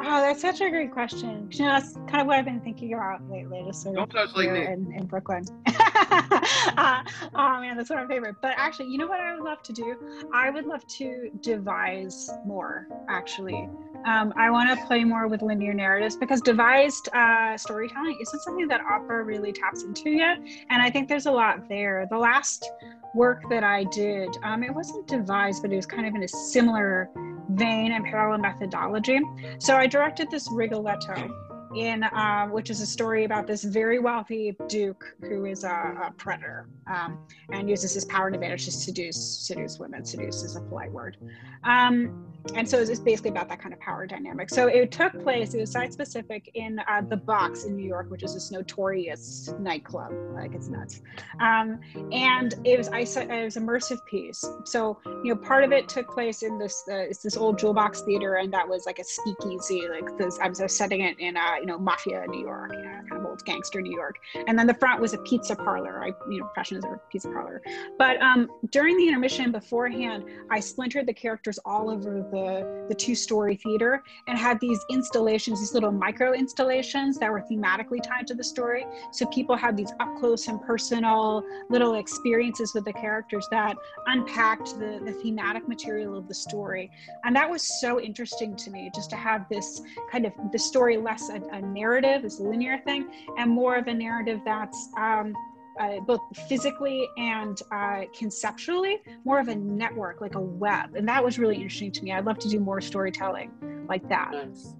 [0.00, 1.48] Oh, that's such a great question.
[1.52, 4.34] You know, that's kind of what I've been thinking about lately, just sort Don't touch
[4.34, 5.44] like in, in, Brooklyn.
[5.96, 7.02] uh,
[7.34, 8.36] oh man, that's one of my favorite.
[8.40, 9.96] But actually, you know what I would love to do?
[10.32, 12.86] I would love to devise more.
[13.08, 13.68] Actually,
[14.06, 18.68] um, I want to play more with linear narratives because devised uh, storytelling isn't something
[18.68, 20.38] that opera really taps into yet,
[20.70, 22.06] and I think there's a lot there.
[22.10, 22.70] The last
[23.14, 26.28] work that I did, um, it wasn't devised, but it was kind of in a
[26.28, 27.10] similar
[27.50, 29.20] vein and parallel methodology.
[29.58, 31.30] So I directed this Rigoletto
[31.76, 36.14] in uh, which is a story about this very wealthy duke who is a, a
[36.16, 37.18] predator um,
[37.52, 39.16] and uses his power and advantage to seduce
[39.46, 40.04] seduce women.
[40.04, 41.16] Seduce is a polite word.
[41.64, 44.50] Um, and so it's basically about that kind of power dynamic.
[44.50, 48.10] So it took place, it was site specific in uh, the Box in New York,
[48.10, 50.12] which is this notorious nightclub.
[50.34, 51.02] Like it's nuts.
[51.40, 51.80] Um,
[52.12, 54.44] and it was, I, it was immersive piece.
[54.64, 57.74] So, you know, part of it took place in this, uh, it's this old jewel
[57.74, 58.36] box theater.
[58.36, 61.66] And that was like a speakeasy, like this, I was setting it in, uh, you
[61.66, 64.16] know, mafia New York, you know, old gangster New York.
[64.46, 66.02] And then the front was a pizza parlor.
[66.02, 67.62] I, you know, fashion is a pizza parlor.
[67.98, 73.14] But um, during the intermission beforehand, I splintered the characters all over the the, two
[73.14, 78.34] story theater and had these installations, these little micro installations that were thematically tied to
[78.34, 78.86] the story.
[79.12, 83.76] So people had these up close and personal little experiences with the characters that
[84.06, 86.90] unpacked the, the thematic material of the story.
[87.24, 90.96] And that was so interesting to me just to have this kind of the story
[90.96, 93.08] less a, a narrative, this linear thing,
[93.38, 95.34] and more of a narrative that's um,
[95.78, 100.94] uh, both physically and uh, conceptually, more of a network, like a web.
[100.94, 102.12] And that was really interesting to me.
[102.12, 103.50] I'd love to do more storytelling
[103.88, 104.32] like that.
[104.32, 104.74] Nice.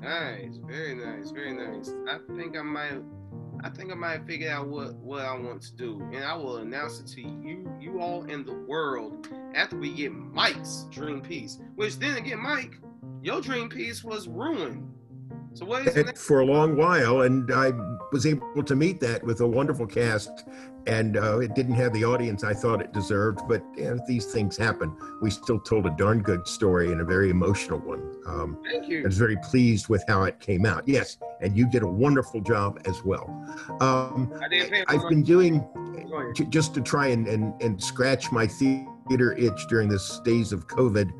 [0.00, 1.92] Nice, very nice, very nice.
[2.08, 3.00] I think I might,
[3.64, 6.58] I think I might figure out what what I want to do, and I will
[6.58, 11.58] announce it to you, you all in the world after we get Mike's dream piece.
[11.74, 12.78] Which then again, Mike,
[13.20, 14.92] your dream piece was ruined
[15.56, 16.14] So what is name?
[16.14, 17.72] for a long while, and I
[18.12, 20.44] was able to meet that with a wonderful cast,
[20.86, 23.40] and uh, it didn't have the audience I thought it deserved.
[23.48, 24.94] But you know, these things happen.
[25.22, 28.02] We still told a darn good story and a very emotional one.
[28.26, 29.00] Um, Thank you.
[29.00, 30.86] I was very pleased with how it came out.
[30.86, 33.26] Yes, and you did a wonderful job as well.
[33.80, 35.64] Um, I I've been doing
[36.50, 38.46] just to try and, and, and scratch my
[39.08, 41.12] theater itch during this days of COVID.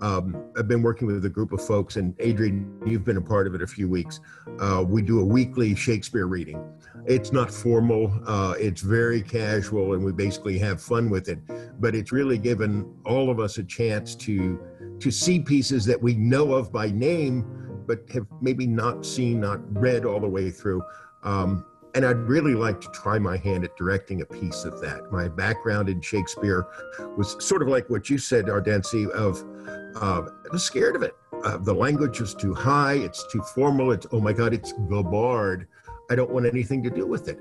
[0.00, 3.46] Um, I've been working with a group of folks, and Adrian, you've been a part
[3.46, 4.20] of it a few weeks.
[4.58, 6.62] Uh, we do a weekly Shakespeare reading.
[7.06, 11.38] It's not formal, uh, it's very casual, and we basically have fun with it.
[11.80, 14.58] But it's really given all of us a chance to
[15.00, 17.44] to see pieces that we know of by name,
[17.86, 20.82] but have maybe not seen, not read all the way through.
[21.24, 25.12] Um, and I'd really like to try my hand at directing a piece of that.
[25.12, 26.66] My background in Shakespeare
[27.16, 29.44] was sort of like what you said, Ardensi, of
[29.96, 31.14] uh, I was scared of it.
[31.44, 35.66] Uh, the language is too high, it's too formal, it's, oh my God, it's the.
[36.10, 37.38] I don't want anything to do with it.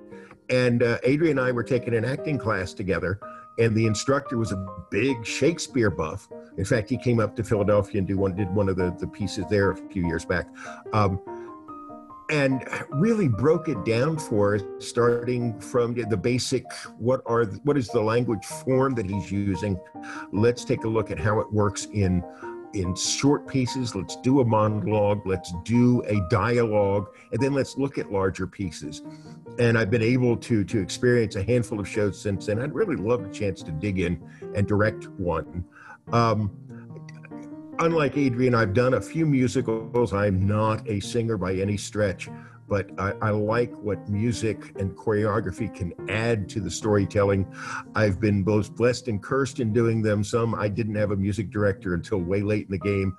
[0.50, 3.20] And uh, Adrian and I were taking an acting class together,
[3.58, 6.28] and the instructor was a big Shakespeare buff.
[6.58, 9.08] In fact, he came up to Philadelphia and do one, did one of the, the
[9.08, 10.48] pieces there a few years back.
[10.92, 11.20] Um,
[12.34, 16.66] and really broke it down for us, starting from the basic
[16.98, 19.80] what are what is the language form that he's using.
[20.32, 22.24] Let's take a look at how it works in
[22.74, 23.94] in short pieces.
[23.94, 25.28] Let's do a monologue.
[25.28, 29.04] Let's do a dialogue, and then let's look at larger pieces.
[29.60, 32.60] And I've been able to to experience a handful of shows since then.
[32.60, 34.20] I'd really love a chance to dig in
[34.56, 35.64] and direct one.
[36.12, 36.52] Um,
[37.80, 40.14] unlike Adrian, I've done a few musicals.
[40.14, 42.30] I'm not a singer by any stretch,
[42.68, 47.46] but I, I, like what music and choreography can add to the storytelling.
[47.96, 50.24] I've been both blessed and cursed in doing them.
[50.24, 53.18] Some I didn't have a music director until way late in the game.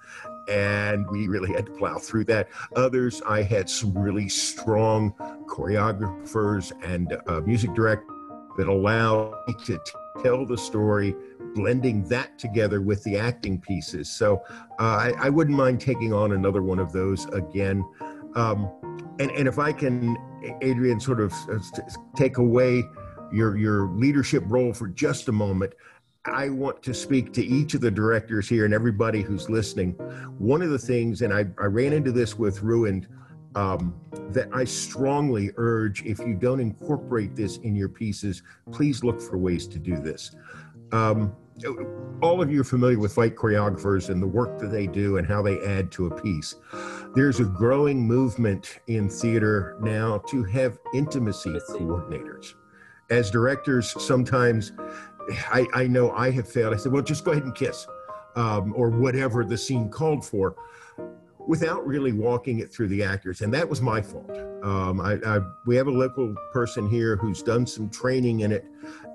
[0.49, 2.49] And we really had to plow through that.
[2.77, 5.15] Others, I had some really strong
[5.47, 8.14] choreographers and uh, music directors
[8.57, 9.79] that allow me to
[10.23, 11.15] tell the story
[11.55, 14.11] blending that together with the acting pieces.
[14.11, 14.43] So
[14.79, 17.85] uh, I, I, wouldn't mind taking on another one of those again.
[18.35, 18.69] Um,
[19.21, 20.17] and, and if I can,
[20.63, 21.59] Adrian, sort of uh,
[22.17, 22.85] take away
[23.33, 25.73] your, your leadership role for just a moment,
[26.27, 29.93] I want to speak to each of the directors here and everybody who's listening.
[30.39, 33.07] One of the things, and I, I ran into this with Ruined,
[33.55, 33.95] um,
[34.31, 38.43] that I strongly urge if you don't incorporate this in your pieces,
[38.73, 40.35] please look for ways to do this.
[40.93, 41.35] Um,
[42.21, 45.27] all of you are familiar with fight choreographers and the work that they do and
[45.27, 46.57] how they add to a piece.
[47.15, 52.55] There's a growing movement in theater now to have intimacy coordinators.
[53.11, 54.73] As directors, sometimes
[55.53, 56.75] I, I know I have failed.
[56.75, 57.87] I said, well, just go ahead and kiss
[58.35, 60.57] um, or whatever the scene called for
[61.47, 63.41] without really walking it through the actors.
[63.41, 64.31] And that was my fault.
[64.63, 68.65] Um, I, I, we have a local person here who's done some training in it,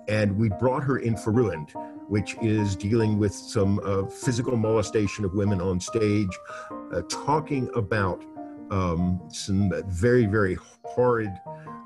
[0.07, 1.71] and we brought her in for Ruined,
[2.07, 6.38] which is dealing with some uh, physical molestation of women on stage,
[6.93, 8.23] uh, talking about
[8.71, 11.32] um, some very, very horrid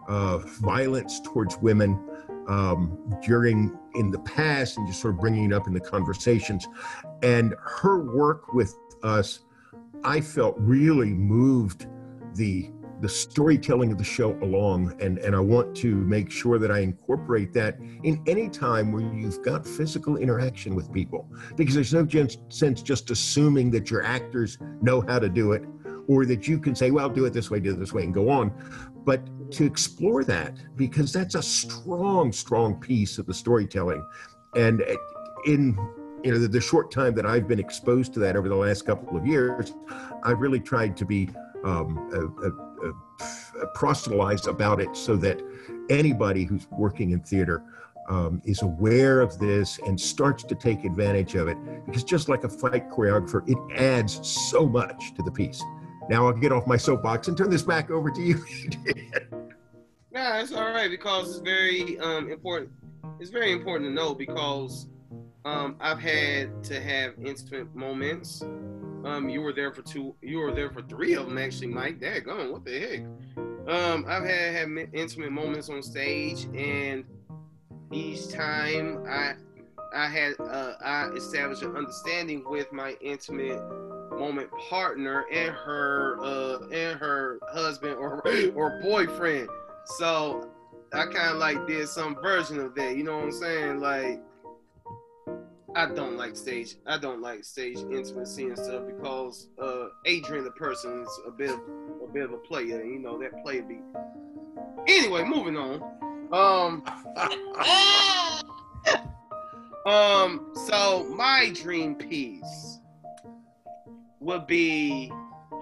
[0.07, 1.99] uh, violence towards women
[2.47, 6.67] um, during in the past and just sort of bringing it up in the conversations.
[7.21, 9.39] And her work with us
[10.04, 11.88] I felt really moved
[12.36, 16.72] the the storytelling of the show along and and I want to make sure that
[16.72, 21.30] I incorporate that in any time where you've got physical interaction with people.
[21.56, 22.08] Because there's no
[22.49, 25.64] sense just assuming that your actors know how to do it
[26.08, 28.14] or that you can say well do it this way do it this way and
[28.14, 28.51] go on.
[29.06, 34.06] But to explore that because that's a strong strong piece of the storytelling.
[34.56, 34.95] And uh,
[35.45, 35.78] in
[36.24, 38.86] you know, the, the, short time that I've been exposed to that over the last
[38.86, 39.74] couple of years,
[40.24, 41.30] I've really tried to be
[41.65, 45.41] um, a, a, a proselytized about it so that
[45.89, 47.63] anybody who's working in theater
[48.09, 51.58] um, is aware of this and starts to take advantage of it.
[51.86, 55.62] Because just like a fight choreographer, it adds so much to the piece.
[56.09, 58.43] Now I'll get off my soapbox and turn this back over to you.
[60.12, 62.71] yeah, it's all right because it's very um, important.
[63.20, 64.87] It's very important to know because
[65.45, 68.41] um, I've had to have intimate moments.
[68.41, 70.15] Um, you were there for two.
[70.21, 71.99] You were there for three of them, actually, Mike.
[71.99, 72.51] Dad, gone.
[72.51, 72.99] What the heck?
[73.67, 77.03] Um, I've had have intimate moments on stage, and
[77.91, 79.33] each time I
[79.93, 83.61] I had uh, I established an understanding with my intimate
[84.11, 88.21] moment partner and her uh, and her husband or
[88.55, 89.49] or boyfriend.
[89.97, 90.49] So
[90.93, 92.95] I kind of like did some version of that.
[92.95, 93.79] You know what I'm saying?
[93.82, 94.21] Like
[95.75, 96.75] I don't like stage.
[96.86, 101.50] I don't like stage intimacy and stuff because uh, Adrian, the person, is a bit
[101.50, 101.59] of
[102.04, 103.79] a bit of a player, and you know that player be.
[104.87, 105.82] Anyway, moving on.
[106.32, 106.83] Um,
[109.91, 110.51] um.
[110.67, 112.79] So my dream piece
[114.20, 115.12] would be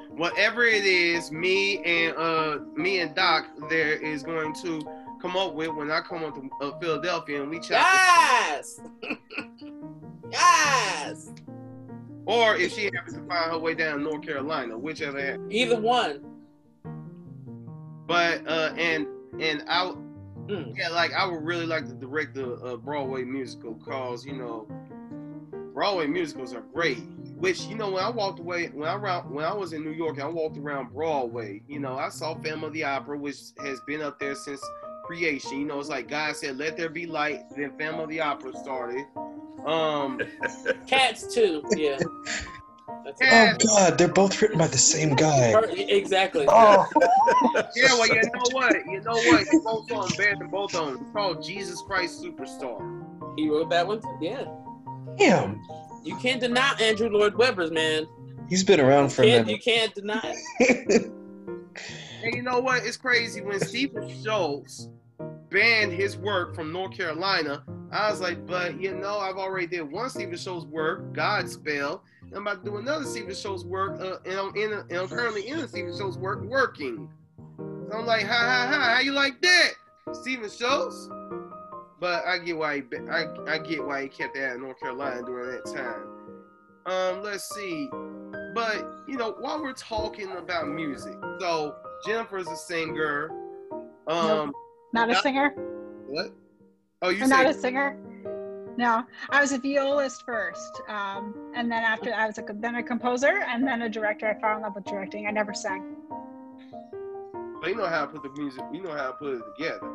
[0.09, 1.31] whatever it is.
[1.31, 4.81] Me and uh, me and Doc there is going to
[5.21, 7.85] come up with when I come up to uh, Philadelphia and we chat.
[7.85, 8.81] Yes.
[10.31, 11.31] yes.
[12.25, 15.19] Or if she happens to find her way down North Carolina, whichever.
[15.19, 15.51] happens.
[15.53, 16.23] Either one.
[18.07, 19.07] But uh, and
[19.39, 19.93] and I
[20.47, 20.75] Mm.
[20.75, 24.67] yeah, like I would really like to direct a, a Broadway musical cause you know
[25.73, 26.97] Broadway musicals are great.
[27.37, 29.91] Which you know when I walked away when I around when I was in New
[29.91, 33.79] York I walked around Broadway, you know I saw Phantom of the Opera, which has
[33.87, 34.61] been up there since
[35.05, 35.59] creation.
[35.59, 38.53] You know it's like God said, "Let there be light." Then Phantom of the Opera
[38.57, 39.05] started.
[39.65, 40.21] Um,
[40.87, 41.63] Cats too.
[41.75, 41.99] Yeah.
[43.05, 45.53] That's Oh God, they're both written by the same guy.
[45.71, 46.45] Exactly.
[46.47, 46.87] Oh,
[47.75, 50.75] yeah, well you know what, you know what, They're both of them better than both
[50.75, 51.01] of them.
[51.01, 53.37] It's called Jesus Christ Superstar.
[53.37, 54.17] He wrote that one too.
[54.21, 54.45] Yeah.
[55.17, 55.61] damn.
[56.03, 58.07] You can't deny Andrew Lloyd Webber's man.
[58.49, 61.11] He's been around for a Can't, you can't deny it.
[62.23, 62.85] And you know what?
[62.85, 64.89] It's crazy when Stephen Schwartz
[65.49, 67.63] banned his work from North Carolina.
[67.91, 72.01] I was like, but you know, I've already did one Stephen Schwartz work, Godspell.
[72.33, 75.07] I'm about to do another Stephen Schwartz work, uh, and I'm in, a, and I'm
[75.09, 77.09] currently in a Stephen Schwartz work working.
[77.57, 79.71] So I'm like, ha ha ha, how you like that,
[80.13, 81.09] Stephen Schwartz?
[81.99, 85.21] But I get why he, I, I get why he kept that in North Carolina
[85.23, 86.07] during that time.
[86.85, 87.89] Um, let's see.
[88.55, 93.29] But you know, while we're talking about music, so Jennifer's a singer.
[94.07, 94.53] Um,
[94.93, 95.49] Not a singer.
[96.07, 96.33] what?
[97.03, 97.97] Oh, you I'm not a singer.
[98.77, 102.83] No, I was a violist first, um, and then after I was a, then a
[102.83, 104.27] composer, and then a director.
[104.29, 105.27] I fell in love with directing.
[105.27, 105.95] I never sang.
[107.59, 108.63] but you know how to put the music.
[108.71, 109.87] You know how to put it together.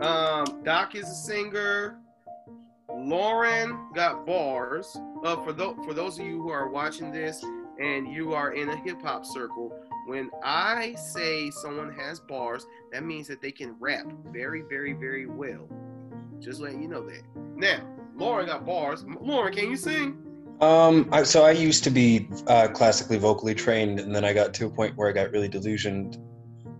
[0.00, 1.98] Um, Doc is a singer.
[2.92, 4.96] Lauren got bars.
[5.24, 7.44] Uh, for those for those of you who are watching this
[7.80, 9.72] and you are in a hip hop circle,
[10.06, 15.26] when I say someone has bars, that means that they can rap very, very, very
[15.26, 15.68] well.
[16.40, 17.22] Just letting you know that.
[17.56, 17.80] Now,
[18.16, 19.04] Lauren got bars.
[19.20, 20.20] Lauren, can you sing?
[20.60, 24.54] Um, I, so I used to be uh, classically vocally trained, and then I got
[24.54, 26.18] to a point where I got really delusioned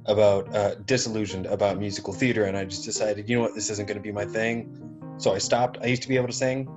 [0.07, 3.87] about, uh, disillusioned about musical theater, and I just decided, you know what, this isn't
[3.89, 5.17] going to be my thing.
[5.17, 5.79] So I stopped.
[5.83, 6.69] I used to be able to sing.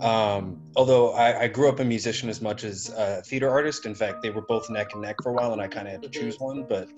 [0.00, 3.86] Um, although I, I grew up a musician as much as a theater artist.
[3.86, 5.92] In fact, they were both neck and neck for a while, and I kind of
[5.92, 6.64] had to choose one.
[6.64, 6.88] But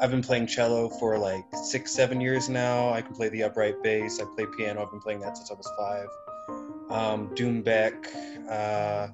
[0.00, 2.90] I've been playing cello for like six, seven years now.
[2.90, 4.20] I can play the upright bass.
[4.20, 4.82] I play piano.
[4.82, 6.08] I've been playing that since I was five.
[6.90, 8.06] Um, doumbek.
[8.48, 9.08] Uh,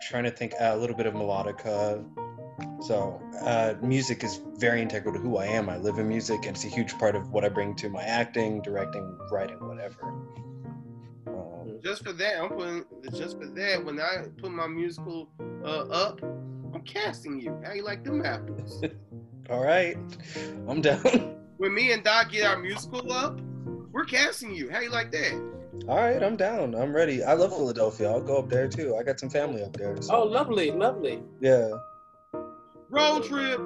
[0.00, 2.04] trying to think uh, a little bit of melodica.
[2.82, 5.68] So uh, music is very integral to who I am.
[5.68, 8.02] I live in music, and it's a huge part of what I bring to my
[8.02, 10.14] acting, directing, writing, whatever.
[11.82, 12.84] Just for that, I'm putting
[13.14, 13.84] just for that.
[13.84, 15.28] When I put my musical
[15.64, 17.58] uh, up, I'm casting you.
[17.64, 18.82] How you like them apples?
[19.50, 19.96] all right,
[20.66, 21.36] I'm down.
[21.56, 23.40] when me and Doc get our musical up,
[23.92, 24.70] we're casting you.
[24.70, 25.32] How you like that?
[25.88, 26.74] all right, I'm down.
[26.74, 27.22] I'm ready.
[27.22, 28.10] I love Philadelphia.
[28.10, 28.96] I'll go up there too.
[28.96, 30.00] I got some family up there.
[30.02, 31.22] So, Oh, lovely, lovely.
[31.40, 31.70] yeah.
[32.90, 33.60] Road trip.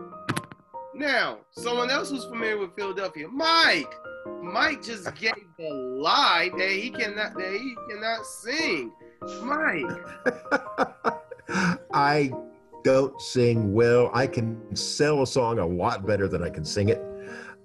[0.95, 3.93] Now, someone else who's familiar with Philadelphia, Mike.
[4.43, 8.93] Mike just gave the lie that he cannot that he cannot sing.
[9.43, 9.87] Mike.
[11.95, 12.33] I
[12.85, 14.11] don't sing well.
[14.13, 17.01] I can sell a song a lot better than I can sing it.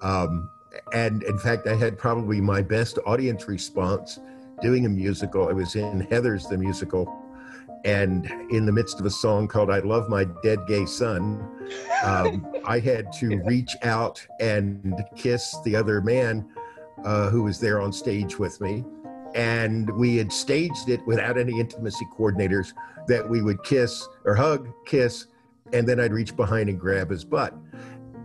[0.01, 0.49] Um,
[0.93, 4.19] and in fact, I had probably my best audience response
[4.61, 5.49] doing a musical.
[5.49, 7.23] I was in Heathers the musical,
[7.87, 11.41] and in the midst of a song called "I Love My Dead Gay Son,"
[12.03, 16.45] um, I had to reach out and kiss the other man
[17.05, 18.83] uh, who was there on stage with me.
[19.35, 22.73] And we had staged it without any intimacy coordinators
[23.07, 25.27] that we would kiss or hug, kiss,
[25.71, 27.53] and then I'd reach behind and grab his butt.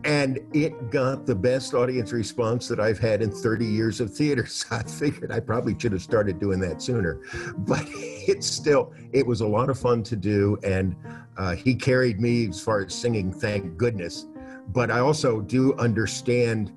[0.04, 4.46] And it got the best audience response that I've had in 30 years of theater.
[4.52, 7.20] So I figured I probably should have started doing that sooner.
[7.58, 10.58] But it's still, it was a lot of fun to do.
[10.62, 10.96] And
[11.36, 14.26] uh, he carried me as far as singing, thank goodness.
[14.68, 16.72] But I also do understand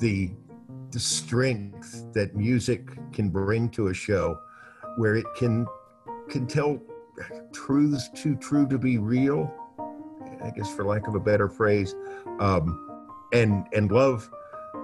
[0.00, 0.30] the,
[0.90, 4.38] the strength that music can bring to a show
[4.96, 5.66] where it can
[6.28, 6.80] can tell
[7.52, 9.52] truths too true to be real
[10.42, 11.94] i guess for lack of a better phrase
[12.40, 14.30] um, and and love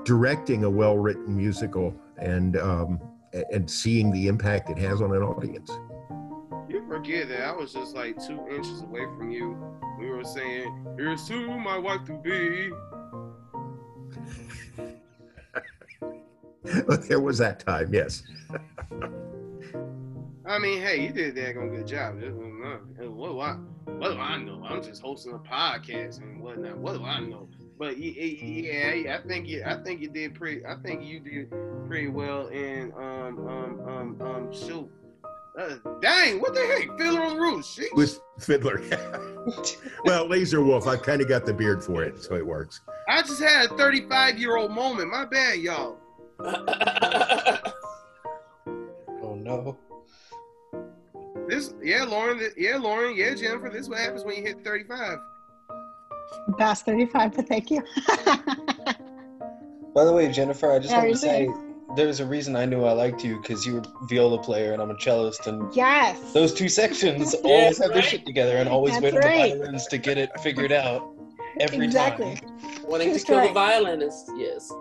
[0.05, 3.01] directing a well-written musical and um,
[3.53, 5.71] and seeing the impact it has on an audience
[6.69, 9.57] You're forget that I was just like two inches away from you.
[9.99, 12.71] We were saying, "Here's to my wife to be."
[17.09, 18.23] there was that time, yes.
[20.45, 22.17] I mean, hey, you did that good job.
[22.17, 24.65] What do I, what do I know?
[24.65, 26.79] I'm just hosting a podcast and whatnot.
[26.79, 27.49] What do I know?
[27.79, 30.67] But yeah, I think you, I think you did pretty.
[30.67, 31.51] I think you did
[31.87, 34.91] pretty well in um um um um shoot.
[35.59, 36.97] Uh, dang, what the heck?
[36.99, 37.79] Fiddler on the Roof.
[37.95, 38.81] With Fiddler.
[40.05, 42.81] well, Lazar Wolf, I kind of got the beard for it, so it works.
[43.09, 45.11] I just had a 35 year old moment.
[45.11, 45.99] My bad, y'all.
[46.41, 47.65] oh
[49.35, 49.79] no.
[51.51, 53.69] This, yeah, Lauren, yeah, Lauren, yeah, Jennifer.
[53.71, 55.19] This is what happens when you hit 35.
[56.57, 57.83] Past 35, but thank you.
[59.93, 61.51] By the way, Jennifer, I just want to say
[61.97, 64.93] there's a reason I knew I liked you because you were viola player and I'm
[64.93, 67.95] a cellist, and yes, those two sections always have right.
[67.95, 69.53] their shit together and always That's wait on right.
[69.53, 71.03] the violins to get it figured out
[71.59, 72.37] every exactly.
[72.37, 72.85] time.
[72.85, 74.73] Wanting to kill the violinist, yes.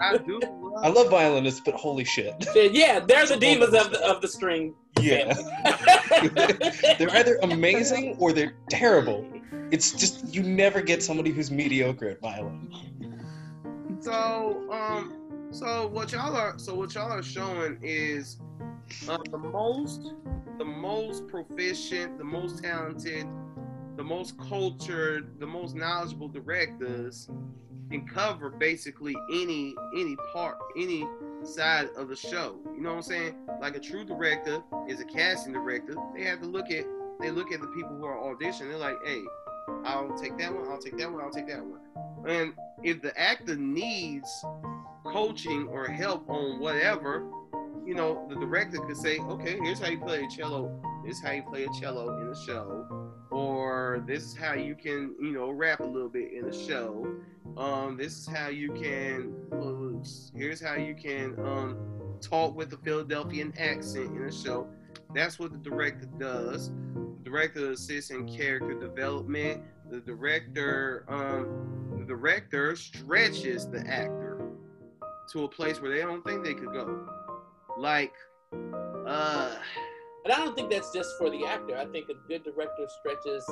[0.00, 0.38] I do.
[0.82, 2.46] I love violinists, but holy shit.
[2.54, 4.74] Yeah, they're the divas of the of the string.
[5.00, 5.34] Yeah.
[6.98, 9.26] they're either amazing or they're terrible.
[9.70, 12.70] It's just you never get somebody who's mediocre at violin.
[14.00, 18.38] So, um, so what y'all are so what y'all are showing is
[19.08, 20.14] uh, the most
[20.58, 23.26] the most proficient, the most talented,
[23.98, 27.28] the most cultured, the most knowledgeable directors
[27.90, 31.04] can cover basically any any part any
[31.42, 32.56] side of the show.
[32.76, 33.34] You know what I'm saying?
[33.60, 35.96] Like a true director is a casting director.
[36.14, 36.84] They have to look at
[37.20, 38.68] they look at the people who are auditioning.
[38.68, 39.20] They're like, hey,
[39.84, 41.80] I'll take that one, I'll take that one, I'll take that one.
[42.28, 42.52] And
[42.84, 44.30] if the actor needs
[45.04, 47.28] coaching or help on whatever,
[47.84, 50.80] you know, the director could say, okay, here's how you play a cello.
[51.04, 52.97] Here's how you play a cello in a show.
[53.38, 57.06] Or this is how you can, you know, rap a little bit in a show.
[57.56, 59.32] Um, this is how you can,
[60.34, 61.76] here's how you can um,
[62.20, 64.66] talk with a Philadelphian accent in a show.
[65.14, 66.70] That's what the director does.
[66.70, 69.62] The director assists in character development.
[69.88, 74.50] The director, um, the director stretches the actor
[75.32, 77.08] to a place where they don't think they could go.
[77.78, 78.14] Like,
[79.06, 79.54] uh,
[80.24, 81.76] and I don't think that's just for the actor.
[81.76, 83.44] I think a good director stretches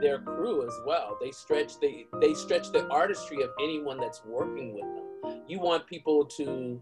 [0.00, 1.16] their crew as well.
[1.20, 5.42] They stretch the they stretch the artistry of anyone that's working with them.
[5.48, 6.80] You want people to,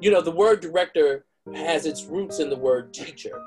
[0.00, 1.24] you know, the word director
[1.54, 3.40] has its roots in the word teacher.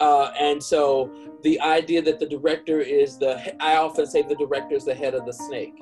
[0.00, 1.10] Uh, and so
[1.42, 5.14] the idea that the director is the, I often say the director is the head
[5.14, 5.74] of the snake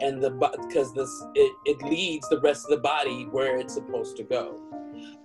[0.00, 4.16] and the because this it, it leads the rest of the body where it's supposed
[4.16, 4.60] to go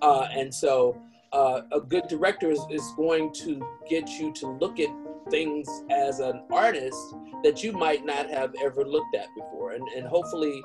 [0.00, 1.00] uh, and so
[1.32, 4.90] uh, a good director is, is going to get you to look at
[5.30, 10.06] things as an artist that you might not have ever looked at before and, and
[10.06, 10.62] hopefully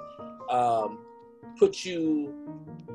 [0.50, 1.00] um,
[1.58, 2.34] put you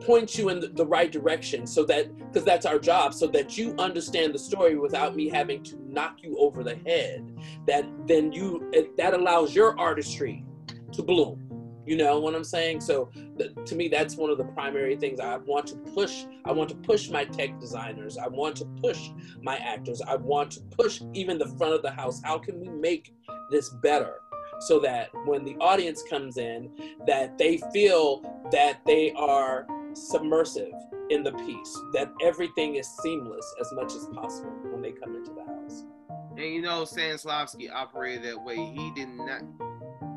[0.00, 3.56] point you in the, the right direction so that because that's our job so that
[3.56, 7.24] you understand the story without me having to knock you over the head
[7.66, 10.44] that then you that allows your artistry
[10.92, 11.51] to bloom.
[11.86, 12.78] You know what I'm saying?
[12.78, 12.86] Mm-hmm.
[12.86, 16.24] So th- to me, that's one of the primary things I want to push.
[16.44, 18.16] I want to push my tech designers.
[18.18, 19.10] I want to push
[19.42, 20.00] my actors.
[20.00, 22.20] I want to push even the front of the house.
[22.24, 23.12] How can we make
[23.50, 24.14] this better?
[24.60, 26.70] So that when the audience comes in,
[27.06, 28.22] that they feel
[28.52, 30.72] that they are submersive
[31.10, 35.32] in the piece, that everything is seamless as much as possible when they come into
[35.32, 35.84] the house.
[36.30, 38.56] And you know, Stanislavski operated that way.
[38.56, 39.42] He did not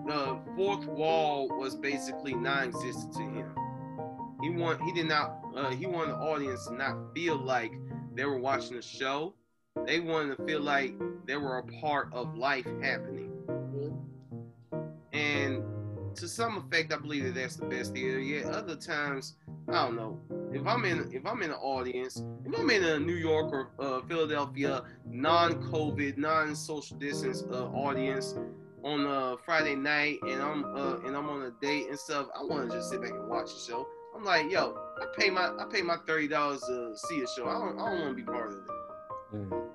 [0.05, 3.55] the fourth wall was basically non-existent to him.
[4.41, 7.73] He want he did not uh, he wanted the audience to not feel like
[8.13, 9.33] they were watching a show.
[9.85, 10.93] They wanted to feel like
[11.25, 13.31] they were a part of life happening.
[15.11, 15.63] And
[16.15, 18.19] to some effect, I believe that that's the best theater.
[18.19, 19.35] Yeah, other times,
[19.67, 20.19] I don't know.
[20.53, 23.69] If I'm in, if I'm in an audience, if I'm in a New York or
[23.79, 28.35] uh, Philadelphia non-COVID, non-social distance uh, audience,
[28.85, 32.43] on a Friday night and I'm uh, and I'm on a date and stuff, I
[32.43, 33.87] want to just sit back and watch the show.
[34.15, 37.47] I'm like, yo, I pay my I pay my thirty dollars to see a show.
[37.47, 38.61] I don't I don't want to be part of it.
[39.33, 39.71] Mm.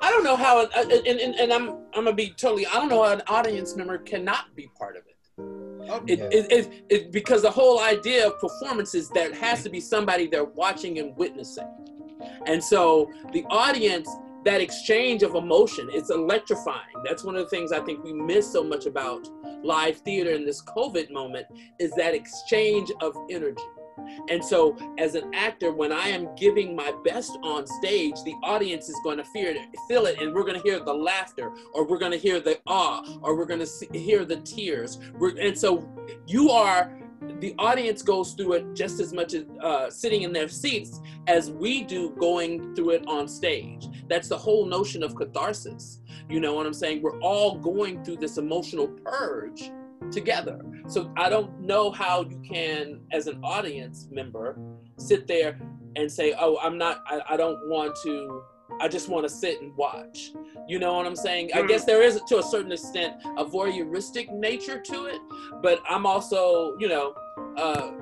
[0.00, 2.66] I don't know how, uh, and, and, and I'm I'm gonna be totally.
[2.66, 5.16] I don't know how an audience member cannot be part of it.
[5.90, 6.14] Okay.
[6.14, 9.80] It, it, it, it, because the whole idea of performance is there has to be
[9.80, 11.68] somebody they're watching and witnessing.
[12.46, 14.08] And so the audience
[14.44, 18.50] that exchange of emotion it's electrifying that's one of the things i think we miss
[18.50, 19.28] so much about
[19.64, 21.46] live theater in this covid moment
[21.78, 23.62] is that exchange of energy
[24.30, 28.88] And so, as an actor, when I am giving my best on stage, the audience
[28.88, 32.12] is going to feel it, and we're going to hear the laughter, or we're going
[32.12, 34.98] to hear the awe, or we're going to hear the tears.
[35.20, 35.88] And so,
[36.26, 36.96] you are
[37.40, 41.50] the audience goes through it just as much as uh, sitting in their seats as
[41.50, 43.86] we do going through it on stage.
[44.08, 46.00] That's the whole notion of catharsis.
[46.28, 47.02] You know what I'm saying?
[47.02, 49.70] We're all going through this emotional purge
[50.10, 50.60] together.
[50.86, 54.58] So I don't know how you can, as an audience member,
[54.96, 55.60] sit there
[55.96, 57.02] and say, "Oh, I'm not.
[57.06, 58.42] I, I don't want to."
[58.80, 60.32] I just want to sit and watch.
[60.66, 61.50] You know what I'm saying?
[61.54, 65.20] I guess there is, to a certain extent, a voyeuristic nature to it,
[65.62, 67.14] but I'm also, you know,
[67.56, 67.92] uh,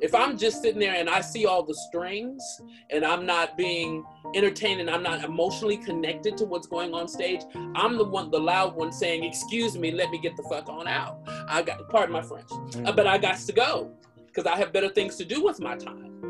[0.00, 2.42] if I'm just sitting there and I see all the strings
[2.90, 4.04] and I'm not being
[4.34, 7.40] entertained and I'm not emotionally connected to what's going on stage,
[7.74, 10.86] I'm the one, the loud one saying, "Excuse me, let me get the fuck on
[10.86, 11.18] out."
[11.48, 12.50] I got, pardon my French,
[12.84, 13.90] uh, but I got to go
[14.26, 16.27] because I have better things to do with my time.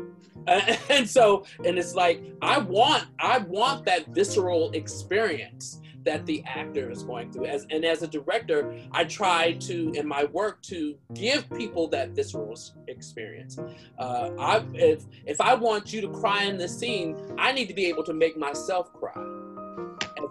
[0.89, 6.89] and so, and it's like I want, I want that visceral experience that the actor
[6.89, 7.45] is going through.
[7.45, 12.09] As and as a director, I try to in my work to give people that
[12.11, 12.57] visceral
[12.87, 13.59] experience.
[13.97, 17.73] Uh, I if if I want you to cry in this scene, I need to
[17.73, 19.38] be able to make myself cry.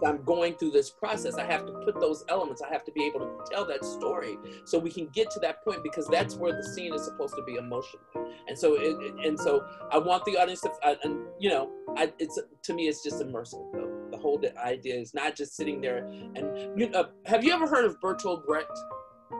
[0.01, 2.61] As I'm going through this process, I have to put those elements.
[2.61, 5.63] I have to be able to tell that story so we can get to that
[5.63, 8.03] point because that's where the scene is supposed to be emotional.
[8.47, 12.13] And so, it, and so, I want the audience to, uh, and you know, I,
[12.19, 15.97] it's to me, it's just immersive though The whole idea is not just sitting there
[15.97, 18.71] and you know, have you ever heard of Bertolt Brecht?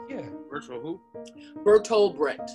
[0.10, 0.22] Yeah.
[0.52, 1.00] Bertolt who?
[1.64, 2.50] Bertolt Brecht.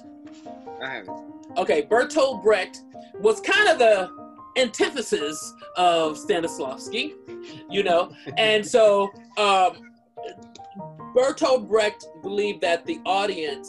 [0.83, 1.21] I haven't.
[1.57, 2.83] Okay, Bertolt Brecht
[3.21, 4.24] was kind of the
[4.57, 7.15] antithesis of Stanislavski,
[7.71, 9.93] you know, and so um,
[11.15, 13.69] Bertolt Brecht believed that the audience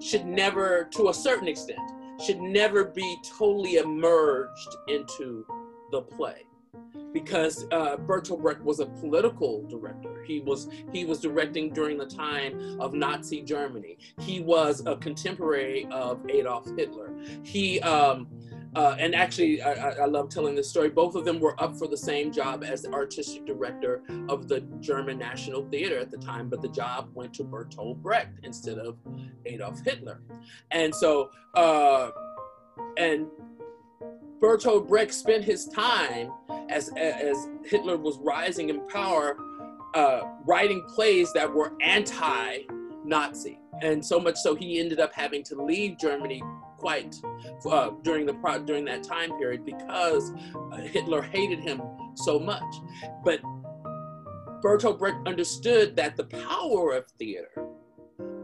[0.00, 1.80] should never, to a certain extent,
[2.24, 5.46] should never be totally emerged into
[5.90, 6.42] the play
[7.12, 10.22] because uh, Bertolt Brecht was a political director.
[10.24, 13.98] He was he was directing during the time of Nazi Germany.
[14.20, 17.14] He was a contemporary of Adolf Hitler.
[17.42, 18.28] He um,
[18.76, 20.90] uh, and actually, I, I, love telling this story.
[20.90, 24.60] Both of them were up for the same job as the artistic director of the
[24.80, 28.98] German National Theater at the time, but the job went to Bertolt Brecht instead of
[29.46, 30.20] Adolf Hitler.
[30.72, 32.10] And so, uh,
[32.98, 33.28] and
[34.40, 36.30] Bertolt Brecht spent his time
[36.68, 39.38] as as Hitler was rising in power,
[39.94, 45.62] uh, writing plays that were anti-Nazi, and so much so he ended up having to
[45.62, 46.42] leave Germany
[46.76, 47.16] quite
[47.70, 48.34] uh, during the
[48.66, 50.32] during that time period because
[50.72, 51.82] uh, Hitler hated him
[52.14, 52.62] so much.
[53.24, 53.40] But
[54.62, 57.50] Bertolt Brecht understood that the power of theater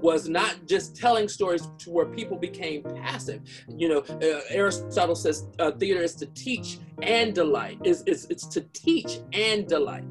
[0.02, 3.40] was not just telling stories to where people became passive.
[3.68, 7.78] You know, uh, Aristotle says uh, theater is to teach and delight.
[7.84, 10.04] It's, it's, it's to teach and delight.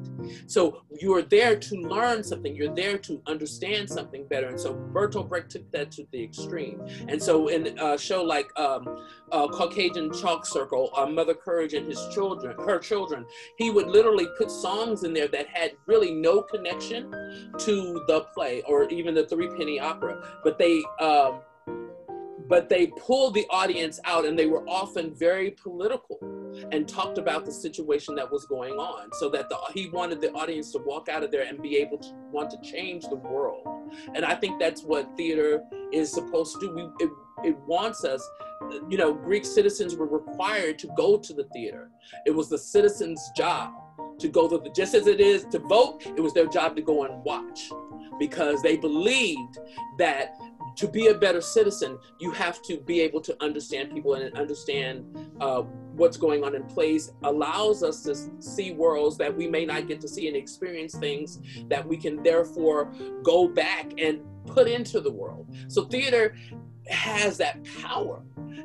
[0.46, 2.54] So you are there to learn something.
[2.54, 4.48] You're there to understand something better.
[4.48, 6.86] And so Bertolt Brecht took that to the extreme.
[7.08, 11.86] And so in a show like um, uh, Caucasian Chalk Circle, uh, Mother Courage and
[11.86, 13.24] his children, her children,
[13.56, 17.10] he would literally put songs in there that had really no connection
[17.58, 20.82] to the play or even the Threepenny Opera, but they.
[21.00, 21.40] Um,
[22.52, 26.18] but they pulled the audience out and they were often very political
[26.70, 30.30] and talked about the situation that was going on so that the, he wanted the
[30.32, 33.66] audience to walk out of there and be able to want to change the world.
[34.14, 35.62] And i think that's what theater
[35.94, 36.74] is supposed to do.
[36.74, 37.10] We, it,
[37.42, 38.22] it wants us
[38.86, 41.88] you know greek citizens were required to go to the theater.
[42.26, 43.72] It was the citizens job
[44.18, 46.82] to go to the just as it is to vote it was their job to
[46.82, 47.70] go and watch
[48.18, 49.58] because they believed
[49.98, 50.36] that
[50.76, 55.04] to be a better citizen, you have to be able to understand people and understand
[55.40, 55.62] uh,
[55.94, 57.12] what's going on in place.
[57.24, 61.40] Allows us to see worlds that we may not get to see and experience things
[61.68, 62.92] that we can therefore
[63.22, 65.46] go back and put into the world.
[65.68, 66.34] So theater
[66.88, 68.22] has that power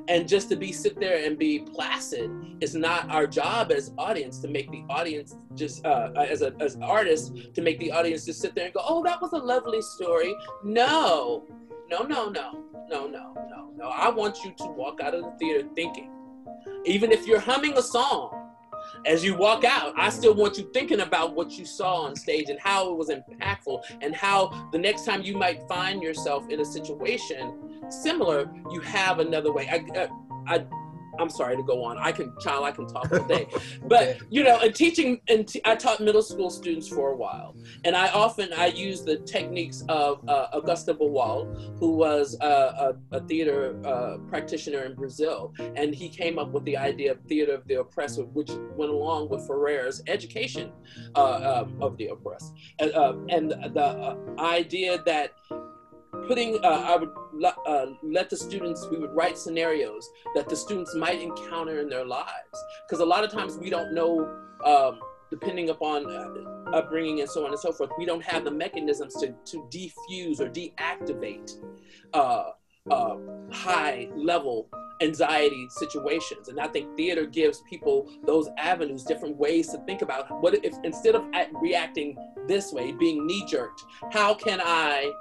[0.07, 2.31] and just to be sit there and be placid
[2.61, 6.77] is not our job as audience to make the audience just uh, as a as
[6.81, 9.81] artists to make the audience just sit there and go oh that was a lovely
[9.81, 11.45] story no
[11.89, 13.89] no, no, no, no, no, no, no.
[13.89, 16.11] I want you to walk out of the theater thinking.
[16.85, 18.47] Even if you're humming a song
[19.05, 22.49] as you walk out, I still want you thinking about what you saw on stage
[22.49, 26.59] and how it was impactful and how the next time you might find yourself in
[26.59, 29.67] a situation similar, you have another way.
[29.69, 30.07] I, uh,
[30.47, 30.65] I,
[31.19, 31.97] I'm sorry to go on.
[31.97, 33.47] I can, child, I can talk all day.
[33.83, 37.55] but you know, and teaching, and t- I taught middle school students for a while,
[37.83, 43.17] and I often I use the techniques of uh, Augusto Boal, who was uh, a,
[43.17, 47.53] a, theater uh, practitioner in Brazil, and he came up with the idea of theater
[47.53, 50.71] of the oppressed, which went along with Freire's education
[51.15, 55.33] uh, um, of the oppressed, and, uh, and the uh, idea that
[56.27, 57.11] putting uh, i would
[57.65, 62.05] uh, let the students we would write scenarios that the students might encounter in their
[62.05, 62.27] lives.
[62.87, 64.29] Because a lot of times we don't know
[64.65, 64.99] um,
[65.29, 69.13] depending upon uh, upbringing and so on and so forth we don't have the mechanisms
[69.15, 71.51] to, to defuse or deactivate
[72.13, 72.51] uh,
[72.89, 73.15] uh,
[73.51, 74.69] high level
[75.01, 76.47] anxiety situations.
[76.47, 80.73] And i think theater gives people those avenues different ways to think about what if
[80.83, 81.25] instead of
[81.61, 82.17] reacting
[82.47, 85.11] this way being knee-jerked how can i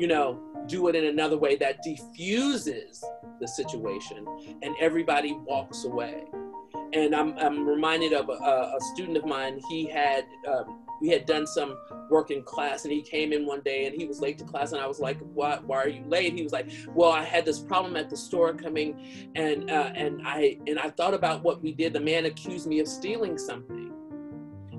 [0.00, 3.04] you know, do it in another way that diffuses
[3.38, 4.24] the situation
[4.62, 6.24] and everybody walks away.
[6.94, 9.60] And I'm, I'm reminded of a, a student of mine.
[9.68, 11.76] He had, um, we had done some
[12.08, 14.72] work in class and he came in one day and he was late to class
[14.72, 16.32] and I was like, why, why are you late?
[16.32, 20.22] He was like, well, I had this problem at the store coming and, uh, and
[20.26, 21.92] I, and I thought about what we did.
[21.92, 23.89] The man accused me of stealing something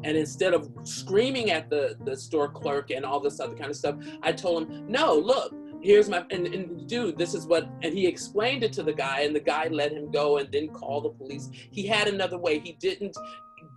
[0.03, 3.75] and instead of screaming at the, the store clerk and all this other kind of
[3.75, 7.93] stuff, I told him, no, look, here's my, and, and dude, this is what, and
[7.93, 11.01] he explained it to the guy, and the guy let him go and then call
[11.01, 11.49] the police.
[11.51, 12.59] He had another way.
[12.59, 13.15] He didn't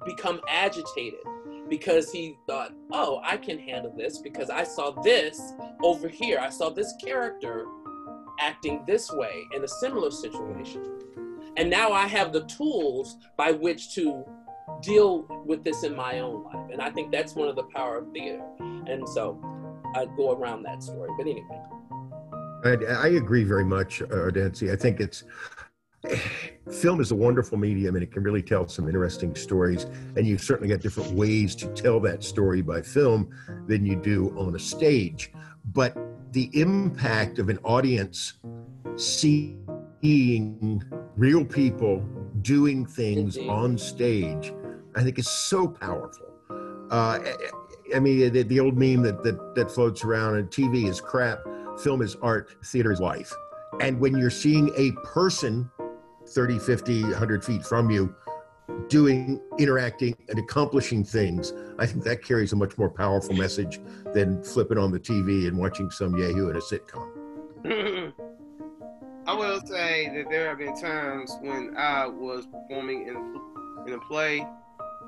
[0.05, 1.21] become agitated
[1.69, 5.41] because he thought, oh, I can handle this because I saw this
[5.83, 6.39] over here.
[6.39, 7.67] I saw this character
[8.41, 10.83] acting this way in a similar situation.
[11.57, 14.25] And now I have the tools by which to
[14.83, 16.71] deal with this in my own life.
[16.73, 18.43] And I think that's one of the power of theater.
[18.61, 19.41] And so
[19.95, 21.11] I go around that story.
[21.17, 21.61] But anyway.
[22.65, 24.71] I, I agree very much, uh, Nancy.
[24.71, 25.25] I think it's
[26.71, 29.85] film is a wonderful medium and it can really tell some interesting stories.
[30.17, 33.31] And you've certainly got different ways to tell that story by film
[33.67, 35.33] than you do on a stage.
[35.73, 35.97] But
[36.33, 38.35] the impact of an audience
[38.97, 40.83] seeing
[41.17, 42.05] real people
[42.43, 43.51] doing things Indeed.
[43.51, 44.53] on stage
[44.97, 46.27] I think is so powerful.
[46.91, 47.19] Uh,
[47.95, 51.41] I mean, the, the, old meme that, that, that floats around and TV is crap,
[51.79, 53.33] film is art, theater is life.
[53.81, 55.71] And when you're seeing a person
[56.29, 58.15] 30, 50, 100 feet from you
[58.89, 63.81] doing, interacting, and accomplishing things, I think that carries a much more powerful message
[64.15, 67.11] than flipping on the TV and watching some Yahoo in a sitcom.
[69.27, 73.17] I will say that there have been times when I was performing in,
[73.87, 74.47] in a play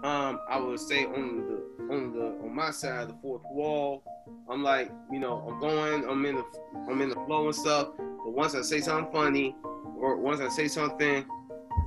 [0.05, 4.03] um, I would say on the on the on my side the fourth wall,
[4.49, 6.45] I'm like, you know, I'm going, I'm in the
[6.89, 7.89] I'm in the flow and stuff.
[7.99, 9.57] But once I say something funny,
[9.99, 11.25] or once I say something,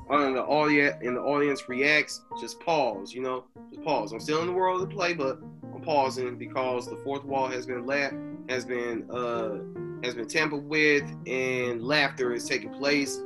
[0.10, 4.12] on the audience and the audience reacts, just pause, you know, just pause.
[4.12, 5.40] I'm still in the world of the play, but
[5.74, 8.16] I'm pausing because the fourth wall has been laughed,
[8.50, 9.60] has been uh
[10.04, 13.18] has been tampered with, and laughter is taking place.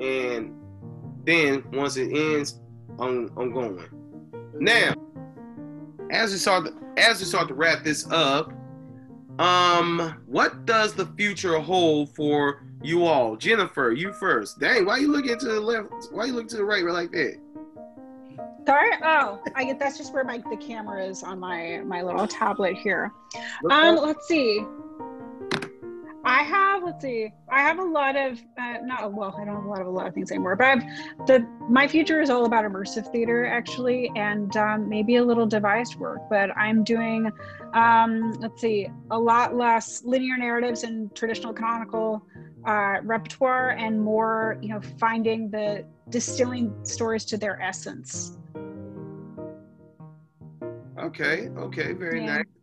[0.00, 0.54] And
[1.24, 2.60] then once it ends,
[2.98, 3.99] I'm I'm going.
[4.60, 4.92] Now,
[6.10, 8.52] as we start to, as we start to wrap this up,
[9.38, 13.36] um, what does the future hold for you all?
[13.36, 14.60] Jennifer, you first.
[14.60, 15.88] Dang, why you looking to the left?
[16.12, 17.40] Why you looking to the right like that?
[18.66, 18.90] Sorry.
[19.02, 22.76] Oh, I get that's just where my the camera is on my my little tablet
[22.76, 23.12] here.
[23.70, 24.62] Um, let's see.
[26.24, 29.64] I have, let's see, I have a lot of, uh, not, well, I don't have
[29.64, 32.44] a lot of a lot of things anymore, but I've, the, my future is all
[32.44, 37.30] about immersive theater actually, and um, maybe a little devised work, but I'm doing,
[37.72, 42.22] um, let's see, a lot less linear narratives and traditional canonical
[42.66, 48.36] uh, repertoire and more, you know, finding the, distilling stories to their essence.
[50.98, 52.38] Okay, okay, very yeah.
[52.38, 52.59] nice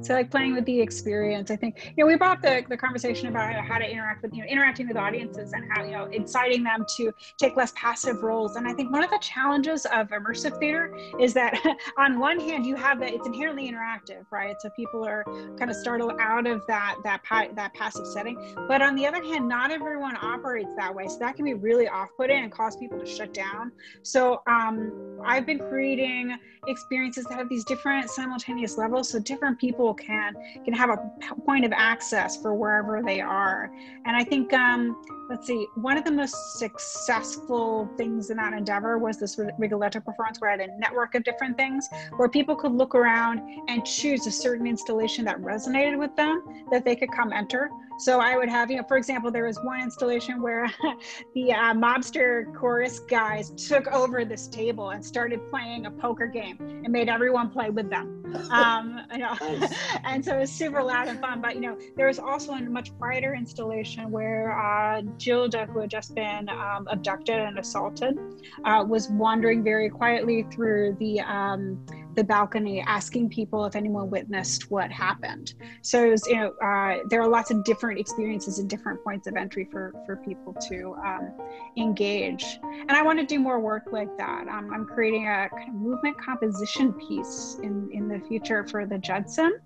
[0.00, 3.28] so like playing with the experience i think you know we brought the, the conversation
[3.28, 6.62] about how to interact with you know interacting with audiences and how you know inciting
[6.62, 8.56] them to take less passive roles.
[8.56, 11.58] And i think one of the challenges of immersive theater is that
[11.98, 14.54] on one hand you have that it's inherently interactive right?
[14.60, 15.24] So people are
[15.58, 17.22] kind of startled out of that that
[17.54, 18.56] that passive setting.
[18.68, 21.08] But on the other hand not everyone operates that way.
[21.08, 23.72] So that can be really off-putting and cause people to shut down.
[24.02, 29.87] So um, i've been creating experiences that have these different simultaneous levels so different people
[29.88, 30.34] people can
[30.64, 33.70] can have a point of access for wherever they are.
[34.04, 34.96] And I think, um,
[35.30, 40.40] let's see, one of the most successful things in that endeavor was this Rigoletto performance
[40.40, 44.26] where I had a network of different things where people could look around and choose
[44.26, 48.48] a certain installation that resonated with them that they could come enter So I would
[48.48, 50.70] have, you know, for example, there was one installation where
[51.34, 56.56] the uh, mobster chorus guys took over this table and started playing a poker game
[56.60, 58.14] and made everyone play with them.
[58.50, 59.34] Um, you know,
[60.04, 61.40] and so it was super loud and fun.
[61.40, 65.90] But you know, there was also a much quieter installation where uh, Gilda, who had
[65.90, 68.18] just been um, abducted and assaulted,
[68.64, 71.82] uh, was wandering very quietly through the um,
[72.18, 75.54] the balcony asking people if anyone witnessed what happened.
[75.82, 79.36] So was, you know, uh, there are lots of different experiences and different points of
[79.36, 81.30] entry for for people to um,
[81.76, 82.58] engage.
[82.64, 84.48] And I want to do more work like that.
[84.48, 88.98] Um, I'm creating a kind of movement composition piece in in the future for the
[88.98, 89.60] Judson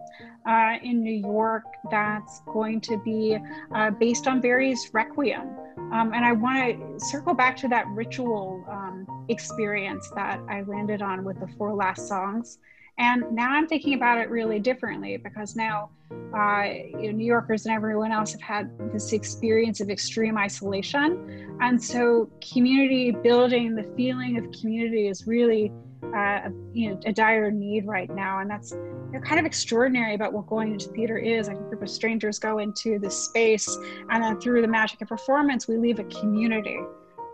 [0.46, 3.38] uh, in New York that's going to be
[3.74, 5.48] uh, based on Verdi's Requiem.
[5.92, 11.02] Um, and I want to circle back to that ritual um, experience that I landed
[11.02, 12.58] on with the four last songs.
[12.98, 15.90] And now I'm thinking about it really differently because now
[16.34, 16.64] uh,
[16.98, 21.56] you know, New Yorkers and everyone else have had this experience of extreme isolation.
[21.60, 25.72] And so community building, the feeling of community is really
[26.14, 28.40] uh, you know, a dire need right now.
[28.40, 31.48] And that's you know, kind of extraordinary about what going into theater is.
[31.48, 33.78] Like a group of strangers go into this space,
[34.10, 36.78] and then through the magic of performance, we leave a community,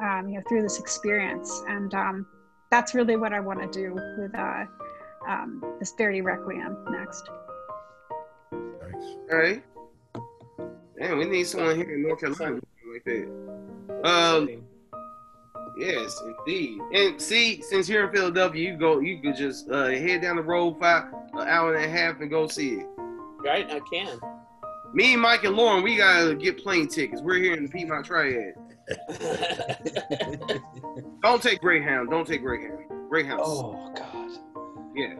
[0.03, 1.63] um, you know, through this experience.
[1.69, 2.27] And um,
[2.71, 4.65] that's really what I want to do with uh,
[5.27, 7.29] um, this Verdi Requiem next.
[8.53, 9.17] Nice.
[9.31, 9.63] All right.
[10.99, 12.61] Man, we need someone here in North Carolina
[12.93, 13.29] like that.
[14.05, 14.63] Um,
[15.79, 16.81] yes, indeed.
[16.93, 20.43] And see, since you're in Philadelphia, you go, you could just uh, head down the
[20.43, 22.87] road five, an hour and a half, and go see it.
[23.45, 23.71] Right?
[23.71, 24.19] I can.
[24.95, 27.21] Me, Mike, and Lorin, we gotta get plane tickets.
[27.23, 28.55] We're here in the Piedmont Triad.
[31.23, 32.11] Don't take Greyhound.
[32.11, 32.85] Don't take Greyhound.
[33.09, 33.41] Greyhound.
[33.45, 34.31] Oh God.
[34.95, 35.15] Yeah.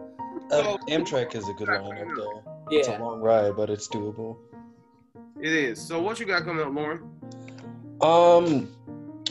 [0.51, 2.43] Uh, So- Amtrak is a good line up there.
[2.71, 4.37] It's a long ride, but it's doable.
[5.41, 5.79] It is.
[5.81, 7.01] So what you got coming up, Lorin?
[8.01, 8.71] Um,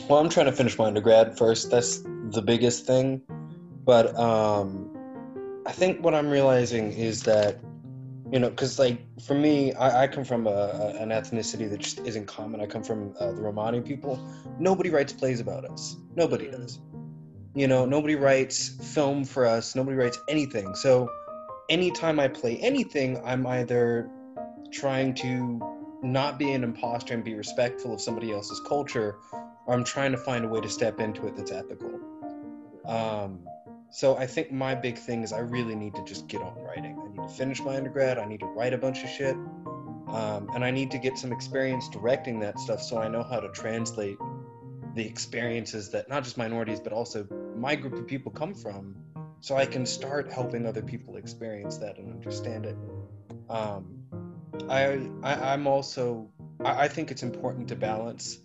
[0.09, 1.69] well, I'm trying to finish my undergrad first.
[1.69, 1.99] That's
[2.31, 3.21] the biggest thing.
[3.85, 4.89] But um,
[5.67, 7.59] I think what I'm realizing is that,
[8.31, 11.79] you know, because like for me, I, I come from a, a, an ethnicity that
[11.79, 12.59] just isn't common.
[12.59, 14.19] I come from uh, the Romani people.
[14.57, 15.95] Nobody writes plays about us.
[16.15, 16.79] Nobody does.
[17.53, 19.75] You know, nobody writes film for us.
[19.75, 20.73] Nobody writes anything.
[20.73, 21.11] So
[21.69, 24.09] anytime I play anything, I'm either
[24.71, 25.61] trying to
[26.01, 29.17] not be an imposter and be respectful of somebody else's culture,
[29.71, 31.99] I'm trying to find a way to step into it that's ethical.
[32.85, 33.47] Um,
[33.91, 36.99] so I think my big thing is I really need to just get on writing.
[36.99, 38.17] I need to finish my undergrad.
[38.17, 41.31] I need to write a bunch of shit, um, and I need to get some
[41.31, 44.17] experience directing that stuff so I know how to translate
[44.95, 48.95] the experiences that not just minorities but also my group of people come from,
[49.39, 52.77] so I can start helping other people experience that and understand it.
[53.49, 54.03] Um,
[54.69, 56.29] I, I I'm also
[56.63, 58.39] I, I think it's important to balance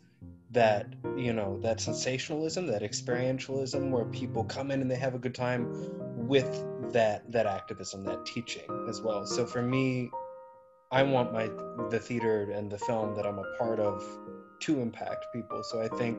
[0.54, 0.86] that
[1.16, 5.34] you know that sensationalism, that experientialism, where people come in and they have a good
[5.34, 5.68] time,
[6.16, 9.26] with that that activism, that teaching as well.
[9.26, 10.10] So for me,
[10.90, 11.50] I want my
[11.90, 14.04] the theater and the film that I'm a part of
[14.60, 15.62] to impact people.
[15.64, 16.18] So I think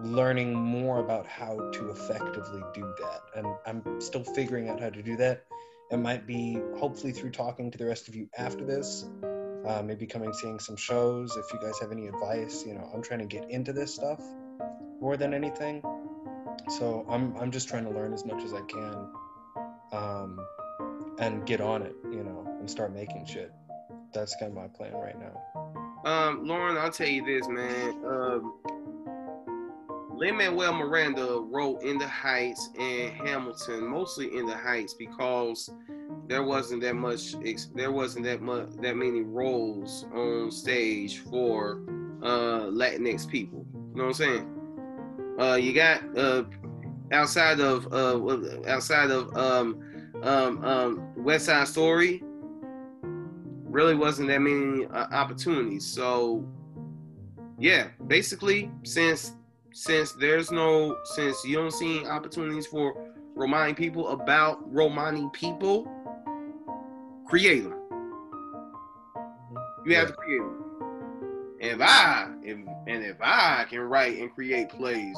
[0.00, 5.02] learning more about how to effectively do that, and I'm still figuring out how to
[5.02, 5.44] do that.
[5.90, 9.04] It might be hopefully through talking to the rest of you after this,
[9.66, 11.36] uh, maybe coming seeing some shows.
[11.36, 14.20] If you guys have any advice, you know, I'm trying to get into this stuff
[15.00, 15.82] more than anything.
[16.78, 19.08] So I'm I'm just trying to learn as much as I can,
[19.92, 20.38] um,
[21.18, 23.52] and get on it, you know, and start making shit.
[24.12, 25.40] That's kind of my plan right now.
[26.04, 27.94] Um, Lorin, I'll tell you this, man.
[28.04, 28.54] Um,
[30.14, 35.70] Lin Manuel Miranda wrote In the Heights and Hamilton, mostly In the Heights, because
[36.28, 37.34] there wasn't that much,
[37.74, 41.82] there wasn't that much, that many roles on stage for
[42.22, 43.66] uh, Latinx people.
[43.74, 44.48] You know what I'm saying?
[45.38, 46.44] Uh, you got uh,
[47.12, 49.80] outside of uh, outside of um,
[50.22, 52.22] um, um, West Side Story,
[53.64, 55.84] really wasn't that many uh, opportunities.
[55.84, 56.46] So,
[57.58, 59.32] yeah, basically, since
[59.72, 62.94] since there's no since you don't see opportunities for
[63.34, 65.90] Romani people about Romani people,
[67.32, 67.72] create them.
[69.86, 70.64] You have to create them.
[71.62, 75.16] And if I if, and if I can write and create plays,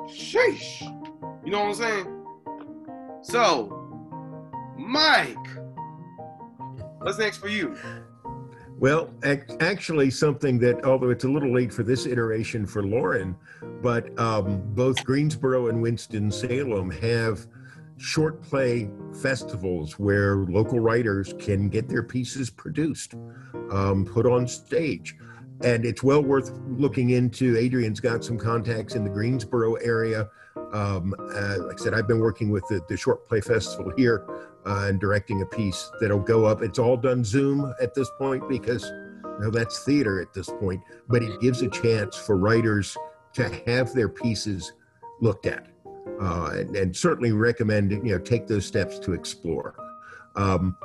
[0.00, 0.80] sheesh,
[1.44, 2.26] you know what I'm saying?
[3.22, 3.70] So,
[4.76, 5.36] Mike,
[6.98, 7.76] what's next for you?
[8.76, 13.36] Well, ac- actually, something that, although it's a little late for this iteration for Lorin,
[13.80, 17.46] but um, both Greensboro and Winston Salem have
[17.96, 18.90] short play
[19.22, 23.14] festivals where local writers can get their pieces produced,
[23.70, 25.16] um, put on stage.
[25.62, 27.56] And it's well worth looking into.
[27.56, 30.28] Adrian's got some contacts in the Greensboro area.
[30.72, 34.26] Um, uh, like I said, I've been working with the, the Short Play Festival here
[34.66, 36.62] uh, and directing a piece that'll go up.
[36.62, 40.82] It's all done Zoom at this point because you know, that's theater at this point,
[41.08, 42.96] but it gives a chance for writers
[43.34, 44.72] to have their pieces
[45.20, 45.73] looked at
[46.20, 49.74] uh, and, and, certainly recommend you know take those steps to explore.
[50.36, 50.76] Um,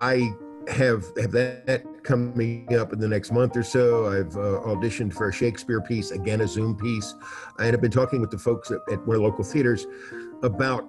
[0.00, 0.32] I
[0.68, 4.06] have have that coming up in the next month or so.
[4.06, 7.14] I've uh, auditioned for a Shakespeare piece, again a Zoom piece,
[7.58, 9.86] and I've been talking with the folks at, at more local theaters
[10.42, 10.86] about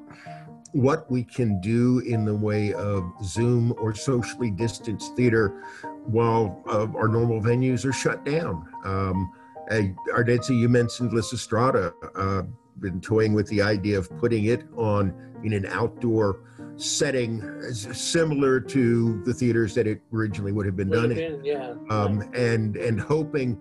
[0.73, 5.63] what we can do in the way of Zoom or socially distanced theater
[6.05, 8.65] while uh, our normal venues are shut down.
[8.85, 9.31] Um,
[9.69, 11.93] Ardezzi, you mentioned Lysistrata.
[12.15, 12.43] Uh,
[12.81, 15.13] been toying with the idea of putting it on
[15.43, 16.39] in an outdoor
[16.75, 17.41] setting
[17.71, 21.43] similar to the theaters that it originally would have been would done have in.
[21.43, 21.73] yeah.
[21.89, 23.59] Um, and and hoping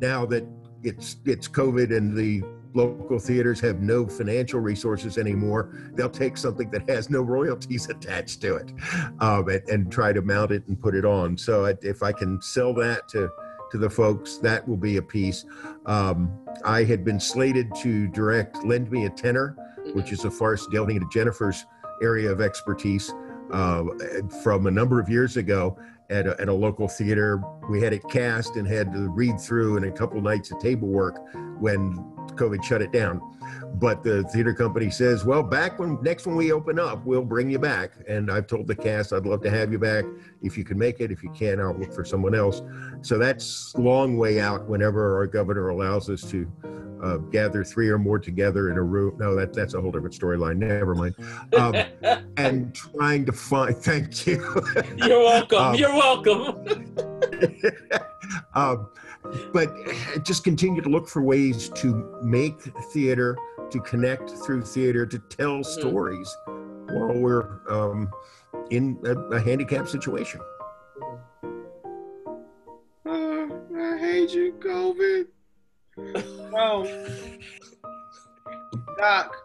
[0.00, 0.46] now that
[0.82, 2.42] it's it's COVID and the
[2.74, 8.40] local theaters have no financial resources anymore, they'll take something that has no royalties attached
[8.42, 8.72] to it
[9.20, 11.36] um, and, and, try to mount it and put it on.
[11.36, 13.28] So if I can sell that to
[13.70, 14.38] to the folks.
[14.38, 15.44] That will be a piece.
[15.86, 16.30] Um,
[16.64, 19.56] I had been slated to direct Lend Me a Tenor,
[19.94, 21.64] which is a farce delving into Jennifer's
[22.02, 23.12] area of expertise
[23.52, 23.84] uh,
[24.42, 25.78] from a number of years ago
[26.08, 27.42] at a, at a, local theater.
[27.68, 30.88] We had it cast and had to read through and a couple nights of table
[30.88, 31.16] work
[31.58, 31.96] when
[32.40, 33.20] COVID shut it down.
[33.74, 37.50] But the theater company says, well, back when next when we open up, we'll bring
[37.50, 37.92] you back.
[38.08, 40.04] And I've told the cast I'd love to have you back
[40.42, 41.10] if you can make it.
[41.10, 42.62] If you can't, I'll look for someone else.
[43.02, 46.50] So that's a long way out whenever our governor allows us to
[47.02, 49.16] uh, gather three or more together in a room.
[49.18, 50.58] No, that that's a whole different storyline.
[50.58, 51.14] Never mind.
[51.56, 51.74] Um,
[52.36, 53.76] and trying to find.
[53.90, 54.62] Thank you.
[54.96, 55.58] You're welcome.
[55.58, 56.94] Um, You're welcome.
[58.54, 58.88] um,
[59.52, 59.74] but
[60.22, 62.60] just continue to look for ways to make
[62.92, 63.36] theater,
[63.70, 65.80] to connect through theater, to tell mm-hmm.
[65.80, 66.36] stories
[66.90, 68.10] while we're um,
[68.70, 70.40] in a, a handicapped situation.
[73.06, 73.46] Uh,
[73.78, 75.26] I hate you, COVID.
[76.56, 77.06] oh,
[78.98, 79.36] Doc.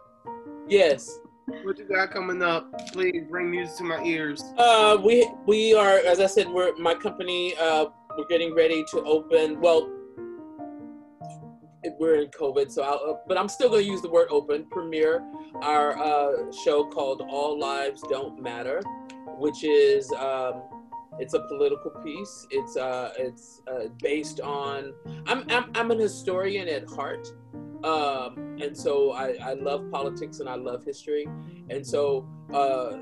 [0.68, 1.18] Yes.
[1.62, 2.72] What you got coming up?
[2.92, 4.42] Please bring music to my ears.
[4.58, 7.54] Uh, we we are, as I said, we're my company.
[7.60, 7.86] Uh,
[8.16, 9.60] we're getting ready to open.
[9.60, 9.90] Well,
[11.98, 14.66] we're in COVID, so I'll, uh, but I'm still going to use the word open.
[14.70, 15.22] Premiere
[15.62, 18.82] our uh, show called All Lives Don't Matter,
[19.38, 20.62] which is um,
[21.18, 22.46] it's a political piece.
[22.50, 24.92] It's uh, it's uh, based on.
[25.26, 27.28] I'm, I'm I'm an historian at heart,
[27.84, 31.26] um, and so I, I love politics and I love history,
[31.70, 32.98] and so uh,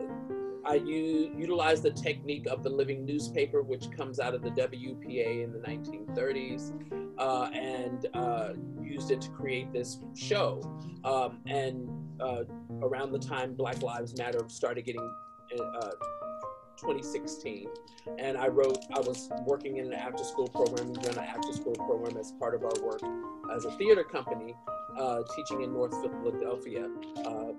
[0.67, 5.45] I u- utilize the technique of the living newspaper, which comes out of the WPA
[5.45, 6.73] in the 1930s,
[7.19, 10.61] uh, and uh, used it to create this show.
[11.05, 11.89] Um, and
[12.21, 12.45] uh,
[12.83, 15.15] around the time Black Lives Matter started getting
[15.61, 15.91] uh,
[16.77, 17.69] 2016
[18.19, 21.53] and i wrote i was working in an after school program we run an after
[21.53, 23.01] school program as part of our work
[23.55, 24.55] as a theater company
[24.99, 26.89] uh, teaching in north philadelphia
[27.25, 27.53] uh,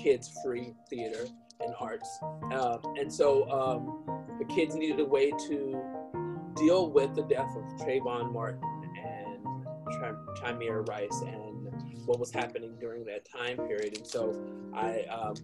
[0.00, 1.26] kids free theater
[1.60, 2.18] and arts.
[2.52, 5.82] Um, and so um, the kids needed a way to
[6.56, 8.60] deal with the death of Trayvon Martin
[9.04, 9.66] and
[10.42, 11.72] Tamir Rice and
[12.06, 13.96] what was happening during that time period.
[13.96, 14.38] And so
[14.74, 15.34] I um,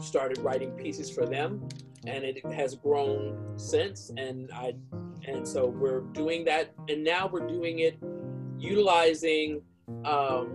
[0.00, 1.68] started writing pieces for them,
[2.06, 4.10] and it has grown since.
[4.16, 4.74] And I,
[5.26, 7.98] and so we're doing that, and now we're doing it
[8.58, 9.62] utilizing
[10.04, 10.54] um,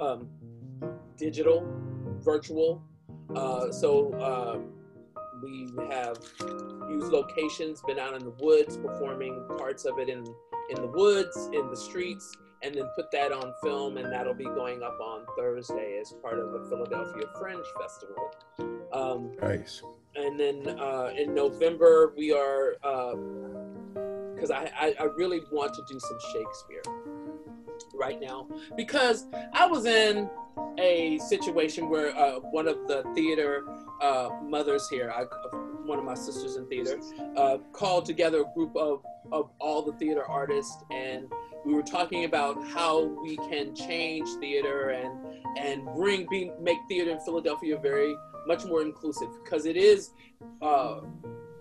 [0.00, 0.28] um,
[1.16, 1.66] digital,
[2.18, 2.82] virtual
[3.34, 4.72] uh, so um,
[5.42, 6.18] we have
[6.88, 10.24] used locations, been out in the woods, performing parts of it in
[10.70, 14.44] in the woods, in the streets, and then put that on film, and that'll be
[14.44, 18.30] going up on Thursday as part of the Philadelphia Fringe Festival.
[18.92, 19.82] Um, nice.
[20.16, 22.76] And then uh, in November we are
[24.34, 26.82] because uh, I, I I really want to do some Shakespeare
[27.94, 28.46] right now
[28.76, 30.28] because I was in
[30.78, 33.64] a situation where uh, one of the theater
[34.00, 35.24] uh, mothers here, I,
[35.84, 36.98] one of my sisters in theater,
[37.36, 41.30] uh, called together a group of, of all the theater artists, and
[41.64, 45.12] we were talking about how we can change theater and
[45.58, 48.14] and bring be, make theater in Philadelphia very
[48.46, 50.10] much more inclusive because it is
[50.62, 51.00] uh,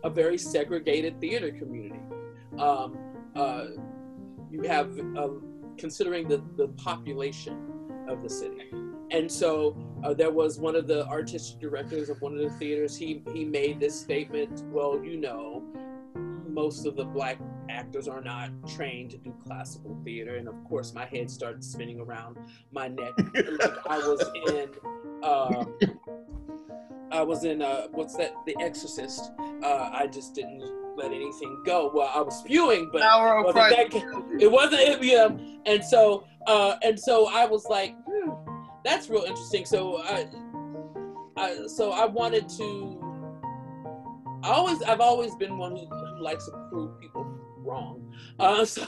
[0.03, 1.99] a very segregated theater community.
[2.59, 2.97] Um,
[3.35, 3.65] uh,
[4.51, 5.29] you have, uh,
[5.77, 7.57] considering the, the population
[8.07, 8.71] of the city.
[9.11, 12.97] And so uh, there was one of the artistic directors of one of the theaters.
[12.97, 14.63] He he made this statement.
[14.71, 15.63] Well, you know,
[16.47, 17.37] most of the black
[17.69, 21.99] actors are not trained to do classical theater, and of course, my head started spinning
[21.99, 22.37] around
[22.71, 23.13] my neck.
[23.17, 24.69] like I was in.
[25.23, 25.77] Um,
[27.11, 28.33] I was in uh, what's that?
[28.45, 29.31] The Exorcist.
[29.63, 30.63] Uh, I just didn't
[30.95, 31.91] let anything go.
[31.93, 35.59] Well, I was spewing, but Power it wasn't, that, it wasn't IBM.
[35.65, 38.31] And so, uh, and so I was like, hmm,
[38.83, 39.65] that's real interesting.
[39.65, 40.27] So I,
[41.37, 43.01] I, so I wanted to.
[44.43, 47.14] I always, I've always been one who, who likes to prove people.
[48.39, 48.85] Uh, so,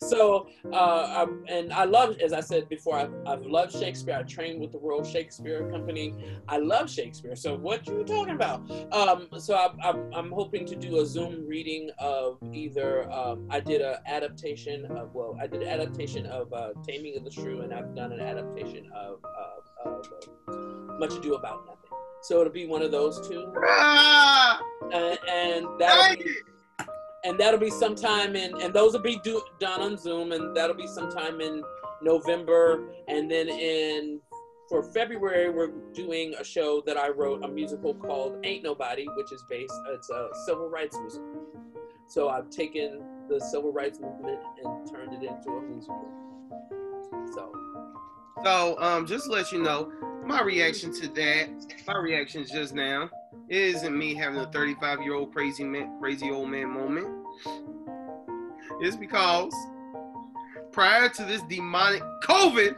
[0.00, 4.16] so, uh, I, and I love, as I said before, I've, I've loved Shakespeare.
[4.16, 6.14] I trained with the Royal Shakespeare Company.
[6.48, 7.36] I love Shakespeare.
[7.36, 8.68] So, what you talking about?
[8.92, 13.10] Um, so, I, I, I'm hoping to do a Zoom reading of either.
[13.10, 17.24] Um, I did an adaptation of, well, I did an adaptation of uh, Taming of
[17.24, 20.06] the Shrew, and I've done an adaptation of, of, of
[20.48, 21.90] uh, Much Ado About Nothing.
[22.22, 24.58] So it'll be one of those two, Ah,
[24.92, 26.24] and, and that'll be.
[27.24, 30.76] And that'll be sometime in and those will be do, done on zoom and that'll
[30.76, 31.62] be sometime in
[32.02, 32.88] november.
[33.08, 34.20] And then in
[34.68, 39.30] for february we're doing a show that i wrote a musical called ain't nobody which
[39.30, 41.44] is based it's a civil rights musical
[42.08, 46.08] so i've taken the civil rights movement and turned it into a musical.
[47.34, 47.52] So.
[48.42, 49.92] So, um, just to let you know,
[50.24, 51.48] my reaction to that,
[51.86, 53.08] my reaction just now,
[53.48, 57.06] it isn't me having a 35 year old crazy man, crazy old man moment.
[58.80, 59.52] It's because
[60.72, 62.76] prior to this demonic COVID,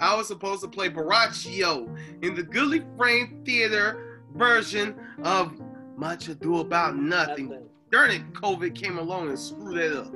[0.00, 1.88] I was supposed to play Borachio
[2.22, 4.94] in the Goodly Frame Theater version
[5.24, 5.52] of
[5.96, 7.48] Much Ado About Nothing.
[7.48, 7.64] nothing.
[7.90, 10.14] Darn it, COVID came along and screwed that up.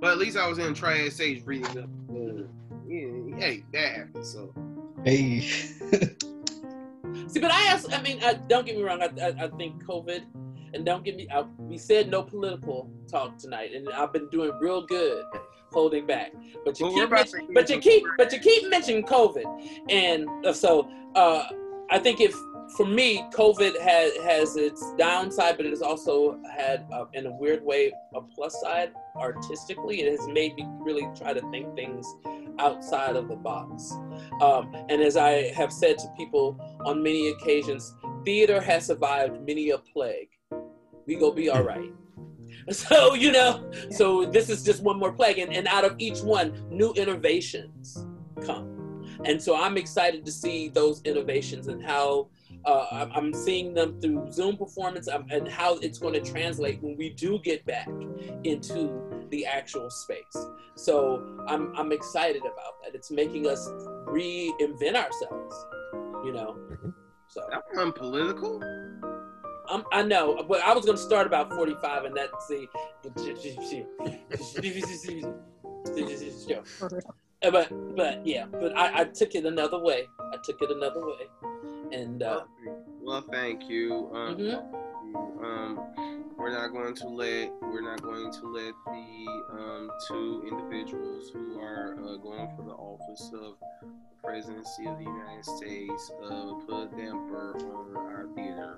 [0.00, 1.90] But at least I was in Triad Stage reading them.
[2.10, 2.48] Mm.
[2.86, 4.24] Yeah, hey, that happened.
[4.26, 4.52] So
[5.04, 5.40] Hey.
[7.28, 7.92] See, but I ask.
[7.92, 9.02] I mean, I, don't get me wrong.
[9.02, 10.22] I, I, I think COVID,
[10.74, 11.28] and don't get me.
[11.32, 15.24] I, we said no political talk tonight, and I've been doing real good
[15.72, 16.32] holding back.
[16.64, 19.44] But you Well, keep, but you keep, but you keep mentioning COVID,
[19.90, 21.48] and uh, so uh,
[21.90, 22.34] I think if
[22.76, 27.32] for me, COVID has has its downside, but it has also had, uh, in a
[27.32, 30.00] weird way, a plus side artistically.
[30.02, 32.06] It has made me really try to think things
[32.58, 33.92] outside of the box.
[34.40, 37.94] Um, and as I have said to people on many occasions,
[38.24, 40.28] theater has survived many a plague.
[41.06, 41.92] We go be all right.
[42.70, 45.38] So, you know, so this is just one more plague.
[45.38, 48.06] And, and out of each one, new innovations
[48.42, 48.74] come.
[49.24, 52.28] And so I'm excited to see those innovations and how
[52.64, 56.96] uh, I'm- seeing them through Zoom performance um, and how it's going to translate when
[56.96, 57.88] we do get back
[58.44, 60.36] into the actual space.
[60.76, 60.94] So
[61.48, 62.94] I'm, I'm excited about that.
[62.94, 63.68] It's making us
[64.06, 65.54] reinvent ourselves,
[66.24, 66.56] you know.
[67.28, 68.62] So that was unpolitical.
[69.68, 72.66] I'm, I know, but I was going to start about 45 and that's the.
[77.42, 80.06] Uh, But but yeah, but I, I took it another way.
[80.32, 81.24] I took it another way,
[81.92, 82.44] and uh,
[83.02, 84.10] Well, thank you.
[84.14, 85.44] Um, mhm.
[85.44, 85.78] um,
[86.44, 89.26] we're not going to let we're not going to let the
[89.58, 93.88] um, two individuals who are uh, going for the office of the
[94.22, 98.76] presidency of the United States uh, put a damper on our theater.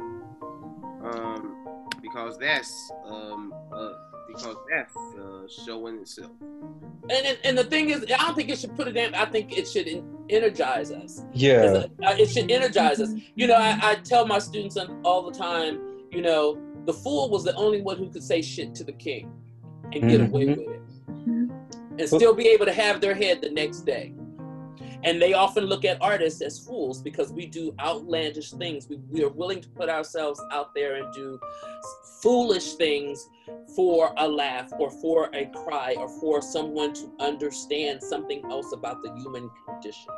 [1.03, 1.57] Um,
[2.01, 3.93] because that's um, uh,
[4.29, 6.31] because that's uh, show itself.
[6.41, 9.13] and and- and the thing is, I don't think it should put it in.
[9.15, 11.23] I think it should energize us.
[11.33, 11.87] Yeah.
[12.01, 13.11] It should energize us.
[13.35, 15.81] You know, I, I tell my students all the time.
[16.11, 19.33] You know, the fool was the only one who could say shit to the king
[19.93, 20.57] and get away Mhm.
[20.57, 20.83] with it,
[21.99, 24.15] and still be able to have their head the next day.
[25.03, 28.89] And they often look at artists as fools because we do outlandish things.
[28.89, 31.39] We, we are willing to put ourselves out there and do
[32.23, 33.29] foolish things
[33.77, 39.03] for a laugh or for a cry or for someone to understand something else about
[39.03, 40.13] the human condition.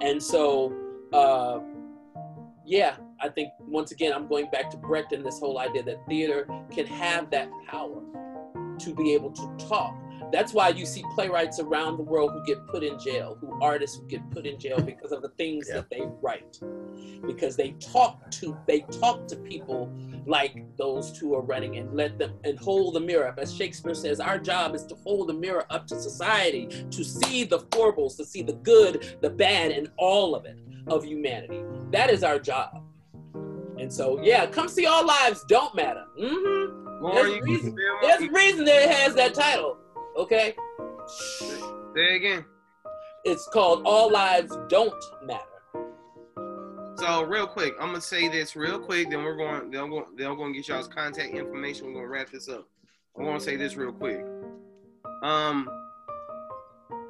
[0.00, 0.72] And so,
[1.12, 1.60] uh,
[2.64, 5.98] yeah, I think once again, I'm going back to Brecht and this whole idea that
[6.08, 8.02] theater can have that power
[8.80, 9.94] to be able to talk.
[10.32, 13.98] That's why you see playwrights around the world who get put in jail, who artists
[13.98, 15.76] who get put in jail because of the things Yeah.
[15.76, 16.58] that they write,
[17.26, 19.92] because they talk to they talk to people
[20.26, 23.38] like those two are running and let them and hold the mirror up.
[23.38, 27.44] As Shakespeare says, our job is to hold the mirror up to society, to see
[27.44, 30.58] the foibles, to see the good, the bad, and all of it
[30.88, 31.62] of humanity.
[31.90, 32.82] That is our job.
[33.82, 36.04] And so, yeah, come see All Lives Don't Matter.
[36.16, 39.76] hmm Lorin, There's reason- There's a reason that it has that title.
[40.16, 40.54] Okay,
[41.96, 42.44] say again.
[43.24, 44.94] it's called All Lives Don't
[45.24, 45.42] Matter.
[46.98, 49.10] So real quick, I'm gonna say this real quick.
[49.10, 49.72] Then we're going.
[49.72, 50.04] Then I'm going.
[50.16, 51.86] Then going to get y'all's contact information.
[51.88, 52.68] We're gonna wrap this up.
[53.18, 54.24] I'm gonna say this real quick.
[55.24, 55.68] Um,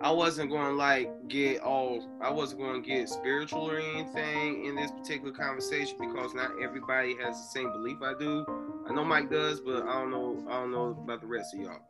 [0.03, 2.05] I wasn't going to like get all.
[2.21, 7.17] I wasn't going to get spiritual or anything in this particular conversation because not everybody
[7.23, 8.45] has the same belief I do.
[8.89, 10.45] I know Mike does, but I don't know.
[10.51, 11.81] I don't know about the rest of y'all.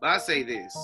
[0.00, 0.76] But I say this.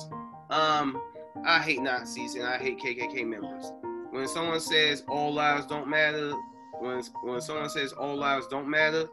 [0.51, 1.03] Um,
[1.45, 3.73] I hate Nazis and I hate KKK members.
[4.11, 6.33] When someone says all lives don't matter,
[6.79, 9.09] when when someone says all lives don't matter,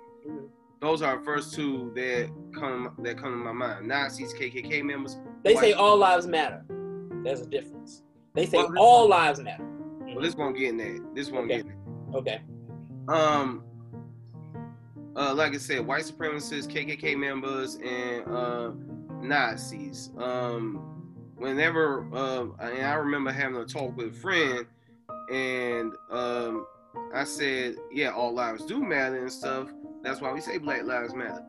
[0.79, 3.87] those are the first two that come that come to my mind.
[3.87, 5.17] Nazis, KKK members.
[5.43, 6.63] They say all lives matter.
[7.27, 8.03] There's a difference.
[8.35, 9.65] They say Well, all one- lives matter.
[9.99, 10.99] Well, this won't get in there.
[11.13, 11.57] This won't Okay.
[11.57, 12.19] get in there.
[12.21, 12.41] Okay.
[13.09, 13.63] Um,
[15.13, 18.71] uh, like I said, white supremacists, KKK members, and uh,
[19.21, 20.11] Nazis.
[20.17, 20.77] Um,
[21.35, 24.65] whenever, um, and I remember having a talk with a friend,
[25.29, 26.65] and um,
[27.13, 29.67] I said, "Yeah, all lives do matter and stuff.
[30.01, 31.45] That's why we say Black Lives Matter."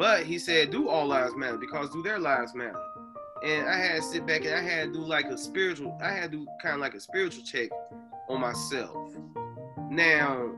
[0.00, 1.58] But he said, "Do all lives matter?
[1.58, 2.74] Because do their lives matter?"
[3.44, 5.98] And I had to sit back and I had to do like a spiritual.
[6.00, 7.70] I had to do kind of like a spiritual check
[8.28, 9.12] on myself.
[9.90, 10.50] Now,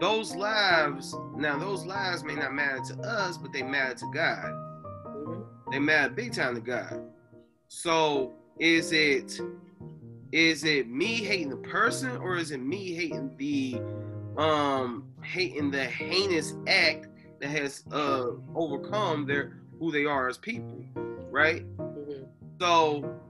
[0.00, 4.44] those lives, now those lives may not matter to us, but they matter to God.
[5.06, 5.44] Mhm.
[5.72, 7.02] They matter big time to God.
[7.68, 9.40] So is it
[10.30, 13.80] is it me hating the person or is it me hating the
[14.40, 17.08] um hating the heinous act
[17.40, 20.84] that has uh overcome their who they are as people,
[21.38, 21.64] right?
[21.76, 22.26] Mhm.
[22.60, 23.20] So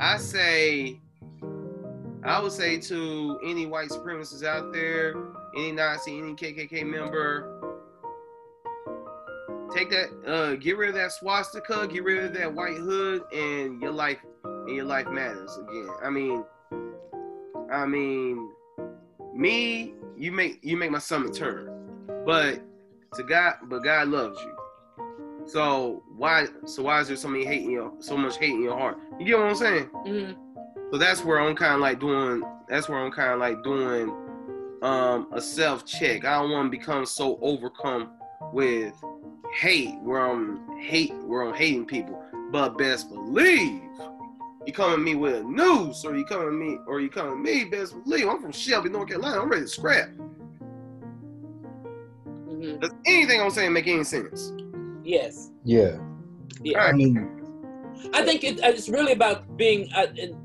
[0.00, 1.00] I say,
[2.24, 5.14] I would say to any white supremacists out there,
[5.56, 7.46] any Nazi, any KKK member,
[9.72, 13.80] take that, uh, get rid of that swastika, get rid of that white hood, and
[13.80, 15.90] your life, and your life matters again.
[16.02, 16.44] I mean,
[17.70, 18.50] I mean,
[19.32, 21.70] me, you make you make my stomach turn,
[22.26, 22.60] but
[23.14, 24.59] to God, but God loves you.
[25.50, 28.62] So why so why is there so many hate in your so much hate in
[28.62, 28.98] your heart?
[29.18, 29.90] You get what I'm saying?
[30.06, 30.36] Mhm.
[30.92, 32.44] So that's where I'm kind of like doing.
[32.68, 34.14] That's where I'm kind of like doing
[34.82, 36.24] um, a self check.
[36.24, 38.10] I don't want to become so overcome
[38.52, 38.94] with
[39.52, 42.22] hate, where I'm hate, where I'm hating people.
[42.52, 43.82] But best believe
[44.66, 47.28] you come at me with a noose, or you come at me, or you come
[47.28, 47.64] at me.
[47.64, 49.40] Best believe I'm from Shelby, North Carolina.
[49.40, 50.10] I'm ready to scrap.
[52.46, 52.80] Mhm.
[52.80, 54.52] Does anything I'm saying make any sense?
[55.04, 55.50] Yes.
[55.64, 55.98] Yeah.
[56.62, 56.82] Yeah.
[56.82, 57.28] I mean,
[58.12, 60.36] I think it, it's really about being, uh, and,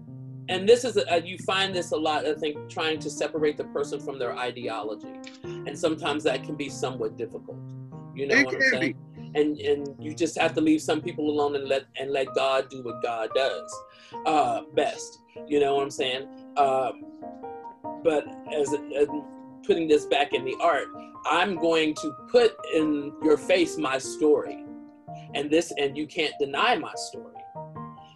[0.49, 3.63] and this is, a, you find this a lot, I think, trying to separate the
[3.65, 5.13] person from their ideology.
[5.43, 7.57] And sometimes that can be somewhat difficult.
[8.15, 8.97] You know It what I'm can saying?
[9.35, 12.69] And, and you just have to leave some people alone and let and let God
[12.69, 13.69] do what God does
[14.25, 15.19] uh, best.
[15.45, 16.27] You know what I'm saying?
[16.55, 17.03] Um,
[18.01, 19.07] but as, as
[19.65, 20.87] putting this back in the art,
[21.25, 24.63] I'm going to put in your face my story,
[25.33, 27.31] and this, and you can't deny my story.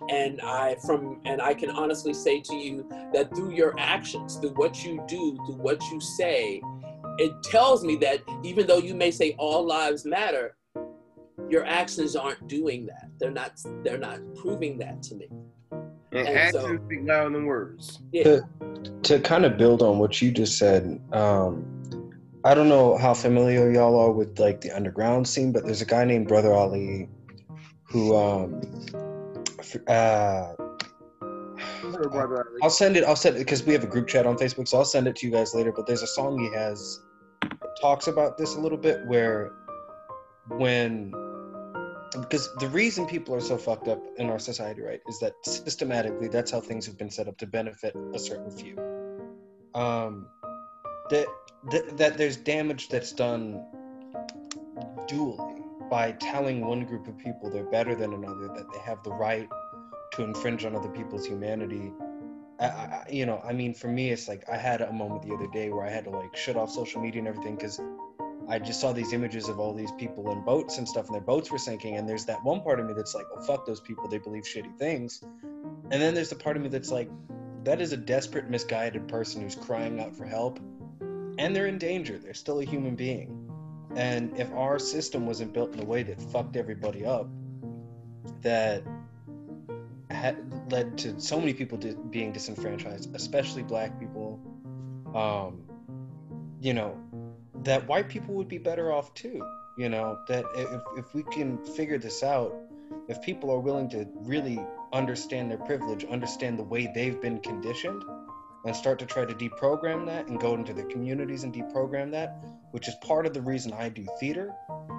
[0.10, 4.56] And I from and I can honestly say to you that through your actions, through
[4.56, 6.62] what you do, through what you say,
[7.20, 10.56] it tells me that even though you may say all lives matter,
[11.50, 13.10] your actions aren't doing that.
[13.20, 13.60] They're not.
[13.84, 15.30] They're not proving that to me.
[16.12, 18.00] And, And so- actions speak louder than words.
[18.12, 18.40] Yeah.
[19.04, 21.66] to kind of build on what you just said, um,
[22.44, 25.86] I don't know how familiar y'all are with like the underground scene, but there's a
[25.86, 27.10] guy named Brother Ali
[27.84, 28.62] who um,
[29.60, 30.54] f- uh,
[32.64, 33.04] I'll send it.
[33.04, 35.16] I'll send it because we have a group chat on Facebook, so I'll send it
[35.18, 35.72] to you guys later.
[35.72, 37.02] But there's a song he has
[37.82, 39.52] talks about this a little bit, where
[40.48, 41.12] when
[42.12, 46.28] because the reason people are so fucked up in our society, right, is that systematically
[46.28, 48.78] that's how things have been set up to benefit a certain few.
[49.76, 50.28] Um,
[51.10, 51.28] that
[51.72, 53.64] that, that there's damage that's done
[55.08, 59.12] dually by telling one group of people they're better than another, that they have the
[59.12, 59.50] right
[60.14, 61.92] to infringe on other people's humanity.
[62.60, 65.34] I, I, you know, I mean, for me, it's like I had a moment the
[65.34, 67.80] other day where I had to like shut off social media and everything because
[68.50, 71.22] I just saw these images of all these people in boats and stuff, and their
[71.22, 71.98] boats were sinking.
[71.98, 74.08] And there's that one part of me that's like, oh, fuck those people.
[74.08, 75.22] They believe shitty things.
[75.92, 77.10] And then there's the part of me that's like,
[77.64, 80.60] that is a desperate, misguided person who's crying out for help.
[81.38, 82.18] And they're in danger.
[82.18, 83.50] They're still a human being.
[83.96, 87.28] And if our system wasn't built in a way that fucked everybody up,
[88.42, 88.84] that
[90.10, 90.38] had
[90.72, 94.40] led to so many people di- being disenfranchised, especially black people,
[95.14, 95.64] um,
[96.60, 96.98] you know,
[97.64, 99.42] that white people would be better off too.
[99.78, 102.54] You know, that if, if we can figure this out,
[103.08, 104.60] if people are willing to really
[104.92, 108.04] understand their privilege, understand the way they've been conditioned,
[108.66, 112.44] and start to try to deprogram that and go into the communities and deprogram that,
[112.72, 114.54] which is part of the reason I do theater.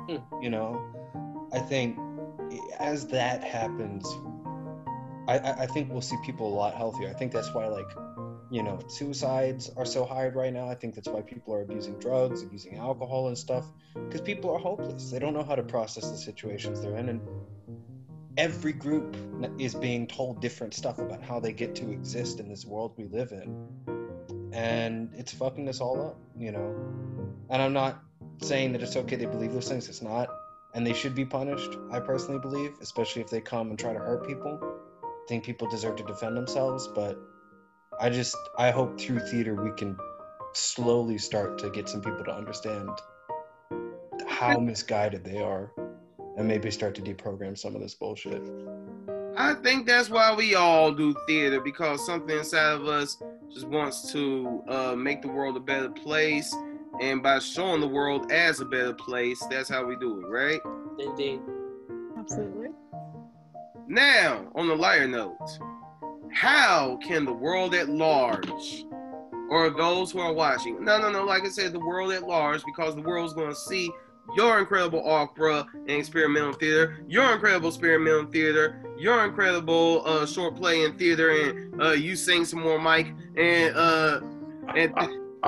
[0.09, 0.16] Hmm.
[0.43, 1.99] You know, I think
[2.78, 4.07] as that happens,
[5.28, 7.09] I, I I think we'll see people a lot healthier.
[7.11, 7.89] I think that's why like
[8.51, 10.68] you know suicides are so high right now.
[10.68, 13.64] I think that's why people are abusing drugs, abusing alcohol and stuff
[13.94, 15.10] because people are hopeless.
[15.10, 17.20] They don't know how to process the situations they're in and
[18.36, 19.16] every group
[19.59, 23.05] is being told different stuff about how they get to exist in this world we
[23.05, 26.74] live in and it's fucking us all up you know
[27.51, 28.02] and i'm not
[28.40, 30.28] saying that it's okay they believe those things it's not
[30.74, 33.98] and they should be punished i personally believe especially if they come and try to
[33.98, 34.59] hurt people
[35.02, 37.18] i think people deserve to defend themselves but
[38.01, 39.97] i just i hope through theater we can
[40.52, 42.90] slowly start to get some people to understand
[44.27, 45.70] how misguided they are
[46.36, 48.43] and maybe start to deprogram some of this bullshit.
[49.36, 53.18] I think that's why we all do theater because something inside of us
[53.52, 56.55] just wants to uh, make the world a better place,
[57.01, 60.60] and by showing the world as a better place, that's how we do it, right?
[60.98, 61.40] Indeed.
[62.18, 62.68] Absolutely.
[63.86, 65.36] Now, on the lighter note,
[66.32, 68.85] how can the world at large,
[69.51, 72.62] or those who are watching, no, no, no, like I said, the world at large,
[72.65, 73.90] because the world's going to see
[74.36, 80.85] your incredible opera and experimental theater, your incredible experimental theater, your incredible uh, short play
[80.85, 84.20] and theater, and uh, you sing some more, Mike, and uh,
[84.77, 84.94] and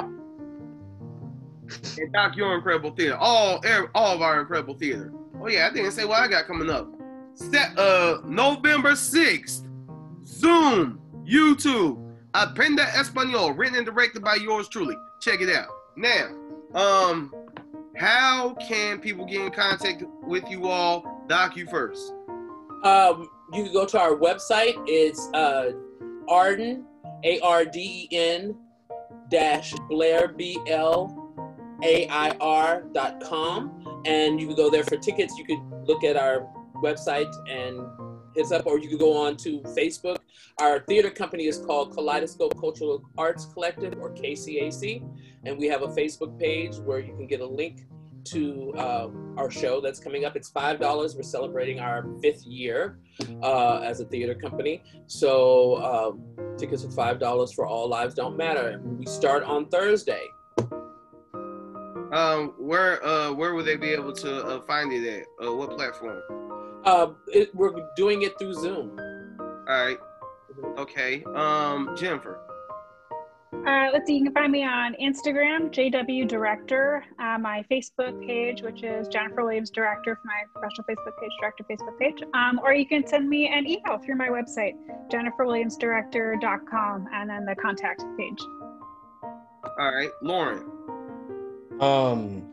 [1.98, 3.62] and Doc, your incredible theater, all
[3.94, 5.12] all of our incredible theater.
[5.40, 6.88] Oh yeah, I didn't say what I got coming up.
[7.34, 9.64] Set, uh, November sixth,
[10.32, 11.98] Zoom, YouTube,
[12.34, 14.96] Aprenda Espanol, written and directed by yours truly.
[15.20, 15.68] Check it out.
[15.96, 16.30] Now,
[16.74, 17.34] um,
[17.96, 21.24] how can people get in contact with you all?
[21.28, 22.12] Doc, you first.
[22.82, 24.74] Um, you can go to our website.
[24.86, 25.72] It's uh,
[26.28, 26.86] Arden,
[27.24, 28.56] A R D E N,
[29.30, 31.34] dash Blair, B L
[31.84, 34.02] A I R dot com.
[34.06, 35.34] And you can go there for tickets.
[35.38, 36.48] You could look at our
[36.82, 37.78] website and
[38.34, 40.18] hit up, or you can go on to Facebook.
[40.60, 45.02] Our theater company is called Kaleidoscope Cultural Arts Collective, or KCAC.
[45.44, 47.86] And we have a Facebook page where you can get a link
[48.24, 50.36] to uh, our show that's coming up.
[50.36, 51.16] It's five dollars.
[51.16, 52.98] We're celebrating our fifth year
[53.42, 54.82] uh, as a theater company.
[55.06, 58.80] So um, tickets are five dollars for All Lives Don't Matter.
[58.84, 60.22] We start on Thursday.
[62.12, 65.46] Um, where uh where would they be able to uh, find it at?
[65.46, 66.20] Uh, what platform?
[66.84, 68.98] Uh, it, we're doing it through Zoom.
[69.40, 69.98] All right.
[70.76, 71.24] Okay.
[71.34, 72.40] Um, Jennifer.
[73.66, 78.60] Uh, let's see, you can find me on Instagram, JW Director, uh, my Facebook page,
[78.62, 82.22] which is Jennifer Williams Director for my professional Facebook page, Director Facebook page.
[82.34, 84.72] Um, or you can send me an email through my website,
[85.12, 88.40] jenniferwilliamsdirector.com, and then the contact page.
[89.78, 90.81] All right, Lorin.
[91.80, 92.48] Um,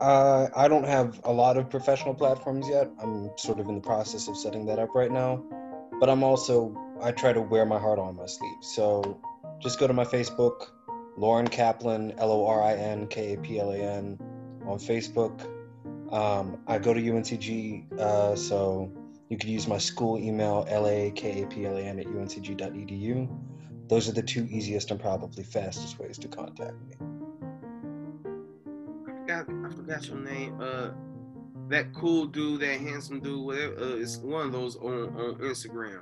[0.00, 2.90] uh, I don't have a lot of professional platforms yet.
[3.00, 5.42] I'm sort of in the process of setting that up right now.
[6.00, 8.56] But I'm also, I try to wear my heart on my sleeve.
[8.62, 9.20] So
[9.60, 10.70] just go to my Facebook,
[11.18, 14.18] Lorin Kaplan, L O R I N K A P L A N,
[14.66, 15.46] on Facebook.
[16.10, 18.90] Um, I go to UNCG, uh, so
[19.28, 22.06] you could use my school email, L A K A P L A N at
[22.06, 23.28] uncg.edu.
[23.88, 27.09] Those are the two easiest and probably fastest ways to contact me.
[29.40, 29.72] I forgot.
[29.72, 30.60] I forgot your name.
[30.60, 30.90] Uh,
[31.68, 33.74] that cool dude, that handsome dude, whatever.
[33.78, 36.00] Uh, it's one of those on on Instagram.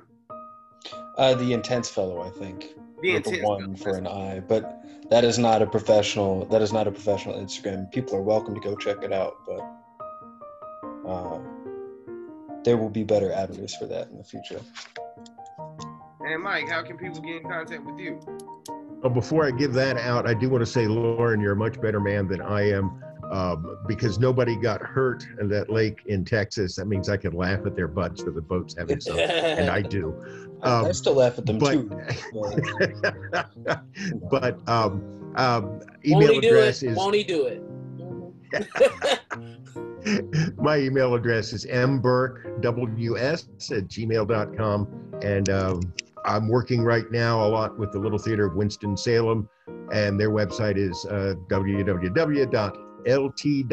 [1.17, 2.75] Uh, the intense fellow, I think.
[3.01, 3.93] The with a intense one fellow.
[3.93, 6.45] for an eye, but that is not a professional.
[6.45, 7.89] That is not a professional Instagram.
[7.91, 9.61] People are welcome to go check it out, but
[11.07, 11.39] uh,
[12.63, 14.59] there will be better avenues for that in the future.
[16.21, 18.19] And Mike, how can people get in contact with you?
[19.01, 21.79] Well, before I give that out, I do want to say, Lorin, you're a much
[21.79, 26.75] better man than I am um, because nobody got hurt in that lake in Texas.
[26.75, 29.81] That means I can laugh at their butts for the boats having some, and I
[29.81, 30.13] do.
[30.63, 31.89] I, I Um, still laugh at them but- too.
[34.29, 35.03] but- um,
[35.35, 36.89] um, email Won't he do address it?
[36.91, 37.63] is Won't he do it?
[40.57, 44.87] my email address is mburkews at gmail.com.
[45.21, 45.81] And um,
[46.25, 49.47] I'm working right now a lot with the Little Theater of Winston-Salem,
[49.93, 51.35] and their website is uh,
[53.05, 53.69] www.ltws.org.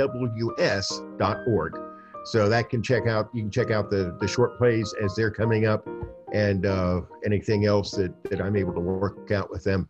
[2.25, 5.31] So that can check out, you can check out the, the short plays as they're
[5.31, 5.87] coming up
[6.33, 9.89] and uh, anything else that, that I'm able to work out with them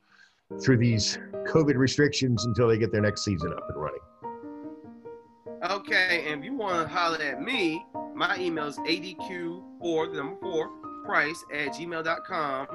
[0.62, 4.00] through these COVID restrictions until they get their next season up and running.
[5.70, 7.84] Okay, and if you want to holler at me,
[8.14, 10.70] my email is adq4, the number four,
[11.04, 12.66] price at gmail.com.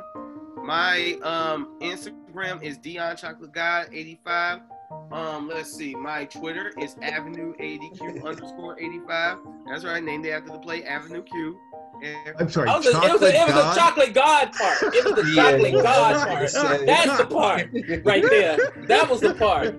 [0.64, 4.62] My um Instagram is Dion Chocolate God 85.
[5.12, 5.94] Um, let's see.
[5.96, 9.38] My Twitter is Avenue ADQ underscore 85.
[9.70, 11.60] That's right, named it after the play Avenue Q.
[12.04, 12.68] And I'm sorry.
[12.70, 13.78] I was a- it was, a, it was God?
[13.78, 14.78] a chocolate god part.
[14.96, 16.86] It was the Yeah, chocolate god part.
[16.86, 17.70] That's the part
[18.06, 18.58] right there.
[18.88, 19.76] That was the part.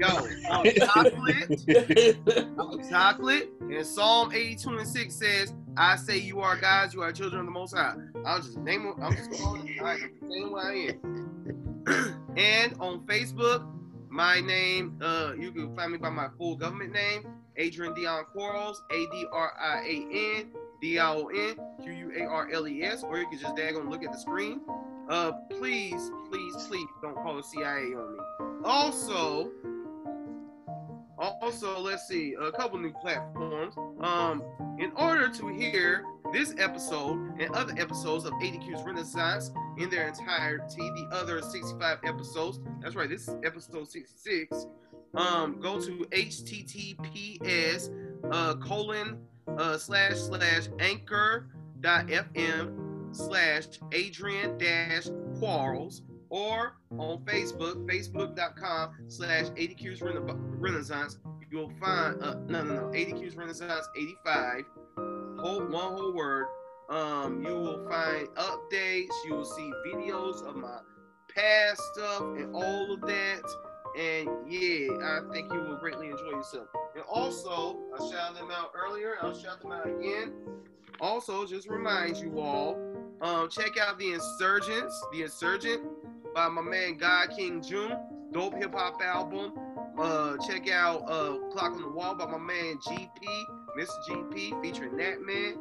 [0.00, 2.58] yo, I'm chocolate.
[2.58, 3.50] I'm chocolate.
[3.60, 7.46] And Psalm 82 and 6 says, I say you are gods, you are children of
[7.46, 7.94] the most high.
[8.24, 8.94] I'll just name them.
[9.02, 12.22] I'm just going to I'm saying what I am.
[12.36, 13.66] and on Facebook,
[14.08, 17.26] my name, uh, you can find me by my full government name,
[17.56, 20.50] Adrian Dion Quarles, A-D-R-I-A-N,
[20.80, 24.60] D-I-O-N, Q-U-A-R-L-E-S, or you can just daggone look at the screen.
[25.08, 28.18] Uh, please, please, please don't call the CIA on me.
[28.64, 29.50] Also,
[31.18, 33.74] also, let's see, a couple new platforms.
[34.00, 34.42] Um,
[34.78, 40.76] in order to hear this episode and other episodes of ADQ's Renaissance in their entirety,
[40.78, 44.66] the other 65 episodes, that's right, this is episode 66.
[45.14, 47.90] Um, go to https
[48.30, 49.18] uh, colon
[49.56, 51.48] uh, slash slash anchor
[51.80, 61.18] dot fm slash Adrian dash Quarles or on Facebook, facebook.com slash ADQ's Rena- Renaissance.
[61.50, 64.64] You'll find, uh, no, no, no, ADQ's Renaissance 85,
[65.38, 66.46] whole, one whole word.
[66.88, 69.10] Um, you will find updates.
[69.26, 70.78] You will see videos of my
[71.34, 73.42] past stuff and all of that.
[73.98, 76.68] And yeah, I think you will greatly enjoy yourself.
[76.94, 79.14] And also, I shouted them out earlier.
[79.22, 80.32] I'll shout them out again.
[81.00, 82.78] Also, just remind you all,
[83.20, 85.82] um, check out the Insurgents, the Insurgent
[86.36, 87.96] by my man God King June,
[88.30, 89.54] dope hip hop album.
[89.98, 93.08] Uh, check out uh, Clock on the Wall by my man GP,
[93.78, 93.88] Mr.
[94.06, 95.56] GP, featuring that man.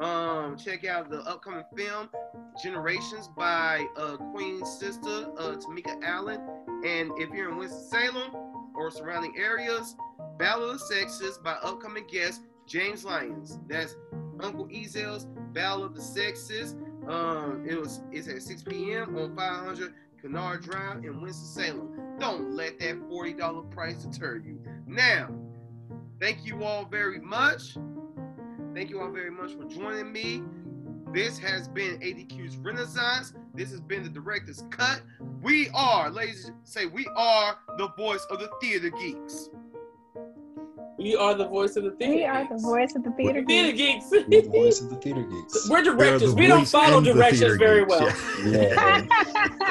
[0.00, 2.10] Um, check out the upcoming film
[2.60, 6.40] Generations by uh, Queen's sister, uh, Tamika Allen.
[6.84, 8.34] And if you're in Winston-Salem
[8.74, 9.94] or surrounding areas,
[10.38, 13.60] Battle of the Sexes by upcoming guest James Lyons.
[13.68, 13.94] That's
[14.40, 16.74] Uncle Ezel's Battle of the Sexes.
[17.08, 19.16] Um, it was it's at 6 p.m.
[19.16, 19.94] on 500
[20.26, 22.18] Kennard Drive in Winston-Salem.
[22.18, 24.58] Don't let that $40 price deter you.
[24.84, 25.28] Now,
[26.20, 27.76] thank you all very much.
[28.74, 30.42] Thank you all very much for joining me.
[31.14, 33.34] This has been ADQ's Renaissance.
[33.54, 35.00] This has been the director's cut.
[35.42, 39.48] We are, ladies, say we are the voice of the theater geeks.
[41.06, 42.14] We are the voice of the theater.
[42.14, 43.44] We are the voice of the theater.
[43.44, 44.10] Theater geeks.
[44.10, 44.26] geeks.
[44.28, 45.68] the voice of the theater geeks.
[45.70, 46.34] We're directors.
[46.34, 48.12] the We don't follow and the directions very geeks, well.
[48.44, 49.06] yeah.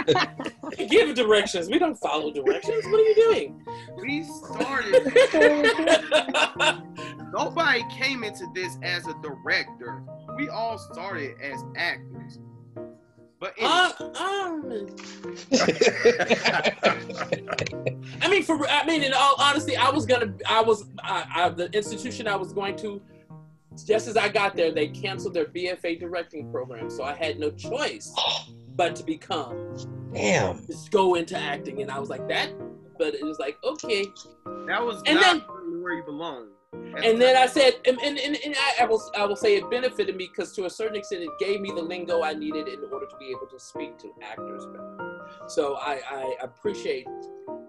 [0.07, 0.33] Yeah.
[0.87, 1.67] Give directions.
[1.67, 2.85] We don't follow directions.
[2.85, 3.65] What are you doing?
[3.97, 5.11] We started,
[7.33, 10.03] nobody came into this as a director.
[10.37, 12.14] We all started as actors.
[13.39, 14.87] But anyway, Uh, um,
[18.21, 21.49] I mean, for I mean, in all honesty, I was gonna, I was, I, I,
[21.49, 23.01] the institution I was going to,
[23.85, 27.51] just as I got there, they canceled their BFA directing program, so I had no
[27.51, 28.13] choice
[28.75, 29.75] but to become,
[30.13, 30.65] Damn.
[30.65, 32.51] just go into acting, and I was like that,
[32.97, 34.05] but it was like okay,
[34.67, 36.47] that was and not then- where you belong.
[37.03, 39.69] And then I said, and, and, and, and I, I will, I will say it
[39.69, 42.79] benefited me because to a certain extent, it gave me the lingo I needed in
[42.91, 45.27] order to be able to speak to actors better.
[45.47, 47.07] So I, I appreciate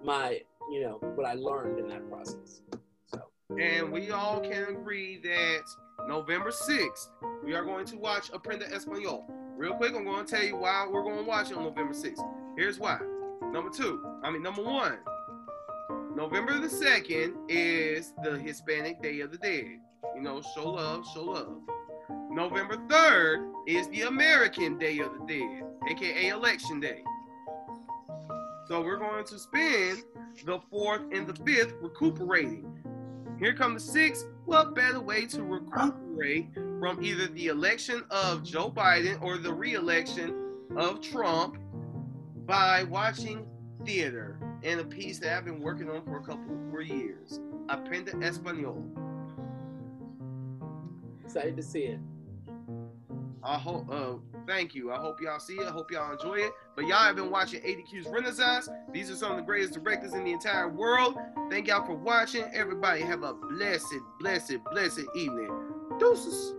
[0.05, 2.63] my, you know, what I learned in that process.
[3.07, 3.23] So
[3.59, 5.63] and we all can agree that
[6.09, 7.09] November 6th,
[7.45, 9.29] we are going to watch Aprenda Espanol.
[9.57, 11.95] Real quick, I'm going to tell you why we're going to watch it on November
[11.95, 12.21] 6th.
[12.57, 12.99] Here's why.
[13.53, 14.99] Number two, I mean, number one,
[16.17, 19.81] November the 2nd is the Hispanic Day of the Dead.
[20.15, 21.61] You know, show love, show love.
[22.31, 27.05] November 3rd is the American Day of the Dead, aka Election Day.
[28.67, 30.05] So we're going to spend
[30.43, 32.65] the 4th and the 5th recuperating.
[33.39, 34.25] Here come the sixth.
[34.47, 36.49] What better way to recuperate
[36.81, 40.35] from either the election of Joe Biden or the re-election
[40.79, 41.59] of Trump
[42.47, 43.47] by watching
[43.85, 44.36] theater
[44.67, 47.41] and a piece that I've been working on for a couple for years.
[47.69, 48.85] Aprenda Espanol.
[51.25, 52.01] excited to see it.
[53.45, 54.15] I hope uh
[54.45, 54.93] thank you.
[54.93, 55.69] I hope y'all see it.
[55.69, 56.53] I hope y'all enjoy it.
[56.75, 58.69] But y'all have been watching ADQ's Renaissance.
[58.93, 61.17] These are some of the greatest directors in the entire world.
[61.49, 62.45] Thank y'all for watching.
[62.53, 65.51] Everybody have a blessed, blessed, blessed evening.
[66.01, 66.55] Deuces.